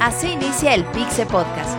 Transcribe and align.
Así 0.00 0.28
inicia 0.32 0.74
el 0.74 0.84
Pixe 0.84 1.24
Podcast, 1.24 1.78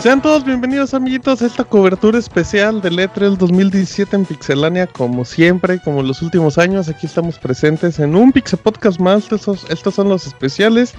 Sean 0.00 0.22
todos 0.22 0.46
bienvenidos 0.46 0.94
amiguitos 0.94 1.42
a 1.42 1.46
esta 1.46 1.62
cobertura 1.62 2.18
especial 2.18 2.80
del 2.80 2.98
E3 2.98 3.36
2017 3.36 4.16
en 4.16 4.24
Pixelania, 4.24 4.86
como 4.86 5.26
siempre, 5.26 5.78
como 5.78 6.00
en 6.00 6.08
los 6.08 6.22
últimos 6.22 6.56
años, 6.56 6.88
aquí 6.88 7.04
estamos 7.04 7.38
presentes 7.38 7.98
en 7.98 8.16
un 8.16 8.32
Pixel 8.32 8.60
Podcast 8.60 8.98
más, 8.98 9.30
estos, 9.30 9.66
estos 9.68 9.94
son 9.94 10.08
los 10.08 10.26
especiales. 10.26 10.94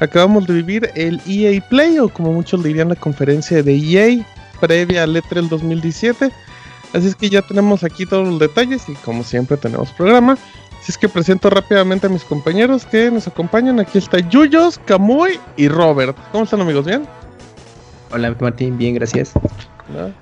Acabamos 0.00 0.48
de 0.48 0.54
vivir 0.54 0.90
el 0.96 1.20
EA 1.28 1.60
Play, 1.68 2.00
o 2.00 2.08
como 2.08 2.32
muchos 2.32 2.64
dirían 2.64 2.88
la 2.88 2.96
conferencia 2.96 3.62
de 3.62 3.76
EA, 3.76 4.26
previa 4.60 5.04
al 5.04 5.14
E3 5.14 5.48
2017. 5.48 6.32
Así 6.92 7.06
es 7.06 7.14
que 7.14 7.30
ya 7.30 7.42
tenemos 7.42 7.84
aquí 7.84 8.04
todos 8.04 8.26
los 8.26 8.40
detalles 8.40 8.88
y 8.88 8.94
como 8.94 9.22
siempre 9.22 9.58
tenemos 9.58 9.92
programa. 9.92 10.32
Así 10.80 10.90
es 10.90 10.98
que 10.98 11.08
presento 11.08 11.50
rápidamente 11.50 12.08
a 12.08 12.10
mis 12.10 12.24
compañeros 12.24 12.84
que 12.84 13.12
nos 13.12 13.28
acompañan. 13.28 13.78
Aquí 13.78 13.98
está 13.98 14.18
Yuyos, 14.18 14.80
Kamui 14.86 15.38
y 15.56 15.68
Robert. 15.68 16.16
¿Cómo 16.32 16.42
están 16.42 16.60
amigos? 16.60 16.84
¿Bien? 16.84 17.19
Hola 18.12 18.34
Martín, 18.40 18.76
bien, 18.78 18.94
gracias. 18.94 19.32
¿No? 19.34 20.12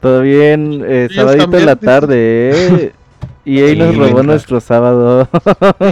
Todo 0.00 0.22
bien, 0.22 0.82
eh, 0.86 1.08
sabadito 1.14 1.56
en 1.56 1.66
la 1.66 1.76
tarde, 1.76 2.50
¿eh? 2.52 2.92
Y 3.48 3.60
ahí 3.62 3.74
Sí, 3.74 3.78
nos 3.78 3.94
robó 3.96 4.06
venga. 4.08 4.22
nuestro 4.24 4.60
sábado. 4.60 5.28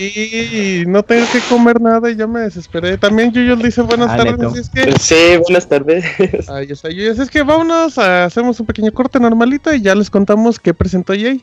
Y 0.00 0.82
no 0.88 1.04
tengo 1.04 1.24
que 1.32 1.38
comer 1.48 1.80
nada 1.80 2.10
y 2.10 2.16
ya 2.16 2.26
me 2.26 2.40
desesperé. 2.40 2.98
También 2.98 3.30
Yuyos 3.30 3.62
dice 3.62 3.80
buenas 3.82 4.10
Ah, 4.10 4.16
tardes. 4.16 4.38
neto. 4.38 4.48
Así 4.48 4.58
es 4.58 4.68
que 4.70 4.92
Sí, 4.98 5.36
buenas 5.40 5.68
tardes. 5.68 6.04
Ahí 6.50 6.66
está, 6.68 6.90
Yuyos. 6.90 7.20
Es 7.20 7.30
que 7.30 7.44
vámonos, 7.44 7.96
a- 7.98 8.24
hacemos 8.24 8.58
un 8.58 8.66
pequeño 8.66 8.90
corte 8.92 9.20
normalito 9.20 9.72
y 9.72 9.80
ya 9.80 9.94
les 9.94 10.10
contamos 10.10 10.58
qué 10.58 10.74
presentó 10.74 11.12
EA. 11.12 11.36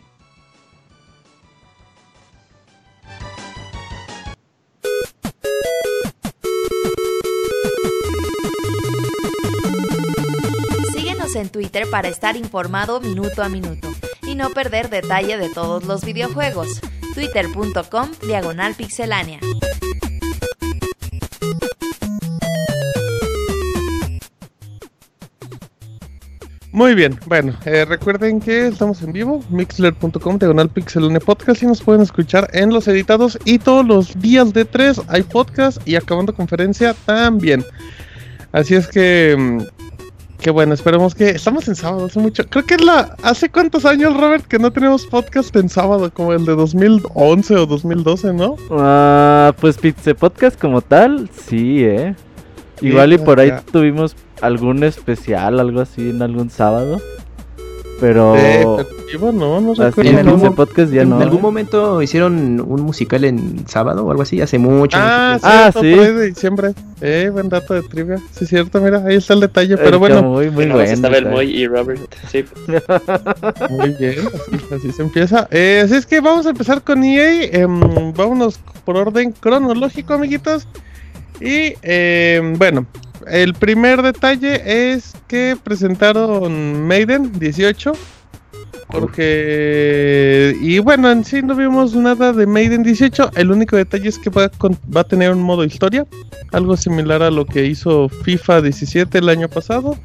En 11.42 11.50
Twitter 11.50 11.90
para 11.90 12.08
estar 12.08 12.38
informado 12.38 13.02
minuto 13.02 13.44
a 13.44 13.50
minuto 13.50 13.90
y 14.24 14.36
no 14.36 14.52
perder 14.52 14.90
detalle 14.90 15.38
de 15.38 15.50
todos 15.50 15.84
los 15.86 16.06
videojuegos. 16.06 16.80
Twitter.com 17.14 18.10
Diagonal 18.26 18.76
Pixelánea. 18.76 19.40
Muy 26.74 26.96
bien, 26.96 27.20
bueno, 27.26 27.54
eh, 27.66 27.84
recuerden 27.84 28.40
que 28.40 28.68
estamos 28.68 29.02
en 29.02 29.12
vivo, 29.12 29.44
mixler.com, 29.50 30.40
diagonal 30.40 30.70
pixelone 30.70 31.20
podcast 31.20 31.62
y 31.62 31.66
nos 31.66 31.82
pueden 31.82 32.02
escuchar 32.02 32.48
en 32.54 32.72
los 32.72 32.88
editados 32.88 33.38
y 33.44 33.60
todos 33.60 33.86
los 33.86 34.20
días 34.22 34.54
de 34.54 34.64
tres 34.64 35.02
hay 35.10 35.24
podcast 35.24 35.86
y 35.86 35.96
acabando 35.96 36.34
conferencia 36.34 36.94
también. 37.06 37.66
Así 38.54 38.76
es 38.76 38.88
que, 38.88 39.68
que 40.42 40.50
bueno, 40.50 40.74
esperemos 40.74 41.14
que 41.14 41.30
estamos 41.30 41.68
en 41.68 41.76
sábado, 41.76 42.06
hace 42.06 42.20
mucho, 42.20 42.44
creo 42.50 42.66
que 42.66 42.74
es 42.74 42.84
la, 42.84 43.16
hace 43.22 43.50
cuántos 43.50 43.86
años 43.86 44.18
Robert 44.18 44.46
que 44.48 44.58
no 44.58 44.72
tenemos 44.72 45.06
podcast 45.06 45.56
en 45.56 45.70
sábado, 45.70 46.12
como 46.12 46.34
el 46.34 46.46
de 46.46 46.56
2011 46.56 47.56
o 47.56 47.66
2012, 47.68 48.34
¿no? 48.34 48.56
Ah, 48.72 49.54
pues 49.62 49.78
Pizze 49.78 50.16
Podcast 50.16 50.60
como 50.60 50.82
tal, 50.82 51.30
sí, 51.30 51.84
¿eh? 51.84 52.16
Igual 52.82 53.14
y 53.14 53.18
por 53.20 53.40
ahí 53.40 53.52
tuvimos 53.72 54.16
algún 54.42 54.84
especial, 54.84 55.60
algo 55.60 55.82
así 55.82 56.10
en 56.10 56.24
algún 56.24 56.50
sábado. 56.50 57.00
Pero... 58.02 58.36
Eh, 58.36 58.66
no, 59.22 59.62
no 59.62 59.72
así 59.74 59.82
recuerdo. 59.82 60.10
en 60.12 60.28
algún 60.28 60.56
Podcast 60.56 60.92
ya 60.92 61.04
¿En 61.04 61.10
no. 61.10 61.20
algún 61.20 61.38
¿eh? 61.40 61.42
momento 61.42 62.02
hicieron 62.02 62.60
un 62.60 62.82
musical 62.82 63.24
en 63.26 63.68
sábado 63.68 64.06
o 64.06 64.10
algo 64.12 64.24
así? 64.24 64.42
Hace 64.42 64.58
mucho. 64.58 64.98
Ah, 65.00 65.34
mucho 65.36 65.48
sí, 65.48 65.54
Ah, 65.54 65.72
sí. 65.80 65.88
de 66.14 66.26
diciembre. 66.28 66.74
Eh, 67.02 67.30
buen 67.32 67.48
dato 67.50 67.74
de 67.76 67.84
trivia. 67.84 68.18
Sí, 68.32 68.46
cierto, 68.48 68.82
mira, 68.82 69.04
ahí 69.06 69.16
está 69.18 69.34
el 69.36 69.42
detalle. 69.42 69.74
El 69.74 69.80
Pero 69.80 70.00
bueno, 70.00 70.16
Camuy, 70.16 70.46
muy 70.48 70.66
Bueno, 70.66 70.82
estaba 70.82 71.16
el 71.18 71.24
está. 71.26 71.36
Moy 71.36 71.52
y 71.52 71.68
Robert. 71.68 72.02
Sí. 72.32 72.44
muy 73.70 73.90
bien, 74.00 74.16
así, 74.28 74.76
así 74.76 74.92
se 74.92 75.02
empieza. 75.04 75.48
Eh, 75.52 75.82
así 75.86 75.96
es 75.96 76.06
que 76.06 76.20
vamos 76.22 76.46
a 76.48 76.50
empezar 76.50 76.82
con 76.82 77.04
EA. 77.04 77.44
em, 77.52 78.14
vámonos 78.14 78.60
por 78.84 78.98
orden 78.98 79.32
cronológico, 79.34 80.14
amiguitos. 80.16 80.68
Y 81.40 81.74
em, 81.84 82.58
bueno, 82.58 82.86
el 83.28 83.54
primer 83.54 84.02
detalle 84.02 84.94
es 84.94 85.14
que 85.28 85.58
presentaron 85.62 86.88
Maiden 86.88 87.32
18. 87.40 87.94
Porque. 88.88 90.56
Y 90.62 90.80
bueno, 90.80 91.10
en 91.10 91.24
sí 91.24 91.42
no 91.42 91.56
vimos 91.56 91.96
nada 91.96 92.34
de 92.34 92.46
Maiden 92.46 92.84
18. 92.84 93.32
El 93.36 93.52
único 93.52 93.78
detalle 93.78 94.10
es 94.10 94.20
que 94.20 94.30
va 94.30 94.52
va 94.96 95.02
a 95.02 95.06
tener 95.06 95.32
un 95.32 95.42
modo 95.42 95.64
historia. 95.64 96.06
Algo 96.52 96.76
similar 96.76 97.24
a 97.24 97.32
lo 97.32 97.46
que 97.46 97.66
hizo 97.66 98.10
FIFA 98.10 98.64
17 98.64 99.18
el 99.18 99.30
año 99.30 99.48
pasado. 99.48 99.98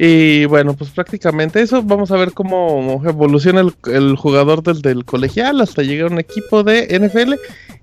Y 0.00 0.44
bueno, 0.44 0.74
pues 0.74 0.90
prácticamente 0.90 1.60
eso. 1.60 1.82
Vamos 1.82 2.12
a 2.12 2.16
ver 2.16 2.32
cómo 2.32 3.02
evoluciona 3.04 3.64
el, 3.86 4.16
jugador 4.16 4.62
desde 4.62 4.92
el 4.92 5.04
colegial 5.04 5.60
hasta 5.60 5.82
llegar 5.82 6.10
a 6.10 6.12
un 6.12 6.20
equipo 6.20 6.62
de 6.62 6.86
NFL. 7.00 7.34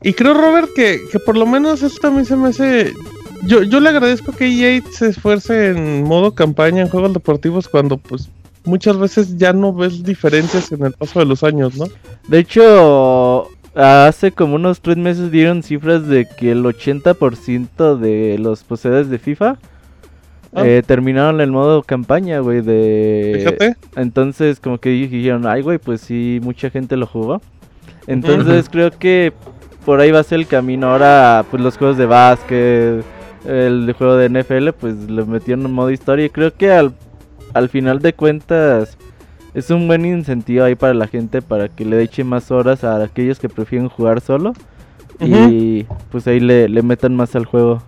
Y 0.01 0.13
creo, 0.13 0.33
Robert, 0.33 0.69
que, 0.75 1.01
que 1.11 1.19
por 1.19 1.35
lo 1.35 1.45
menos 1.45 1.83
a 1.83 2.09
mí 2.09 2.23
se 2.23 2.35
me 2.37 2.49
hace. 2.49 2.93
Yo, 3.43 3.63
yo 3.63 3.79
le 3.79 3.89
agradezco 3.89 4.31
que 4.31 4.45
EA 4.47 4.81
se 4.91 5.07
esfuerce 5.09 5.69
en 5.69 6.03
modo 6.03 6.33
campaña 6.33 6.81
en 6.81 6.89
juegos 6.89 7.13
deportivos 7.13 7.67
cuando 7.67 7.97
pues 7.97 8.29
muchas 8.63 8.97
veces 8.97 9.37
ya 9.37 9.53
no 9.53 9.73
ves 9.73 10.03
diferencias 10.03 10.71
en 10.71 10.85
el 10.85 10.93
paso 10.93 11.19
de 11.19 11.25
los 11.25 11.43
años, 11.43 11.77
¿no? 11.77 11.85
De 12.27 12.39
hecho, 12.39 13.49
hace 13.75 14.31
como 14.31 14.55
unos 14.55 14.81
tres 14.81 14.97
meses 14.97 15.31
dieron 15.31 15.63
cifras 15.63 16.07
de 16.07 16.27
que 16.37 16.51
el 16.51 16.63
80% 16.63 17.97
de 17.97 18.37
los 18.39 18.63
poseedores 18.63 19.09
de 19.09 19.19
FIFA 19.19 19.57
Ah. 20.55 20.65
eh, 20.65 20.83
terminaron 20.85 21.41
el 21.41 21.51
modo 21.51 21.83
campaña, 21.83 22.39
güey, 22.39 22.61
de... 22.61 23.33
Fíjate. 23.39 23.75
Entonces, 23.97 24.61
como 24.61 24.77
que 24.77 24.89
dijeron, 24.89 25.45
ay, 25.45 25.61
güey, 25.61 25.79
pues 25.79 25.99
sí, 25.99 26.39
mucha 26.41 26.69
gente 26.69 26.95
lo 26.95 27.05
jugó. 27.05 27.41
Entonces, 28.07 28.69
creo 28.69 28.89
que 28.91 29.33
por 29.85 29.99
ahí 29.99 30.11
va 30.11 30.19
a 30.19 30.23
ser 30.23 30.39
el 30.39 30.47
camino. 30.47 30.91
Ahora, 30.91 31.43
pues 31.51 31.61
los 31.61 31.77
juegos 31.77 31.97
de 31.97 32.05
básquet, 32.05 33.03
el 33.47 33.93
juego 33.97 34.15
de 34.15 34.29
NFL, 34.29 34.69
pues 34.79 35.09
lo 35.09 35.25
metieron 35.25 35.65
en 35.65 35.73
modo 35.73 35.91
historia. 35.91 36.25
Y 36.25 36.29
creo 36.29 36.53
que 36.53 36.71
al, 36.71 36.93
al 37.53 37.69
final 37.69 37.99
de 37.99 38.13
cuentas 38.13 38.97
es 39.53 39.69
un 39.69 39.87
buen 39.87 40.05
incentivo 40.05 40.65
ahí 40.65 40.75
para 40.75 40.93
la 40.93 41.07
gente 41.07 41.41
para 41.41 41.69
que 41.69 41.85
le 41.85 42.01
eche 42.01 42.23
más 42.23 42.51
horas 42.51 42.83
a 42.83 43.01
aquellos 43.01 43.39
que 43.39 43.49
prefieren 43.49 43.89
jugar 43.89 44.21
solo. 44.21 44.53
Y 45.19 45.83
pues 46.11 46.27
ahí 46.27 46.41
le, 46.41 46.67
le 46.67 46.81
metan 46.81 47.15
más 47.15 47.35
al 47.35 47.45
juego. 47.45 47.81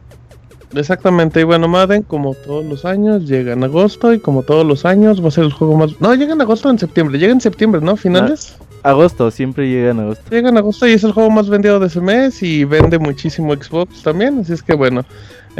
Exactamente, 0.74 1.40
y 1.40 1.44
bueno, 1.44 1.68
Madden, 1.68 2.04
como 2.04 2.34
todos 2.34 2.66
los 2.66 2.84
años, 2.84 3.26
llega 3.26 3.54
en 3.54 3.64
agosto 3.64 4.14
y 4.14 4.20
como 4.20 4.44
todos 4.44 4.66
los 4.66 4.86
años 4.86 5.24
va 5.24 5.30
a 5.30 5.32
ser 5.32 5.46
el 5.46 5.54
juego 5.54 5.78
más... 5.78 6.00
No, 6.02 6.14
llega 6.14 6.34
en 6.34 6.42
agosto 6.42 6.68
o 6.68 6.72
en 6.72 6.78
septiembre, 6.80 7.18
llega 7.18 7.32
en 7.32 7.40
septiembre, 7.40 7.80
¿no? 7.80 7.96
¿Finales? 7.96 8.58
Agosto, 8.84 9.32
siempre 9.32 9.70
llega 9.70 9.92
en 9.92 10.00
agosto. 10.02 10.24
Llega 10.30 10.50
en 10.50 10.58
agosto 10.58 10.86
y 10.88 10.92
es 10.92 11.04
el 11.04 11.14
juego 11.14 11.30
más 11.30 11.50
vendido 11.50 11.80
de 11.80 11.88
ese 11.88 12.02
mes 12.02 12.44
y 12.44 12.66
vende 12.66 13.00
muchísimo 13.00 13.54
Xbox 13.54 14.04
también, 14.04 14.40
así 14.40 14.54
es 14.54 14.62
que 14.62 14.76
bueno. 14.76 15.06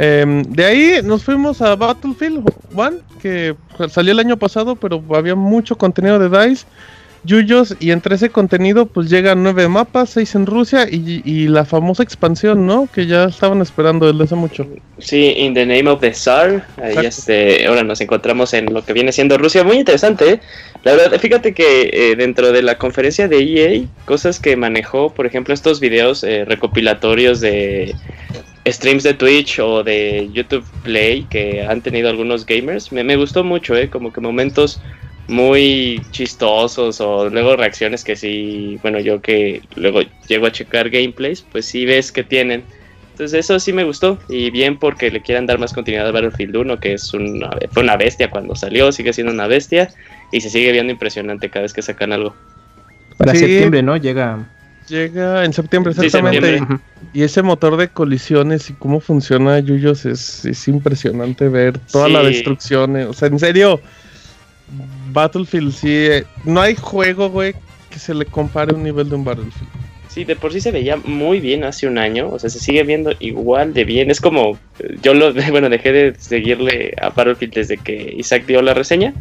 Em, 0.00 0.44
de 0.44 0.64
ahí 0.64 1.00
nos 1.02 1.24
fuimos 1.24 1.60
a 1.60 1.74
Battlefield 1.74 2.48
1, 2.72 2.90
que 3.20 3.56
salió 3.90 4.12
el 4.12 4.20
año 4.20 4.36
pasado, 4.36 4.76
pero 4.76 5.02
había 5.12 5.34
mucho 5.34 5.76
contenido 5.76 6.20
de 6.20 6.28
DICE. 6.28 6.66
Yuyos, 7.24 7.74
y 7.80 7.90
entre 7.90 8.14
ese 8.14 8.30
contenido 8.30 8.86
pues 8.86 9.10
llegan 9.10 9.42
nueve 9.42 9.66
mapas, 9.66 10.10
seis 10.10 10.36
en 10.36 10.46
Rusia 10.46 10.86
y, 10.88 11.20
y 11.24 11.48
la 11.48 11.64
famosa 11.64 12.04
expansión, 12.04 12.64
¿no? 12.64 12.88
Que 12.94 13.06
ya 13.06 13.24
estaban 13.24 13.60
esperando 13.60 14.06
desde 14.06 14.22
hace 14.24 14.34
mucho. 14.36 14.66
Sí, 14.98 15.34
In 15.36 15.52
the 15.52 15.66
Name 15.66 15.88
of 15.88 16.00
the 16.00 16.12
Tsar. 16.12 16.64
Ahí 16.80 17.04
este, 17.04 17.66
ahora 17.66 17.82
nos 17.82 18.00
encontramos 18.00 18.54
en 18.54 18.72
lo 18.72 18.84
que 18.84 18.92
viene 18.92 19.10
siendo 19.10 19.36
Rusia. 19.36 19.64
Muy 19.64 19.78
interesante, 19.78 20.30
¿eh? 20.30 20.40
La 20.84 20.94
verdad, 20.94 21.18
fíjate 21.18 21.52
que 21.52 21.90
eh, 21.92 22.16
dentro 22.16 22.52
de 22.52 22.62
la 22.62 22.78
conferencia 22.78 23.26
de 23.26 23.38
EA, 23.40 23.82
cosas 24.04 24.38
que 24.38 24.56
manejó, 24.56 25.12
por 25.12 25.26
ejemplo, 25.26 25.52
estos 25.52 25.80
videos 25.80 26.22
eh, 26.22 26.44
recopilatorios 26.44 27.40
de 27.40 27.96
streams 28.66 29.02
de 29.02 29.14
Twitch 29.14 29.58
o 29.60 29.82
de 29.82 30.28
YouTube 30.32 30.64
Play 30.82 31.24
que 31.30 31.64
han 31.66 31.80
tenido 31.82 32.08
algunos 32.10 32.44
gamers, 32.46 32.92
me, 32.92 33.02
me 33.04 33.16
gustó 33.16 33.44
mucho, 33.44 33.76
¿eh? 33.76 33.88
Como 33.88 34.12
que 34.12 34.20
momentos 34.20 34.80
muy 35.28 36.00
chistosos 36.10 37.00
o 37.00 37.28
luego 37.28 37.54
reacciones 37.56 38.02
que 38.02 38.16
sí, 38.16 38.78
bueno, 38.82 38.98
yo 38.98 39.20
que 39.20 39.62
luego 39.76 40.00
llego 40.26 40.46
a 40.46 40.52
checar 40.52 40.88
gameplays, 40.90 41.42
pues 41.42 41.66
sí 41.66 41.84
ves 41.84 42.10
que 42.12 42.24
tienen. 42.24 42.64
Entonces 43.12 43.40
eso 43.40 43.58
sí 43.58 43.72
me 43.72 43.84
gustó 43.84 44.18
y 44.28 44.50
bien 44.50 44.78
porque 44.78 45.10
le 45.10 45.20
quieran 45.20 45.44
dar 45.46 45.58
más 45.58 45.72
continuidad 45.72 46.06
a 46.08 46.12
Battlefield 46.12 46.56
1, 46.56 46.80
que 46.80 46.94
es 46.94 47.12
una, 47.12 47.50
fue 47.72 47.82
una 47.82 47.96
bestia 47.96 48.30
cuando 48.30 48.54
salió, 48.54 48.92
sigue 48.92 49.12
siendo 49.12 49.32
una 49.32 49.48
bestia 49.48 49.90
y 50.32 50.40
se 50.40 50.50
sigue 50.50 50.72
viendo 50.72 50.92
impresionante 50.92 51.50
cada 51.50 51.64
vez 51.64 51.72
que 51.72 51.82
sacan 51.82 52.12
algo. 52.12 52.34
Para 53.16 53.32
Sí. 53.32 53.40
septiembre, 53.40 53.82
¿no? 53.82 53.96
Llega. 53.96 54.46
Llega 54.88 55.44
en 55.44 55.52
septiembre, 55.52 55.94
Sí, 55.94 56.06
exactamente. 56.06 56.58
septiembre. 56.58 56.84
Y 57.12 57.22
ese 57.22 57.42
motor 57.42 57.76
de 57.76 57.88
colisiones 57.88 58.70
y 58.70 58.74
cómo 58.74 59.00
funciona 59.00 59.58
Yuyos 59.60 60.04
es, 60.06 60.44
es 60.44 60.68
impresionante 60.68 61.48
ver 61.48 61.78
toda 61.78 62.08
la 62.08 62.22
destrucción. 62.22 62.96
eh. 62.96 63.04
O 63.04 63.12
sea, 63.12 63.28
en 63.28 63.38
serio, 63.38 63.80
Battlefield 65.12 65.72
sí. 65.72 65.88
eh, 65.90 66.24
no 66.44 66.60
hay 66.60 66.74
juego, 66.74 67.30
güey, 67.30 67.54
que 67.90 67.98
se 67.98 68.14
le 68.14 68.26
compare 68.26 68.74
un 68.74 68.82
nivel 68.82 69.08
de 69.08 69.14
un 69.14 69.24
Battlefield. 69.24 69.68
Sí, 70.08 70.24
de 70.24 70.36
por 70.36 70.52
sí 70.52 70.60
se 70.60 70.70
veía 70.72 70.96
muy 70.96 71.38
bien 71.38 71.64
hace 71.64 71.86
un 71.86 71.98
año, 71.98 72.28
o 72.30 72.38
sea, 72.38 72.48
se 72.50 72.58
sigue 72.58 72.82
viendo 72.82 73.12
igual 73.20 73.72
de 73.74 73.84
bien. 73.84 74.10
Es 74.10 74.20
como, 74.20 74.58
yo 75.02 75.14
lo, 75.14 75.32
bueno, 75.50 75.68
dejé 75.68 75.92
de 75.92 76.14
seguirle 76.18 76.94
a 77.00 77.10
Battlefield 77.10 77.54
desde 77.54 77.76
que 77.78 78.14
Isaac 78.16 78.44
dio 78.46 78.60
la 78.62 78.74
reseña 78.74 79.12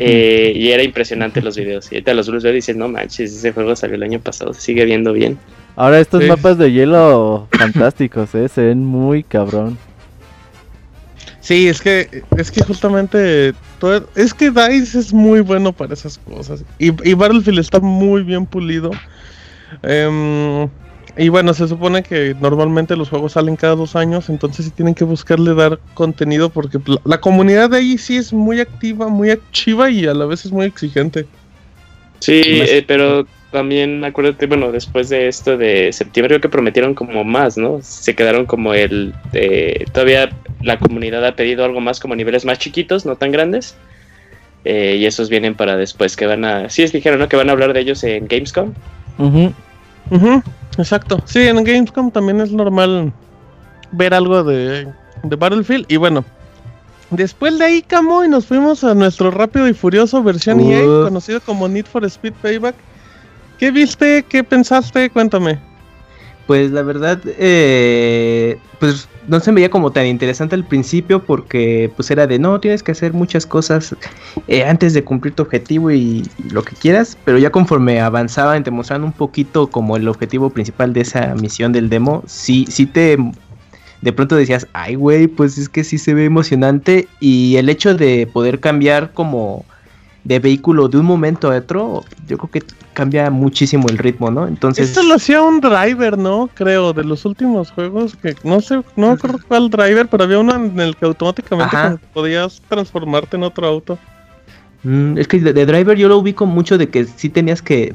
Eh, 0.00 0.52
y 0.56 0.70
era 0.70 0.82
impresionante 0.82 1.40
los 1.40 1.56
videos. 1.56 1.90
Y 1.92 1.96
ahorita 1.96 2.14
los 2.14 2.28
veo 2.30 2.50
y 2.52 2.56
dices, 2.56 2.76
no 2.76 2.88
manches, 2.88 3.32
ese 3.32 3.52
juego 3.52 3.76
salió 3.76 3.94
el 3.96 4.02
año 4.02 4.18
pasado, 4.20 4.52
se 4.52 4.60
sigue 4.60 4.84
viendo 4.84 5.12
bien. 5.12 5.38
Ahora 5.76 6.00
estos 6.00 6.22
Sí. 6.22 6.28
mapas 6.28 6.58
de 6.58 6.72
hielo 6.72 7.46
fantásticos, 7.52 8.34
¿eh? 8.34 8.48
Se 8.48 8.62
ven 8.62 8.84
muy 8.84 9.22
cabrón. 9.22 9.78
Sí, 11.40 11.68
es 11.68 11.80
que, 11.80 12.24
es 12.36 12.50
que 12.50 12.64
justamente 12.64 13.52
todo- 13.78 14.08
es 14.16 14.34
que 14.34 14.50
DICE 14.50 14.98
es 14.98 15.12
muy 15.12 15.40
bueno 15.40 15.72
para 15.72 15.94
esas 15.94 16.18
cosas. 16.18 16.64
Y, 16.78 16.86
y 17.08 17.14
Battlefield 17.14 17.60
está 17.60 17.78
muy 17.78 18.22
bien 18.24 18.46
pulido. 18.46 18.90
Em, 19.82 20.68
y 21.16 21.28
bueno, 21.28 21.54
se 21.54 21.66
supone 21.66 22.02
que 22.02 22.34
normalmente 22.40 22.96
los 22.96 23.08
juegos 23.08 23.32
salen 23.32 23.56
cada 23.56 23.74
dos 23.74 23.96
años, 23.96 24.28
entonces 24.28 24.66
sí 24.66 24.70
tienen 24.70 24.94
que 24.94 25.04
buscarle 25.04 25.54
dar 25.54 25.78
contenido 25.94 26.50
porque 26.50 26.78
la, 26.86 26.98
la 27.04 27.20
comunidad 27.20 27.70
de 27.70 27.78
ahí 27.78 27.98
sí 27.98 28.16
es 28.16 28.32
muy 28.32 28.60
activa, 28.60 29.08
muy 29.08 29.30
activa 29.30 29.90
y 29.90 30.06
a 30.06 30.14
la 30.14 30.26
vez 30.26 30.44
es 30.44 30.52
muy 30.52 30.66
exigente. 30.66 31.26
Sí, 32.20 32.42
Más- 32.58 32.68
eh, 32.70 32.84
pero 32.86 33.26
también 33.50 34.04
acuérdate, 34.04 34.46
bueno, 34.46 34.72
después 34.72 35.08
de 35.08 35.28
esto 35.28 35.56
de 35.56 35.92
septiembre 35.92 36.34
creo 36.34 36.40
que 36.42 36.48
prometieron 36.48 36.94
como 36.94 37.24
más, 37.24 37.56
¿no? 37.56 37.80
Se 37.82 38.14
quedaron 38.14 38.44
como 38.44 38.74
el... 38.74 39.14
eh, 39.32 39.86
todavía 39.92 40.30
la 40.62 40.78
comunidad 40.78 41.24
ha 41.24 41.36
pedido 41.36 41.64
algo 41.64 41.80
más 41.80 42.00
como 42.00 42.14
niveles 42.14 42.44
más 42.44 42.58
chiquitos, 42.58 43.06
no 43.06 43.16
tan 43.16 43.32
grandes. 43.32 43.74
Eh, 44.64 44.96
y 44.98 45.06
esos 45.06 45.30
vienen 45.30 45.54
para 45.54 45.76
después, 45.76 46.16
que 46.16 46.26
van 46.26 46.44
a... 46.44 46.68
Sí, 46.68 46.82
es 46.82 46.92
dijeron, 46.92 47.20
¿no? 47.20 47.28
Que 47.28 47.36
van 47.36 47.48
a 47.48 47.52
hablar 47.52 47.72
de 47.72 47.80
ellos 47.80 48.02
en 48.04 48.26
Gamescom. 48.26 48.72
Ujú. 49.16 49.52
Ujú, 50.10 50.42
exacto. 50.78 51.20
Sí, 51.24 51.40
en 51.40 51.62
Gamescom 51.62 52.10
también 52.10 52.40
es 52.40 52.52
normal 52.52 53.12
ver 53.92 54.14
algo 54.14 54.42
de, 54.44 54.88
de 55.22 55.36
Battlefield. 55.36 55.86
Y 55.88 55.96
bueno, 55.96 56.24
después 57.10 57.58
de 57.58 57.64
ahí, 57.64 57.82
Camo, 57.82 58.24
y 58.24 58.28
nos 58.28 58.46
fuimos 58.46 58.84
a 58.84 58.94
nuestro 58.94 59.30
rápido 59.30 59.68
y 59.68 59.74
furioso 59.74 60.22
versión 60.22 60.60
EA, 60.60 60.82
conocido 61.04 61.40
como 61.40 61.68
Need 61.68 61.86
for 61.86 62.04
Speed 62.04 62.34
Payback. 62.42 62.74
¿Qué 63.58 63.70
viste? 63.70 64.24
¿Qué 64.28 64.44
pensaste? 64.44 65.10
Cuéntame. 65.10 65.58
Pues 66.46 66.70
la 66.70 66.82
verdad, 66.82 67.18
eh, 67.24 68.58
pues 68.78 69.08
no 69.28 69.40
se 69.40 69.52
veía 69.52 69.70
como 69.70 69.90
tan 69.92 70.06
interesante 70.06 70.54
al 70.54 70.64
principio 70.64 71.24
porque 71.24 71.90
pues 71.96 72.10
era 72.10 72.26
de 72.26 72.38
no, 72.38 72.60
tienes 72.60 72.82
que 72.82 72.92
hacer 72.92 73.12
muchas 73.12 73.46
cosas 73.46 73.94
eh, 74.48 74.64
antes 74.64 74.94
de 74.94 75.04
cumplir 75.04 75.34
tu 75.34 75.42
objetivo 75.42 75.90
y, 75.90 76.22
y 76.38 76.50
lo 76.50 76.62
que 76.62 76.76
quieras, 76.76 77.16
pero 77.24 77.38
ya 77.38 77.50
conforme 77.50 78.00
avanzaban 78.00 78.64
te 78.64 78.70
mostraban 78.70 79.04
un 79.04 79.12
poquito 79.12 79.68
como 79.68 79.96
el 79.96 80.08
objetivo 80.08 80.50
principal 80.50 80.92
de 80.92 81.00
esa 81.00 81.34
misión 81.34 81.72
del 81.72 81.88
demo, 81.88 82.22
sí, 82.26 82.66
sí 82.68 82.86
te 82.86 83.16
de 84.02 84.12
pronto 84.12 84.36
decías, 84.36 84.66
ay 84.72 84.94
güey, 84.94 85.26
pues 85.26 85.58
es 85.58 85.68
que 85.68 85.82
sí 85.82 85.98
se 85.98 86.14
ve 86.14 86.24
emocionante 86.26 87.08
y 87.18 87.56
el 87.56 87.68
hecho 87.68 87.94
de 87.94 88.28
poder 88.32 88.60
cambiar 88.60 89.12
como 89.12 89.64
de 90.26 90.40
vehículo 90.40 90.88
de 90.88 90.98
un 90.98 91.06
momento 91.06 91.52
a 91.52 91.56
otro, 91.56 92.04
yo 92.26 92.36
creo 92.36 92.50
que 92.50 92.62
cambia 92.94 93.30
muchísimo 93.30 93.88
el 93.88 93.96
ritmo, 93.96 94.30
¿no? 94.30 94.48
Entonces... 94.48 94.88
Esto 94.88 95.04
lo 95.04 95.14
hacía 95.14 95.40
un 95.40 95.60
driver, 95.60 96.18
¿no? 96.18 96.50
Creo, 96.52 96.92
de 96.92 97.04
los 97.04 97.24
últimos 97.24 97.70
juegos 97.70 98.16
que 98.16 98.34
no 98.42 98.60
sé, 98.60 98.82
no 98.96 99.06
me 99.08 99.12
acuerdo 99.12 99.38
cuál 99.46 99.70
driver, 99.70 100.08
pero 100.08 100.24
había 100.24 100.40
uno 100.40 100.56
en 100.56 100.80
el 100.80 100.96
que 100.96 101.04
automáticamente 101.04 101.76
Ajá. 101.76 101.98
podías 102.12 102.60
transformarte 102.68 103.36
en 103.36 103.44
otro 103.44 103.68
auto. 103.68 103.98
Mm, 104.82 105.16
es 105.16 105.28
que 105.28 105.38
de, 105.38 105.52
de 105.52 105.64
Driver 105.66 105.96
yo 105.96 106.08
lo 106.08 106.18
ubico 106.18 106.44
mucho 106.44 106.76
de 106.76 106.88
que 106.88 107.04
sí 107.04 107.28
tenías 107.28 107.62
que 107.62 107.94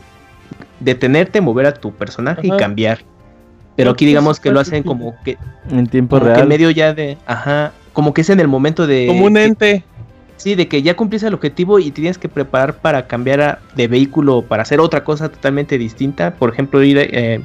detenerte, 0.79 1.41
mover 1.41 1.65
a 1.65 1.73
tu 1.73 1.91
personaje 1.93 2.47
Ajá. 2.47 2.55
y 2.55 2.57
cambiar. 2.57 2.99
Pero 3.75 3.91
aquí 3.91 4.05
digamos 4.05 4.39
que 4.39 4.51
lo 4.51 4.59
hacen 4.59 4.83
como 4.83 5.15
que, 5.25 5.37
En 5.69 5.87
tiempo 5.87 6.15
como 6.17 6.27
que 6.29 6.33
real. 6.35 6.43
en 6.43 6.47
medio 6.49 6.69
ya 6.71 6.93
de, 6.93 7.17
ajá, 7.25 7.71
como 7.93 8.13
que 8.13 8.21
es 8.21 8.29
en 8.29 8.39
el 8.39 8.47
momento 8.47 8.87
de, 8.87 9.07
Como 9.07 9.25
un 9.25 9.33
que- 9.33 9.43
ente. 9.43 9.83
Sí, 10.41 10.55
de 10.55 10.67
que 10.67 10.81
ya 10.81 10.95
cumpliste 10.95 11.27
el 11.27 11.33
objetivo 11.33 11.79
y 11.79 11.91
tienes 11.91 12.17
que 12.17 12.27
preparar 12.27 12.77
para 12.77 13.07
cambiar 13.07 13.59
de 13.75 13.87
vehículo 13.87 14.41
para 14.41 14.63
hacer 14.63 14.79
otra 14.79 15.03
cosa 15.03 15.29
totalmente 15.29 15.77
distinta. 15.77 16.33
Por 16.35 16.51
ejemplo, 16.51 16.81
ir 16.83 16.97
eh, 16.97 17.41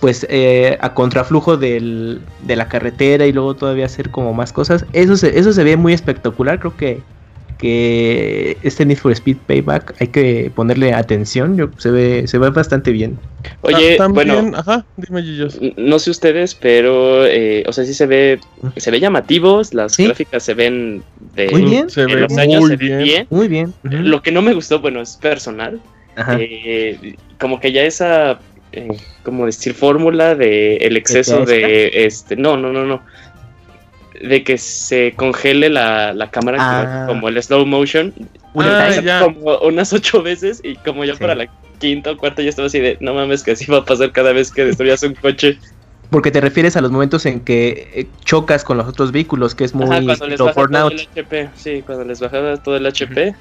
pues 0.00 0.26
eh, 0.30 0.78
a 0.80 0.94
contraflujo 0.94 1.56
del, 1.56 2.20
de 2.42 2.56
la 2.56 2.68
carretera 2.68 3.26
y 3.26 3.32
luego 3.32 3.54
todavía 3.54 3.86
hacer 3.86 4.10
como 4.10 4.32
más 4.34 4.52
cosas. 4.52 4.86
Eso 4.92 5.16
se, 5.16 5.38
eso 5.38 5.52
se 5.52 5.64
ve 5.64 5.76
muy 5.76 5.92
espectacular. 5.92 6.60
Creo 6.60 6.76
que, 6.76 7.02
que 7.62 8.58
este 8.64 8.84
Need 8.84 8.98
for 8.98 9.12
Speed 9.12 9.36
Payback 9.46 9.94
hay 10.00 10.08
que 10.08 10.50
ponerle 10.54 10.92
atención. 10.92 11.56
Yo, 11.56 11.70
se, 11.78 11.90
ve, 11.90 12.26
se 12.26 12.36
ve 12.38 12.50
bastante 12.50 12.90
bien. 12.90 13.18
Oye, 13.62 13.96
también, 13.96 14.28
bueno, 14.42 14.56
ajá, 14.58 14.84
dime 14.96 15.20
n- 15.20 15.74
no 15.76 15.98
sé 16.00 16.10
ustedes, 16.10 16.54
pero, 16.56 17.24
eh, 17.24 17.62
o 17.66 17.72
sea, 17.72 17.84
sí 17.84 17.94
se 17.94 18.06
ve, 18.06 18.40
se 18.76 18.90
ve 18.90 18.98
llamativos, 19.00 19.72
las 19.74 19.94
Sí. 19.94 20.06
gráficas 20.06 20.42
se 20.42 20.54
ven 20.54 21.02
de, 21.36 21.48
Muy 21.50 21.62
bien. 21.62 21.88
Se 21.88 22.04
ve 22.04 22.16
los 22.20 22.36
años, 22.36 22.60
muy 22.60 22.70
se 22.70 22.76
bien. 22.76 23.02
bien. 23.02 23.26
Muy 23.30 23.48
bien. 23.48 23.72
Lo 23.84 24.20
que 24.22 24.32
no 24.32 24.42
me 24.42 24.52
gustó, 24.54 24.80
bueno, 24.80 25.00
es 25.00 25.16
personal. 25.16 25.80
Ajá. 26.16 26.36
Eh, 26.40 27.14
como 27.38 27.58
que 27.60 27.72
ya 27.72 27.84
esa, 27.84 28.40
eh, 28.72 28.88
como 29.22 29.46
decir, 29.46 29.72
fórmula 29.74 30.34
de 30.34 30.76
el 30.78 30.96
exceso 30.96 31.44
de, 31.44 32.04
este, 32.04 32.36
no, 32.36 32.56
no, 32.56 32.72
no, 32.72 32.84
no, 32.84 33.02
de 34.22 34.44
que 34.44 34.56
se 34.58 35.12
congele 35.16 35.68
la, 35.68 36.12
la 36.14 36.30
cámara 36.30 36.58
Ah. 36.60 37.04
como 37.06 37.28
el 37.28 37.42
slow 37.42 37.66
motion, 37.66 38.12
Ah, 38.56 38.90
ya. 39.02 39.20
como 39.20 39.58
unas 39.58 39.92
ocho 39.92 40.22
veces 40.22 40.60
y 40.62 40.76
como 40.76 41.04
ya 41.04 41.14
Sí. 41.14 41.20
para 41.20 41.34
la 41.34 41.46
quinta 41.78 42.12
o 42.12 42.16
cuarta 42.16 42.42
ya 42.42 42.48
estaba 42.50 42.66
así 42.66 42.78
de, 42.78 42.96
no 43.00 43.14
mames, 43.14 43.42
que 43.42 43.52
así 43.52 43.70
va 43.70 43.78
a 43.78 43.84
pasar 43.84 44.12
cada 44.12 44.32
vez 44.32 44.50
que 44.52 44.64
destruyas 44.64 45.02
un 45.02 45.14
coche. 45.14 45.58
Porque 46.10 46.30
te 46.30 46.40
refieres 46.40 46.76
a 46.76 46.80
los 46.82 46.90
momentos 46.90 47.24
en 47.26 47.40
que 47.40 47.90
eh, 47.94 48.06
chocas 48.24 48.64
con 48.64 48.76
los 48.76 48.86
otros 48.86 49.12
vehículos, 49.12 49.54
que 49.54 49.64
es 49.64 49.74
muy 49.74 49.84
Ajá, 49.86 50.02
cuando 50.04 50.26
les 50.28 50.36
todo 50.38 50.50
el 50.88 51.00
HP, 51.10 51.48
sí, 51.56 51.82
cuando 51.84 52.04
les 52.04 52.20
bajaba 52.20 52.56
todo 52.58 52.76
el 52.76 52.86
HP, 52.86 53.34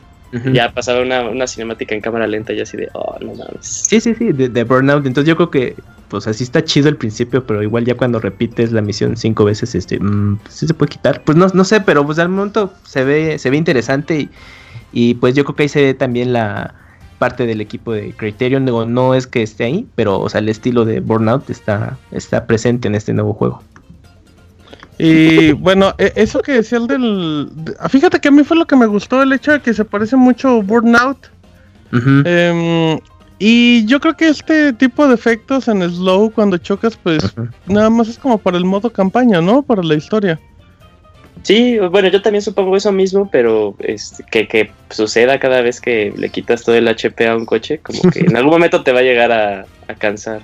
Ya 0.53 0.71
pasaba 0.71 1.01
una, 1.01 1.29
una 1.29 1.45
cinemática 1.45 1.93
en 1.93 2.01
cámara 2.01 2.25
lenta 2.25 2.53
y 2.53 2.61
así 2.61 2.77
de, 2.77 2.89
oh, 2.93 3.17
no 3.19 3.33
mames. 3.35 3.59
Sí, 3.61 3.99
sí, 3.99 4.15
sí, 4.15 4.31
de, 4.31 4.49
de 4.49 4.63
Burnout. 4.63 5.05
Entonces 5.05 5.27
yo 5.27 5.35
creo 5.35 5.51
que, 5.51 5.75
pues 6.07 6.27
así 6.27 6.43
está 6.43 6.63
chido 6.63 6.89
al 6.89 6.97
principio, 6.97 7.45
pero 7.45 7.61
igual 7.63 7.85
ya 7.85 7.95
cuando 7.95 8.19
repites 8.19 8.71
la 8.71 8.81
misión 8.81 9.17
cinco 9.17 9.45
veces, 9.45 9.75
este, 9.75 9.99
mm, 9.99 10.37
pues, 10.37 10.53
sí 10.53 10.67
se 10.67 10.73
puede 10.73 10.89
quitar. 10.89 11.21
Pues 11.23 11.37
no, 11.37 11.47
no 11.53 11.63
sé, 11.63 11.81
pero 11.81 12.05
pues 12.05 12.19
al 12.19 12.29
momento 12.29 12.73
se 12.83 13.03
ve, 13.03 13.39
se 13.39 13.49
ve 13.49 13.57
interesante 13.57 14.19
y, 14.19 14.29
y 14.93 15.13
pues 15.15 15.35
yo 15.35 15.43
creo 15.43 15.55
que 15.55 15.63
ahí 15.63 15.69
se 15.69 15.81
ve 15.81 15.93
también 15.93 16.33
la 16.33 16.75
parte 17.17 17.45
del 17.45 17.61
equipo 17.61 17.93
de 17.93 18.13
Criterion. 18.13 18.65
Digo, 18.65 18.85
no 18.85 19.13
es 19.13 19.27
que 19.27 19.43
esté 19.43 19.65
ahí, 19.65 19.87
pero 19.95 20.19
o 20.19 20.27
sea, 20.27 20.39
el 20.39 20.49
estilo 20.49 20.85
de 20.85 21.01
Burnout 21.01 21.49
está, 21.49 21.97
está 22.11 22.47
presente 22.47 22.87
en 22.87 22.95
este 22.95 23.13
nuevo 23.13 23.33
juego. 23.33 23.61
Y 25.03 25.51
bueno, 25.53 25.93
e- 25.97 26.13
eso 26.15 26.41
que 26.41 26.53
decía 26.53 26.77
el 26.77 26.87
del... 26.87 27.49
de- 27.51 27.73
ah, 27.79 27.89
Fíjate 27.89 28.19
que 28.19 28.27
a 28.27 28.31
mí 28.31 28.43
fue 28.43 28.57
lo 28.57 28.65
que 28.67 28.75
me 28.75 28.85
gustó, 28.85 29.21
el 29.21 29.33
hecho 29.33 29.51
de 29.51 29.61
que 29.61 29.73
se 29.73 29.83
parece 29.85 30.15
mucho 30.15 30.49
a 30.49 30.61
Burnout. 30.61 31.17
Em, 32.25 32.99
y 33.39 33.85
yo 33.85 33.99
creo 33.99 34.15
que 34.15 34.29
este 34.29 34.71
tipo 34.73 35.07
de 35.07 35.15
efectos 35.15 35.67
en 35.67 35.81
slow 35.81 36.31
cuando 36.31 36.57
chocas, 36.57 36.95
pues 37.01 37.33
nada 37.65 37.89
más 37.89 38.07
es 38.07 38.17
como 38.17 38.37
para 38.37 38.57
el 38.57 38.65
modo 38.65 38.91
campaña, 38.91 39.41
¿no? 39.41 39.61
Para 39.63 39.81
la 39.83 39.95
historia. 39.95 40.39
Sí, 41.43 41.79
bueno, 41.79 42.07
yo 42.09 42.21
también 42.21 42.43
supongo 42.43 42.77
eso 42.77 42.91
mismo, 42.91 43.27
pero 43.31 43.75
este, 43.79 44.23
que, 44.29 44.47
que 44.47 44.71
suceda 44.91 45.39
cada 45.39 45.61
vez 45.61 45.81
que 45.81 46.13
le 46.15 46.29
quitas 46.29 46.63
todo 46.63 46.75
el 46.75 46.87
HP 46.87 47.27
a 47.27 47.35
un 47.35 47.45
coche, 47.45 47.79
como 47.79 47.99
que 48.11 48.19
en 48.19 48.35
algún 48.37 48.51
momento 48.51 48.83
te 48.83 48.91
va 48.91 48.99
a 48.99 49.03
llegar 49.03 49.31
a, 49.31 49.65
a 49.87 49.95
cansar. 49.95 50.41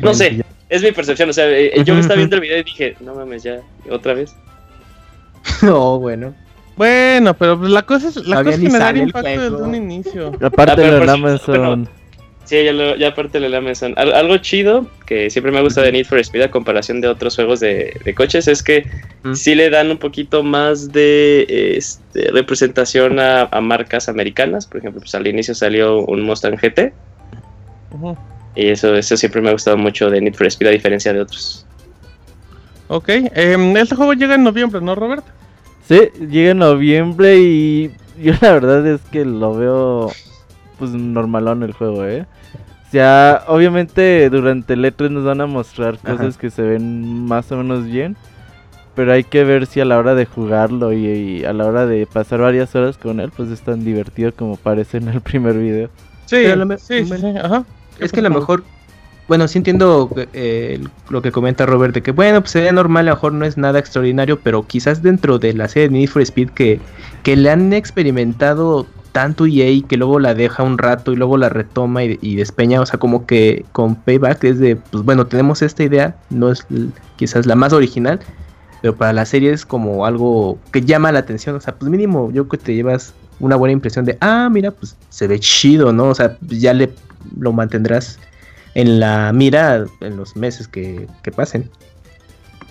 No 0.00 0.14
sé, 0.14 0.44
es 0.68 0.82
mi 0.82 0.92
percepción, 0.92 1.30
o 1.30 1.32
sea, 1.32 1.48
eh, 1.50 1.72
yo 1.84 1.94
me 1.94 2.00
estaba 2.00 2.16
viendo 2.18 2.36
el 2.36 2.42
video 2.42 2.58
y 2.58 2.62
dije, 2.64 2.96
no 3.00 3.14
mames, 3.14 3.42
ya, 3.42 3.60
otra 3.90 4.14
vez. 4.14 4.34
No, 5.62 5.98
bueno. 5.98 6.34
Bueno, 6.76 7.32
pero 7.34 7.56
la 7.62 7.82
cosa 7.82 8.08
es, 8.08 8.16
la 8.26 8.42
cosa 8.44 8.56
es 8.56 8.60
generar 8.60 8.96
impacto 8.96 9.28
desde 9.28 9.50
un 9.56 9.74
inicio. 9.74 10.32
Aparte 10.42 10.82
Ah, 10.82 10.90
de 10.90 10.98
por 10.98 11.06
la 11.06 11.12
Amazon. 11.14 11.88
Sí, 12.44 12.62
ya, 12.64 12.72
lo- 12.72 12.94
ya 12.96 13.08
aparte 13.08 13.40
de 13.40 13.48
la 13.48 13.58
Amazon. 13.58 13.94
Al- 13.96 14.12
algo 14.12 14.36
chido 14.38 14.86
que 15.06 15.30
siempre 15.30 15.50
me 15.52 15.58
ha 15.58 15.62
gustado 15.62 15.86
de 15.86 15.92
Need 15.92 16.04
for 16.06 16.18
Speed 16.18 16.42
a 16.42 16.50
comparación 16.50 17.00
de 17.00 17.08
otros 17.08 17.34
juegos 17.34 17.60
de, 17.60 17.98
de 18.04 18.14
coches 18.14 18.46
es 18.48 18.62
que 18.62 18.86
Mm. 19.22 19.34
sí 19.34 19.54
le 19.54 19.70
dan 19.70 19.90
un 19.90 19.96
poquito 19.98 20.42
más 20.42 20.92
de 20.92 21.46
este, 21.76 22.30
representación 22.30 23.18
a, 23.18 23.42
a 23.50 23.60
marcas 23.60 24.08
americanas. 24.08 24.66
Por 24.66 24.78
ejemplo, 24.78 25.00
pues 25.00 25.14
al 25.14 25.26
inicio 25.26 25.54
salió 25.54 26.00
un 26.04 26.22
Mustang 26.22 26.56
GT 26.60 26.92
Ujú. 27.92 28.16
Y 28.56 28.68
eso, 28.68 28.94
eso 28.94 29.16
siempre 29.16 29.40
me 29.42 29.48
ha 29.50 29.52
gustado 29.52 29.76
mucho 29.76 30.10
de 30.10 30.20
Need 30.20 30.34
for 30.34 30.46
Speed 30.46 30.68
a 30.68 30.72
diferencia 30.72 31.12
de 31.12 31.20
otros. 31.20 31.64
Ok, 32.88 33.08
em, 33.08 33.76
este 33.76 33.96
juego 33.96 34.12
llega 34.14 34.34
en 34.36 34.44
noviembre, 34.44 34.80
¿no, 34.80 34.94
Robert? 34.94 35.24
Sí, 35.88 36.00
llega 36.30 36.50
en 36.52 36.58
noviembre 36.58 37.36
y 37.38 37.90
yo 38.20 38.32
la 38.40 38.52
verdad 38.52 38.86
es 38.86 39.00
que 39.10 39.24
lo 39.24 39.54
veo 39.54 40.12
pues 40.78 40.90
normalón 40.92 41.62
el 41.62 41.72
juego, 41.72 42.04
¿eh? 42.04 42.26
O 42.86 42.90
sea, 42.90 43.42
obviamente 43.48 44.30
durante 44.30 44.74
el 44.74 44.84
E3 44.84 45.10
nos 45.10 45.24
van 45.24 45.40
a 45.40 45.46
mostrar 45.46 45.98
Ajá. 46.04 46.16
cosas 46.16 46.36
que 46.38 46.50
se 46.50 46.62
ven 46.62 47.24
más 47.26 47.50
o 47.50 47.56
menos 47.56 47.84
bien, 47.86 48.16
pero 48.94 49.12
hay 49.12 49.24
que 49.24 49.42
ver 49.44 49.66
si 49.66 49.80
a 49.80 49.84
la 49.84 49.98
hora 49.98 50.14
de 50.14 50.26
jugarlo 50.26 50.92
y, 50.92 51.06
y 51.06 51.44
a 51.44 51.52
la 51.52 51.66
hora 51.66 51.86
de 51.86 52.06
pasar 52.06 52.40
varias 52.40 52.74
horas 52.74 52.96
con 52.96 53.18
él, 53.20 53.32
pues 53.36 53.50
es 53.50 53.60
tan 53.62 53.84
divertido 53.84 54.32
como 54.32 54.56
parece 54.56 54.98
en 54.98 55.08
el 55.08 55.20
primer 55.20 55.58
video. 55.58 55.88
Sí, 56.26 56.36
Pero 56.42 56.66
me- 56.66 56.78
sí, 56.78 57.04
sí, 57.04 57.26
ajá. 57.42 57.64
Es 57.98 58.12
que 58.12 58.20
a 58.20 58.22
lo 58.22 58.30
mejor, 58.30 58.64
bueno, 59.28 59.48
sí 59.48 59.58
entiendo 59.58 60.10
eh, 60.32 60.82
lo 61.08 61.22
que 61.22 61.32
comenta 61.32 61.66
Robert, 61.66 61.94
de 61.94 62.02
que 62.02 62.12
bueno, 62.12 62.40
pues 62.40 62.52
sería 62.52 62.72
normal, 62.72 63.08
a 63.08 63.10
lo 63.10 63.16
mejor 63.16 63.32
no 63.32 63.44
es 63.44 63.56
nada 63.56 63.78
extraordinario, 63.78 64.40
pero 64.40 64.66
quizás 64.66 65.02
dentro 65.02 65.38
de 65.38 65.52
la 65.54 65.68
serie 65.68 65.88
de 65.88 65.94
Need 65.94 66.08
for 66.08 66.22
Speed 66.22 66.50
que, 66.50 66.80
que 67.22 67.36
le 67.36 67.50
han 67.50 67.72
experimentado 67.72 68.86
tanto 69.12 69.46
EA 69.46 69.80
que 69.88 69.96
luego 69.96 70.20
la 70.20 70.34
deja 70.34 70.62
un 70.62 70.76
rato 70.76 71.10
y 71.10 71.16
luego 71.16 71.38
la 71.38 71.48
retoma 71.48 72.04
y, 72.04 72.18
y 72.20 72.36
despeña, 72.36 72.82
o 72.82 72.86
sea, 72.86 72.98
como 72.98 73.24
que 73.24 73.64
con 73.72 73.94
Payback 73.94 74.44
es 74.44 74.58
de, 74.58 74.76
pues 74.76 75.04
bueno, 75.04 75.26
tenemos 75.26 75.62
esta 75.62 75.82
idea, 75.82 76.16
no 76.28 76.50
es 76.52 76.66
quizás 77.16 77.46
la 77.46 77.54
más 77.54 77.72
original, 77.72 78.20
pero 78.82 78.94
para 78.94 79.14
la 79.14 79.24
serie 79.24 79.52
es 79.52 79.64
como 79.64 80.04
algo 80.04 80.58
que 80.70 80.82
llama 80.82 81.12
la 81.12 81.20
atención, 81.20 81.56
o 81.56 81.60
sea, 81.60 81.74
pues 81.74 81.90
mínimo 81.90 82.30
yo 82.30 82.46
creo 82.46 82.60
que 82.60 82.66
te 82.66 82.74
llevas 82.74 83.14
una 83.40 83.56
buena 83.56 83.72
impresión 83.72 84.04
de, 84.04 84.16
ah, 84.20 84.48
mira, 84.50 84.70
pues 84.70 84.96
se 85.08 85.26
ve 85.26 85.38
chido, 85.38 85.92
¿no? 85.92 86.08
O 86.08 86.14
sea, 86.14 86.36
ya 86.48 86.72
le 86.72 86.90
lo 87.38 87.52
mantendrás 87.52 88.18
en 88.74 89.00
la 89.00 89.32
mira 89.32 89.84
en 90.00 90.16
los 90.16 90.36
meses 90.36 90.68
que, 90.68 91.06
que 91.22 91.32
pasen. 91.32 91.70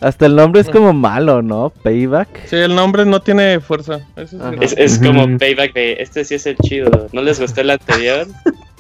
Hasta 0.02 0.26
el 0.26 0.36
nombre 0.36 0.62
es 0.62 0.70
como 0.70 0.94
malo, 0.94 1.42
¿no? 1.42 1.72
Payback. 1.82 2.48
Sí, 2.48 2.58
el 2.58 2.76
nombre 2.76 3.06
no 3.06 3.22
tiene 3.22 3.60
fuerza. 3.60 4.02
Eso 4.16 4.52
es 4.78 5.00
como 5.00 5.38
payback 5.38 5.74
de 5.74 5.94
este 6.00 6.26
sí 6.26 6.36
es 6.36 6.46
el 6.46 6.58
chido. 6.58 7.08
¿No 7.14 7.22
les 7.22 7.40
gustó 7.40 7.62
el 7.62 7.72
anterior? 7.72 8.28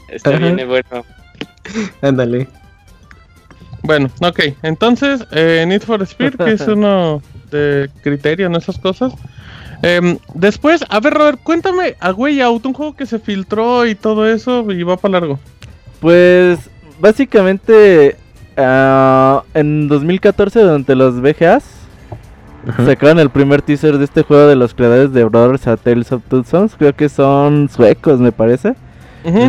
Este 0.09 0.29
Ajá. 0.29 0.37
viene 0.37 0.65
bueno. 0.65 1.03
Ándale. 2.01 2.47
Bueno, 3.81 4.11
ok. 4.21 4.39
Entonces, 4.61 5.25
eh, 5.31 5.63
Need 5.67 5.81
for 5.81 6.01
Speed, 6.03 6.35
que 6.35 6.51
es 6.51 6.61
uno 6.67 7.21
de 7.49 7.89
criterio 8.03 8.45
en 8.47 8.55
esas 8.55 8.77
cosas. 8.77 9.13
Em, 9.87 10.17
después, 10.33 10.83
a 10.89 10.99
ver, 10.99 11.13
Robert, 11.13 11.39
cuéntame 11.43 11.95
a 11.99 12.11
Way 12.11 12.41
Out, 12.41 12.65
un 12.65 12.73
juego 12.73 12.95
que 12.95 13.05
se 13.05 13.19
filtró 13.19 13.85
y 13.85 13.93
todo 13.93 14.27
eso 14.27 14.71
y 14.71 14.81
va 14.81 14.97
para 14.97 15.19
largo. 15.19 15.39
Pues 15.99 16.57
básicamente 16.99 18.15
ah, 18.57 19.43
en 19.53 19.87
2014 19.87 20.59
durante 20.59 20.95
los 20.95 21.21
VGAs 21.21 21.63
sacaron 22.83 23.19
el 23.19 23.29
primer 23.29 23.61
teaser 23.61 23.99
de 23.99 24.05
este 24.05 24.23
juego 24.23 24.47
de 24.47 24.55
los 24.55 24.73
creadores 24.73 25.13
de 25.13 25.23
Brothers 25.23 25.67
a 25.67 25.77
Tales 25.77 26.11
of 26.11 26.23
Two 26.27 26.43
Sons. 26.43 26.75
Creo 26.75 26.95
que 26.95 27.07
son 27.07 27.69
suecos, 27.69 28.19
me 28.19 28.31
parece. 28.31 28.73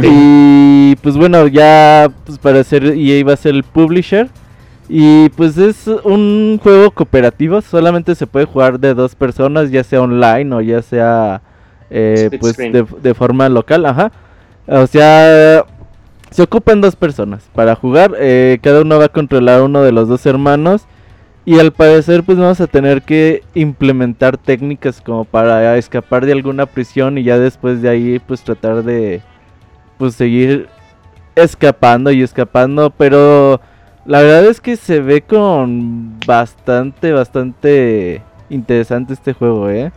Y 0.02 0.96
pues 0.96 1.16
bueno, 1.16 1.46
ya 1.46 2.10
pues 2.26 2.38
para 2.38 2.62
ser 2.62 2.84
EA 2.84 3.24
va 3.24 3.32
a 3.32 3.36
ser 3.38 3.54
el 3.54 3.62
publisher. 3.62 4.28
Y 4.88 5.28
pues 5.30 5.58
es 5.58 5.88
un 6.04 6.60
juego 6.62 6.90
cooperativo, 6.92 7.60
solamente 7.60 8.14
se 8.14 8.26
puede 8.26 8.46
jugar 8.46 8.78
de 8.78 8.94
dos 8.94 9.14
personas, 9.14 9.70
ya 9.70 9.82
sea 9.82 10.02
online 10.02 10.54
o 10.54 10.60
ya 10.60 10.80
sea 10.80 11.42
eh, 11.90 12.30
pues 12.40 12.56
de, 12.56 12.86
de 13.02 13.14
forma 13.14 13.48
local, 13.48 13.84
ajá. 13.86 14.12
O 14.68 14.86
sea, 14.86 15.64
se 16.30 16.42
ocupan 16.42 16.80
dos 16.80 16.96
personas 16.96 17.48
para 17.54 17.74
jugar, 17.74 18.12
eh, 18.18 18.58
cada 18.62 18.82
uno 18.82 18.98
va 18.98 19.06
a 19.06 19.08
controlar 19.08 19.62
uno 19.62 19.82
de 19.82 19.92
los 19.92 20.08
dos 20.08 20.24
hermanos. 20.26 20.86
Y 21.44 21.60
al 21.60 21.72
parecer 21.72 22.24
pues 22.24 22.38
vamos 22.38 22.60
a 22.60 22.66
tener 22.66 23.02
que 23.02 23.44
implementar 23.54 24.36
técnicas 24.36 25.00
como 25.00 25.24
para 25.24 25.76
escapar 25.78 26.26
de 26.26 26.32
alguna 26.32 26.66
prisión 26.66 27.18
y 27.18 27.22
ya 27.22 27.38
después 27.38 27.80
de 27.82 27.88
ahí 27.88 28.18
pues 28.18 28.42
tratar 28.42 28.82
de 28.82 29.22
pues 29.96 30.16
seguir 30.16 30.68
escapando 31.36 32.10
y 32.10 32.22
escapando, 32.22 32.90
pero 32.90 33.60
la 34.06 34.22
verdad 34.22 34.46
es 34.46 34.60
que 34.60 34.76
se 34.76 35.00
ve 35.00 35.22
con 35.22 36.18
bastante, 36.26 37.12
bastante 37.12 38.22
interesante 38.48 39.12
este 39.14 39.32
juego, 39.32 39.68
¿eh? 39.68 39.92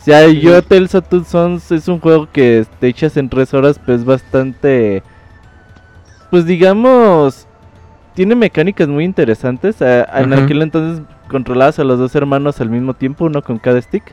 O 0.00 0.04
sea, 0.04 0.28
yo 0.28 0.60
Tales 0.62 0.96
of 0.96 1.08
Two 1.08 1.24
Sons 1.24 1.70
es 1.70 1.86
un 1.86 2.00
juego 2.00 2.28
que 2.32 2.66
te 2.80 2.88
echas 2.88 3.16
en 3.16 3.28
tres 3.28 3.54
horas, 3.54 3.78
pues 3.78 4.00
es 4.00 4.04
bastante, 4.04 5.02
pues 6.28 6.44
digamos, 6.44 7.46
tiene 8.14 8.34
mecánicas 8.34 8.88
muy 8.88 9.04
interesantes. 9.04 9.76
eh, 9.80 10.04
en 10.12 10.32
aquel 10.32 10.62
entonces 10.62 11.04
controlabas 11.28 11.78
a 11.78 11.84
los 11.84 12.00
dos 12.00 12.14
hermanos 12.16 12.60
al 12.60 12.68
mismo 12.68 12.94
tiempo, 12.94 13.26
uno 13.26 13.42
con 13.42 13.58
cada 13.58 13.80
stick. 13.80 14.12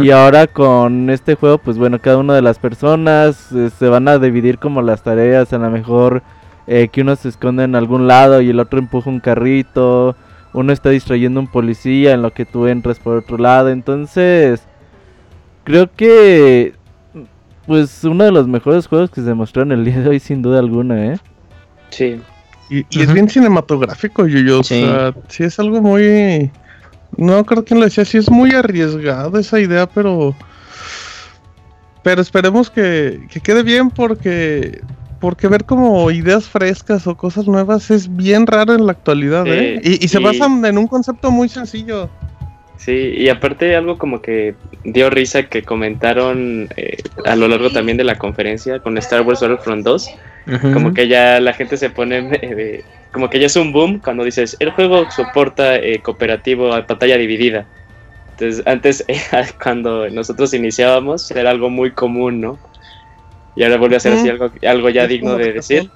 Y 0.00 0.10
ahora 0.10 0.46
con 0.46 1.10
este 1.10 1.34
juego, 1.34 1.58
pues 1.58 1.76
bueno, 1.76 1.98
cada 2.00 2.16
una 2.16 2.34
de 2.34 2.42
las 2.42 2.58
personas 2.58 3.52
eh, 3.52 3.70
se 3.78 3.88
van 3.88 4.08
a 4.08 4.18
dividir 4.18 4.58
como 4.58 4.80
las 4.82 5.02
tareas. 5.02 5.52
A 5.52 5.58
lo 5.58 5.70
mejor 5.70 6.22
eh, 6.66 6.88
que 6.88 7.02
uno 7.02 7.16
se 7.16 7.28
esconde 7.28 7.64
en 7.64 7.74
algún 7.74 8.06
lado 8.06 8.40
y 8.40 8.50
el 8.50 8.60
otro 8.60 8.78
empuja 8.78 9.10
un 9.10 9.20
carrito. 9.20 10.16
Uno 10.52 10.72
está 10.72 10.90
distrayendo 10.90 11.40
a 11.40 11.42
un 11.42 11.48
policía 11.50 12.12
en 12.12 12.22
lo 12.22 12.32
que 12.32 12.44
tú 12.44 12.66
entras 12.66 12.98
por 12.98 13.18
otro 13.18 13.38
lado. 13.38 13.70
Entonces, 13.70 14.62
creo 15.64 15.90
que 15.94 16.74
pues 17.66 18.04
uno 18.04 18.24
de 18.24 18.32
los 18.32 18.46
mejores 18.46 18.86
juegos 18.86 19.10
que 19.10 19.22
se 19.22 19.34
mostraron 19.34 19.72
el 19.72 19.84
día 19.84 20.00
de 20.00 20.08
hoy, 20.10 20.20
sin 20.20 20.42
duda 20.42 20.58
alguna, 20.58 21.14
¿eh? 21.14 21.18
Sí. 21.90 22.20
Y, 22.70 22.84
y 22.90 23.02
es 23.02 23.12
bien 23.12 23.28
cinematográfico, 23.28 24.26
Yuyo. 24.26 24.62
Sí. 24.62 24.82
O 24.84 24.86
sea, 24.86 25.14
sí 25.28 25.44
es 25.44 25.58
algo 25.58 25.80
muy. 25.80 26.50
No 27.16 27.44
creo 27.44 27.64
que 27.64 27.74
lo 27.74 27.82
decía, 27.82 28.04
sí 28.04 28.18
es 28.18 28.30
muy 28.30 28.52
arriesgado 28.52 29.38
esa 29.38 29.60
idea, 29.60 29.86
pero. 29.86 30.34
Pero 32.02 32.20
esperemos 32.20 32.70
que, 32.70 33.26
que 33.30 33.40
quede 33.40 33.62
bien 33.62 33.90
porque. 33.90 34.82
Porque 35.24 35.48
ver 35.48 35.64
como 35.64 36.10
ideas 36.10 36.44
frescas 36.44 37.06
o 37.06 37.16
cosas 37.16 37.46
nuevas 37.46 37.90
es 37.90 38.14
bien 38.14 38.46
raro 38.46 38.74
en 38.74 38.84
la 38.84 38.92
actualidad, 38.92 39.44
Sí, 39.44 39.50
¿eh? 39.52 39.80
Y, 39.82 40.04
y 40.04 40.08
se 40.08 40.20
y- 40.20 40.22
basan 40.22 40.62
en 40.66 40.76
un 40.76 40.86
concepto 40.86 41.30
muy 41.30 41.48
sencillo. 41.48 42.10
Sí, 42.76 43.14
y 43.16 43.30
aparte 43.30 43.74
algo 43.74 43.96
como 43.96 44.20
que 44.20 44.54
dio 44.84 45.08
risa 45.08 45.44
que 45.44 45.62
comentaron 45.62 46.68
eh, 46.76 46.98
a 47.24 47.36
lo 47.36 47.48
largo 47.48 47.70
también 47.70 47.96
de 47.96 48.04
la 48.04 48.18
conferencia 48.18 48.80
con 48.80 48.98
Star 48.98 49.22
Wars 49.22 49.40
Battlefront 49.40 49.82
2, 49.82 50.10
Ujú. 50.46 50.72
como 50.74 50.92
que 50.92 51.08
ya 51.08 51.40
la 51.40 51.54
gente 51.54 51.78
se 51.78 51.88
pone, 51.88 52.28
eh, 52.42 52.84
como 53.10 53.30
que 53.30 53.38
ya 53.40 53.46
es 53.46 53.56
un 53.56 53.72
boom 53.72 54.00
cuando 54.00 54.24
dices, 54.24 54.58
el 54.60 54.72
juego 54.72 55.10
soporta 55.10 55.76
eh, 55.76 56.02
cooperativo 56.02 56.74
a 56.74 56.86
pantalla 56.86 57.16
dividida. 57.16 57.64
Entonces, 58.32 58.62
antes, 58.66 59.02
eh, 59.08 59.16
cuando 59.62 60.10
nosotros 60.10 60.52
iniciábamos, 60.52 61.30
era 61.30 61.48
algo 61.48 61.70
muy 61.70 61.92
común, 61.92 62.42
¿no? 62.42 62.58
Y 63.56 63.62
ahora 63.62 63.76
vuelve 63.76 63.96
a 63.96 64.00
ser 64.00 64.14
así 64.14 64.28
algo, 64.28 64.50
algo 64.66 64.90
ya 64.90 65.06
digno 65.06 65.36
de 65.36 65.52
decir. 65.52 65.90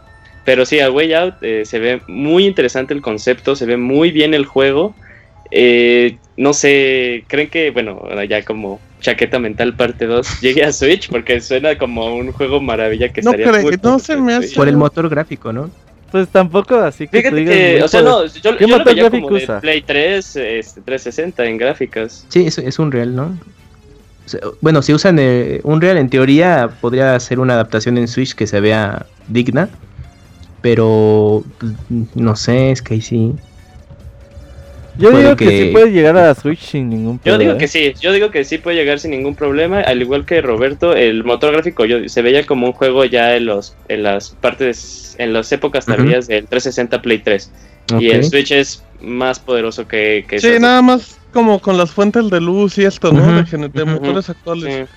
Pero 0.45 0.65
sí, 0.65 0.81
a 0.81 0.91
Way 0.91 1.13
Out 1.13 1.35
eh, 1.43 1.65
se 1.67 1.79
ve 1.79 2.01
muy 2.07 2.47
interesante 2.47 2.95
el 2.95 3.03
concepto, 3.03 3.55
se 3.57 3.67
ve 3.67 3.77
muy 3.77 4.11
bien 4.13 4.33
el 4.33 4.47
juego. 4.47 4.95
Eh, 5.51 6.17
no 6.37 6.53
sé, 6.53 7.25
¿creen 7.27 7.49
que, 7.49 7.71
bueno, 7.71 8.03
ya 8.25 8.43
como 8.45 8.81
chaqueta 9.01 9.39
mental 9.39 9.75
parte 9.75 10.07
2, 10.07 10.27
llegue 10.41 10.65
a 10.65 10.73
Switch? 10.73 11.09
Porque 11.11 11.41
suena 11.41 11.77
como 11.77 12.15
un 12.17 12.33
juego 12.33 12.61
maravilla 12.61 13.09
que 13.11 13.23
No 13.23 13.33
estaría 13.33 13.61
muy 13.63 13.79
no 13.83 13.99
se 13.99 14.17
me 14.17 14.35
hace- 14.35 14.55
Por 14.55 14.69
el 14.69 14.77
motor 14.77 15.09
gráfico, 15.09 15.53
¿no? 15.53 15.71
Pues 16.11 16.29
tampoco 16.29 16.77
así 16.77 17.07
que 17.07 17.19
tú 17.23 17.37
Fíjate 17.37 17.37
digas 17.37 17.55
que, 17.55 17.83
o 17.83 17.89
sea, 17.89 18.01
no, 18.01 18.25
yo, 18.25 18.57
¿Qué 18.57 18.65
yo 18.65 18.69
lo 18.69 18.79
motor 18.79 18.95
veía 18.95 19.11
como 19.11 19.27
gráfico 19.29 19.35
de 19.35 19.45
usa? 19.45 19.61
Play 19.61 19.83
3, 19.83 20.37
este, 20.37 20.81
360 20.81 21.45
en 21.45 21.59
gráficas. 21.59 22.25
Sí, 22.29 22.47
es, 22.47 22.57
es 22.57 22.79
un 22.79 22.91
real, 22.91 23.15
¿no? 23.15 23.39
Bueno, 24.61 24.83
si 24.83 24.93
usan 24.93 25.19
eh, 25.19 25.61
un 25.65 25.81
real, 25.81 25.97
en 25.99 26.09
teoría 26.11 26.69
podría 26.81 27.19
ser 27.21 27.41
una 27.41 27.55
adaptación 27.55 27.99
en 27.99 28.09
Switch 28.09 28.35
que 28.35 28.47
se 28.47 28.61
vea 28.61 29.07
digna. 29.29 29.69
Pero 30.61 31.45
pues, 31.59 31.73
no 32.15 32.35
sé, 32.37 32.73
es 32.73 32.83
que 32.83 32.95
ahí 32.95 33.01
sí. 33.01 33.33
Yo 34.99 35.17
digo 35.17 35.37
que... 35.37 35.67
sí 35.67 35.71
puede 35.73 35.93
llegar 35.93 36.17
a 36.17 36.35
Switch 36.35 36.59
sin 36.59 36.91
ningún 36.91 37.19
Yo 37.19 37.23
problema. 37.23 37.39
digo 37.39 37.55
¿eh? 37.55 37.59
que 37.59 37.69
sí, 37.69 37.95
yo 38.01 38.13
digo 38.13 38.33
que 38.33 38.43
sí 38.43 38.59
puede 38.59 38.77
llegar 38.77 38.99
sin 38.99 39.13
ningún 39.13 39.37
problema, 39.37 39.81
al 39.81 40.03
igual 40.03 40.27
que 40.27 40.41
Roberto, 40.41 40.97
el 40.97 41.23
motor 41.23 41.53
gráfico 41.53 41.85
yo, 41.85 42.09
se 42.09 42.21
veía 42.23 42.45
como 42.45 42.67
un 42.67 42.73
juego 42.73 43.05
ya 43.05 43.37
en 43.37 43.47
los 43.47 43.77
en 43.87 44.03
las 44.03 44.31
partes 44.31 45.15
en 45.19 45.33
las 45.33 45.53
épocas 45.53 45.87
tardías 45.87 46.27
del 46.27 46.47
360 46.49 47.01
Play 47.01 47.19
3 47.21 47.51
y 48.01 48.11
el 48.11 48.25
Switch 48.25 48.51
es 48.51 48.83
más 49.01 49.39
poderoso 49.39 49.87
que, 49.87 50.25
que 50.29 50.41
Sí, 50.41 50.49
esas- 50.49 50.61
nada 50.61 50.83
más 50.83 51.18
como 51.33 51.61
con 51.61 51.77
las 51.77 51.91
fuentes 51.91 52.31
de 52.31 52.41
luz 52.41 52.79
y 52.79 52.85
esto, 52.85 53.13
¿no? 53.13 53.43
Ujú, 53.43 53.69
de, 53.69 53.85
motores 53.85 54.31
actuales. 54.31 54.75
Sí. 54.75 54.95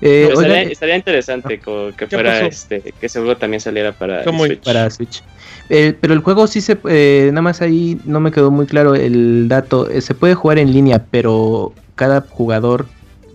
Eh, 0.00 0.28
estaría, 0.32 0.62
estaría 0.62 0.96
interesante 0.96 1.58
que 1.58 1.92
¿Qué 1.96 2.06
fuera 2.06 2.32
pasó? 2.32 2.46
este 2.46 2.80
que 2.80 3.06
ese 3.06 3.18
juego 3.18 3.36
también 3.36 3.60
saliera 3.60 3.92
para. 3.92 4.24
Switch. 4.24 4.64
para 4.64 4.90
Switch. 4.90 5.22
Eh, 5.68 5.94
pero 6.00 6.14
el 6.14 6.20
juego 6.20 6.46
sí 6.46 6.60
se... 6.60 6.78
eh, 6.88 7.28
nada 7.32 7.42
más 7.42 7.60
ahí 7.60 7.98
no 8.04 8.20
me 8.20 8.30
quedó 8.30 8.50
muy 8.50 8.66
claro 8.66 8.94
el 8.94 9.48
dato. 9.48 9.90
Eh, 9.90 10.00
se 10.00 10.14
puede 10.14 10.34
jugar 10.34 10.58
en 10.58 10.72
línea, 10.72 11.04
pero 11.10 11.72
cada 11.94 12.20
jugador 12.22 12.86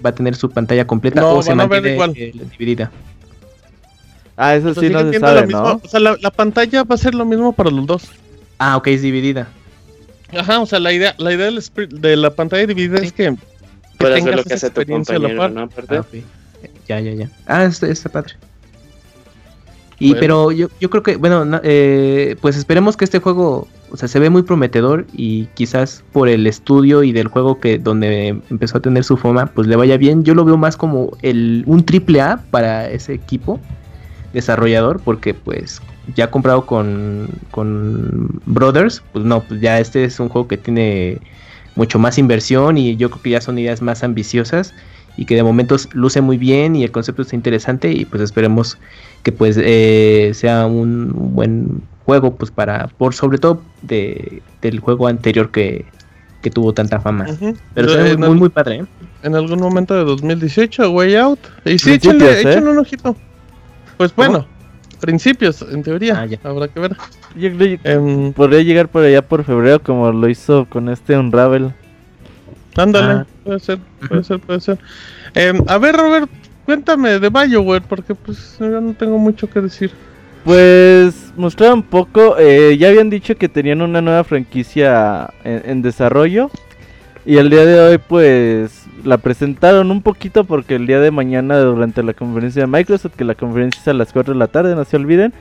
va 0.03 0.11
a 0.11 0.15
tener 0.15 0.35
su 0.35 0.49
pantalla 0.49 0.87
completa 0.87 1.21
No, 1.21 1.35
o 1.35 1.43
se 1.43 1.53
mantiene 1.53 1.97
eh, 2.15 2.33
dividida. 2.57 2.91
Ah, 4.37 4.55
eso 4.55 4.73
sí 4.73 4.89
no 4.89 5.11
se 5.11 5.19
sabe, 5.19 5.41
lo 5.41 5.47
mismo, 5.47 5.61
¿no? 5.61 5.81
O 5.83 5.87
sea, 5.87 5.99
la, 5.99 6.17
la 6.19 6.31
pantalla 6.31 6.83
va 6.83 6.95
a 6.95 6.97
ser 6.97 7.13
lo 7.13 7.25
mismo 7.25 7.53
para 7.53 7.69
los 7.69 7.85
dos. 7.85 8.09
Ah, 8.57 8.77
ok, 8.77 8.87
es 8.87 9.01
dividida. 9.01 9.47
Ajá, 10.37 10.59
o 10.61 10.65
sea, 10.65 10.79
la 10.79 10.93
idea, 10.93 11.13
la 11.17 11.33
idea 11.33 11.47
del 11.47 11.61
de 12.01 12.15
la 12.15 12.29
pantalla 12.31 12.65
dividida 12.65 12.99
Sí. 12.99 13.05
es 13.07 13.13
que, 13.13 13.35
que 13.99 14.05
tengas 14.05 14.35
lo 14.35 14.43
que 14.43 14.53
esa 14.53 14.67
hace 14.67 14.69
tu 14.69 14.81
experiencia 14.81 15.15
a 15.15 15.19
la 15.19 15.27
compañero, 15.29 15.39
par. 15.41 15.51
¿no? 15.51 15.61
Aparte. 15.63 15.97
Ah, 15.97 15.99
ok. 16.01 16.25
Ya, 16.87 16.99
ya, 16.99 17.13
ya. 17.13 17.29
Ah, 17.47 17.65
está, 17.65 17.87
está 17.87 18.09
padre. 18.09 18.33
Y 19.99 20.09
Bueno. 20.09 20.19
pero 20.19 20.51
yo, 20.51 20.67
yo 20.79 20.89
creo 20.89 21.03
que, 21.03 21.15
bueno, 21.17 21.59
eh, 21.63 22.35
pues 22.41 22.55
esperemos 22.57 22.97
que 22.97 23.05
este 23.05 23.19
juego, 23.19 23.67
o 23.91 23.97
sea, 23.97 24.07
se 24.07 24.17
ve 24.19 24.31
muy 24.31 24.41
prometedor 24.41 25.05
y 25.13 25.45
quizás 25.53 26.03
por 26.11 26.27
el 26.27 26.47
estudio 26.47 27.03
y 27.03 27.11
del 27.11 27.27
juego 27.27 27.59
que 27.59 27.77
donde 27.77 28.29
empezó 28.49 28.77
a 28.77 28.81
tener 28.81 29.03
su 29.03 29.15
fama, 29.17 29.47
pues 29.53 29.67
le 29.67 29.75
vaya 29.75 29.97
bien. 29.97 30.23
Yo 30.23 30.33
lo 30.33 30.43
veo 30.43 30.57
más 30.57 30.75
como 30.75 31.15
el 31.21 31.63
un 31.67 31.85
triple 31.85 32.19
A 32.21 32.41
para 32.49 32.89
ese 32.89 33.13
equipo 33.13 33.59
desarrollador, 34.33 35.01
porque 35.01 35.35
pues 35.35 35.81
ya 36.15 36.31
comprado 36.31 36.65
con, 36.65 37.29
con 37.51 38.41
Brothers, 38.45 39.03
pues 39.11 39.25
no, 39.25 39.41
pues 39.41 39.61
ya 39.61 39.79
este 39.79 40.03
es 40.03 40.19
un 40.19 40.29
juego 40.29 40.47
que 40.47 40.57
tiene 40.57 41.19
mucho 41.75 41.99
más 41.99 42.17
inversión 42.17 42.77
y 42.77 42.95
yo 42.97 43.09
creo 43.09 43.21
que 43.21 43.29
ya 43.31 43.41
son 43.41 43.57
ideas 43.57 43.81
más 43.81 44.03
ambiciosas 44.03 44.73
y 45.17 45.25
que 45.25 45.35
de 45.35 45.43
momentos 45.43 45.89
luce 45.93 46.21
muy 46.21 46.37
bien 46.37 46.75
y 46.75 46.83
el 46.83 46.91
concepto 46.91 47.21
está 47.21 47.35
interesante 47.35 47.91
y 47.91 48.05
pues 48.05 48.21
esperemos 48.21 48.77
que 49.23 49.31
pues 49.31 49.57
eh, 49.61 50.31
sea 50.33 50.65
un, 50.65 51.11
buen 51.33 51.81
juego 52.05 52.35
pues 52.35 52.51
para 52.51 52.87
por 52.87 53.13
sobre 53.13 53.37
todo 53.37 53.61
de, 53.83 54.41
del 54.61 54.79
juego 54.79 55.07
anterior 55.07 55.51
que, 55.51 55.85
que 56.41 56.49
tuvo 56.49 56.73
tanta 56.73 56.99
fama 56.99 57.27
pero 57.73 57.87
Yo, 57.87 57.93
está 57.93 58.03
muy, 58.03 58.17
muy, 58.17 58.27
al- 58.27 58.35
muy 58.35 58.49
padre 58.49 58.75
¿eh? 58.77 58.85
en 59.23 59.35
algún 59.35 59.59
momento 59.59 59.93
de 59.93 60.03
2018, 60.03 60.89
Way 60.91 61.15
Out. 61.15 61.39
Y 61.65 61.77
sí, 61.77 61.91
¿eh? 61.91 61.95
échenle 61.95 62.71
un 62.71 62.77
ojito. 62.77 63.15
Pues 63.97 64.15
bueno, 64.15 64.47
principios, 65.01 65.61
en 65.63 65.83
teoría. 65.83 66.21
Ah, 66.21 66.25
ya. 66.25 66.37
Habrá 66.43 66.67
que 66.69 66.79
ver. 66.79 66.95
Yo 67.35 67.49
creo 67.55 67.77
que 67.77 67.79
Em, 67.91 68.31
podría 68.33 68.61
llegar 68.61 68.87
por 68.87 69.03
allá 69.03 69.21
por 69.21 69.43
febrero 69.43 69.81
como 69.81 70.11
lo 70.11 70.29
hizo 70.29 70.65
con 70.69 70.87
este 70.89 71.17
Unravel. 71.17 71.73
ándale, 72.77 73.13
Ah. 73.13 73.25
puede 73.43 73.59
ser, 73.59 73.79
puede 74.07 74.23
ser, 74.23 74.39
puede 74.39 74.59
ser. 74.61 74.77
Em, 75.33 75.61
a 75.67 75.77
ver, 75.77 75.95
Robert, 75.95 76.29
cuéntame 76.65 77.19
de 77.19 77.29
BioWare, 77.29 77.83
porque 77.87 78.15
pues 78.15 78.57
yo 78.59 78.79
no 78.79 78.93
tengo 78.93 79.17
mucho 79.17 79.49
que 79.49 79.59
decir. 79.61 79.91
Pues 80.43 81.31
mostraron 81.37 81.79
un 81.79 81.83
poco, 81.83 82.35
eh, 82.39 82.75
ya 82.77 82.89
habían 82.89 83.09
dicho 83.09 83.35
que 83.35 83.47
tenían 83.47 83.81
una 83.81 84.01
nueva 84.01 84.23
franquicia 84.23 85.29
en, 85.43 85.61
en 85.65 85.81
desarrollo 85.83 86.49
y 87.25 87.37
el 87.37 87.49
día 87.49 87.65
de 87.65 87.79
hoy 87.79 87.97
pues 87.97 88.85
la 89.03 89.17
presentaron 89.17 89.91
un 89.91 90.01
poquito 90.01 90.43
porque 90.43 90.75
el 90.75 90.87
día 90.87 90.99
de 90.99 91.11
mañana 91.11 91.59
durante 91.59 92.03
la 92.03 92.13
conferencia 92.13 92.61
de 92.61 92.67
Microsoft, 92.67 93.15
que 93.15 93.23
la 93.23 93.35
conferencia 93.35 93.81
es 93.81 93.87
a 93.87 93.93
las 93.93 94.11
4 94.13 94.33
de 94.33 94.39
la 94.39 94.47
tarde, 94.47 94.75
no 94.75 94.85
se 94.85 94.97
olviden, 94.97 95.33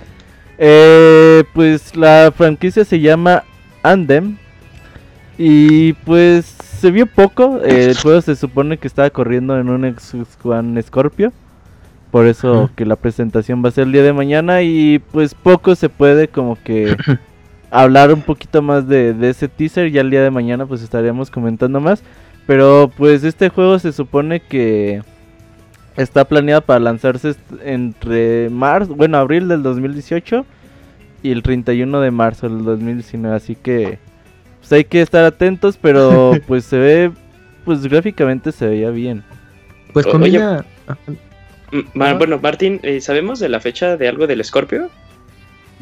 eh, 0.59 1.45
pues 1.55 1.97
la 1.97 2.33
franquicia 2.37 2.85
se 2.85 3.01
llama 3.01 3.45
Andem 3.83 4.37
y 5.39 5.95
pues 5.95 6.45
se 6.81 6.90
vio 6.90 7.07
poco, 7.07 7.61
eh, 7.64 7.87
el 7.90 7.99
juego 7.99 8.21
se 8.21 8.37
supone 8.37 8.79
que 8.79 8.87
estaba 8.87 9.11
corriendo 9.11 9.59
en 9.59 9.69
un 9.69 9.83
Xbox 9.83 10.37
One 10.45 10.83
Scorpio. 10.83 11.33
Por 12.11 12.27
eso 12.27 12.71
que 12.75 12.85
la 12.85 12.97
presentación 12.97 13.64
va 13.64 13.69
a 13.69 13.73
ser 13.73 13.85
el 13.85 13.93
día 13.93 14.03
de 14.03 14.12
mañana 14.12 14.62
y 14.62 14.99
pues 14.99 15.33
poco 15.35 15.77
se 15.77 15.88
puede 15.88 16.27
como 16.27 16.59
que 16.62 16.97
hablar 17.70 18.12
un 18.12 18.22
poquito 18.22 18.62
más 18.62 18.87
de, 18.88 19.14
de 19.14 19.30
ese 19.30 19.48
teaser. 19.48 19.90
Ya 19.90 20.00
el 20.00 20.11
día 20.11 20.22
de 20.22 20.30
mañana 20.30 20.66
pues 20.66 20.83
estaríamos 20.83 21.30
comentando 21.30 21.80
más. 21.80 22.02
Pero 22.46 22.90
pues 22.96 23.22
este 23.24 23.48
juego 23.48 23.78
se 23.78 23.92
supone 23.92 24.40
que 24.40 25.02
está 25.96 26.24
planeado 26.24 26.62
para 26.62 26.80
lanzarse 26.80 27.35
entre 27.64 28.48
marzo, 28.50 28.94
bueno, 28.94 29.18
abril 29.18 29.48
del 29.48 29.62
2018 29.62 30.44
y 31.22 31.33
el 31.33 31.42
31 31.42 32.00
de 32.00 32.11
marzo 32.11 32.48
del 32.48 32.64
2019. 32.64 33.37
Así 33.37 33.54
que 33.54 33.98
pues 34.59 34.72
hay 34.72 34.85
que 34.85 35.00
estar 35.00 35.24
atentos, 35.24 35.78
pero 35.80 36.33
pues 36.46 36.64
se 36.64 36.78
ve, 36.78 37.12
pues 37.64 37.87
gráficamente 37.87 38.52
se 38.52 38.66
veía 38.66 38.90
bien. 38.90 39.22
pues 39.92 40.06
combina 40.06 40.64
Ajá. 40.87 42.14
bueno, 42.14 42.38
Martín, 42.38 42.80
eh, 42.83 43.00
¿sabemos 43.00 43.38
de 43.38 43.48
la 43.48 43.61
fecha 43.61 43.96
de 43.96 44.09
algo 44.09 44.26
del 44.26 44.44
Scorpio? 44.44 44.90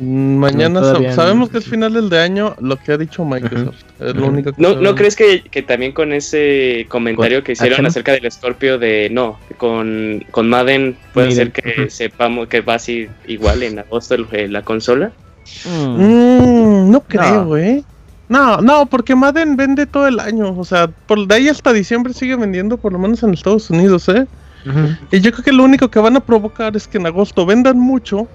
Mm, 0.00 0.36
Mañana 0.36 0.80
No, 0.80 0.86
sab- 0.86 0.88
todavía 0.90 1.08
no. 1.10 1.14
sabemos 1.16 1.50
que 1.50 1.58
es 1.58 1.64
final 1.64 1.92
del 1.92 2.08
de 2.08 2.20
año, 2.20 2.54
lo 2.60 2.76
que 2.76 2.92
ha 2.92 2.96
dicho 2.98 3.24
Microsoft. 3.24 3.82
Es 4.00 4.14
lo 4.14 4.26
único 4.28 4.52
que 4.52 4.62
¿No. 4.62 4.74
¿no 4.76 4.94
crees 4.94 5.16
que, 5.16 5.42
que 5.42 5.62
también 5.62 5.92
con 5.92 6.12
ese 6.12 6.86
comentario 6.88 7.38
¿Con 7.38 7.44
que 7.46 7.52
hicieron 7.52 7.84
acerca 7.84 8.12
del 8.12 8.30
Scorpio 8.30 8.78
de 8.78 9.08
no, 9.10 9.38
con, 9.56 10.24
con 10.30 10.48
Madden 10.48 10.96
puede 11.12 11.28
Miren, 11.28 11.52
ser 11.52 11.62
que 11.64 11.90
sepamos 11.90 12.46
que 12.48 12.60
va 12.60 12.74
así 12.74 13.08
igual 13.26 13.62
en 13.64 13.80
agosto 13.80 14.14
el- 14.14 14.26
eh, 14.32 14.46
la 14.48 14.62
consola? 14.62 15.10
Mm. 15.64 16.00
Mm, 16.02 16.90
no 16.92 17.00
creo, 17.00 17.34
No. 17.34 17.46
güey. 17.46 17.84
No, 18.28 18.58
no, 18.60 18.84
porque 18.86 19.16
Madden 19.16 19.56
vende 19.56 19.86
todo 19.86 20.06
el 20.06 20.20
año. 20.20 20.54
O 20.56 20.64
sea, 20.64 20.86
por 20.86 21.26
de 21.26 21.34
ahí 21.34 21.48
hasta 21.48 21.72
diciembre 21.72 22.12
sigue 22.12 22.36
vendiendo, 22.36 22.76
por 22.76 22.92
lo 22.92 22.98
menos 22.98 23.22
en 23.22 23.32
Estados 23.32 23.68
Unidos, 23.70 24.08
¿eh? 24.10 24.26
Y 25.10 25.20
yo 25.20 25.32
creo 25.32 25.42
que 25.44 25.52
lo 25.52 25.64
único 25.64 25.88
que 25.88 25.98
van 25.98 26.14
a 26.16 26.20
provocar 26.20 26.76
es 26.76 26.86
que 26.86 26.98
en 26.98 27.06
agosto 27.06 27.46
vendan 27.46 27.78
mucho. 27.80 28.28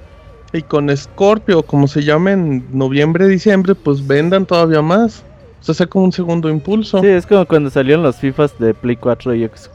Y 0.53 0.61
con 0.61 0.95
Scorpio, 0.95 1.63
como 1.63 1.87
se 1.87 2.03
llama 2.03 2.31
en 2.31 2.63
noviembre, 2.71 3.27
diciembre, 3.27 3.73
pues 3.75 4.05
vendan 4.05 4.45
todavía 4.45 4.81
más. 4.83 5.23
O 5.61 5.65
sea, 5.65 5.73
sea 5.75 5.87
como 5.87 6.05
un 6.05 6.11
segundo 6.11 6.49
impulso. 6.49 6.99
Sí, 6.99 7.07
es 7.07 7.25
como 7.25 7.45
cuando 7.45 7.69
salieron 7.69 8.03
los 8.03 8.17
FIFAs 8.17 8.59
de 8.59 8.73
Play 8.73 8.97
4 8.97 9.33
y 9.33 9.47
Xbox 9.47 9.69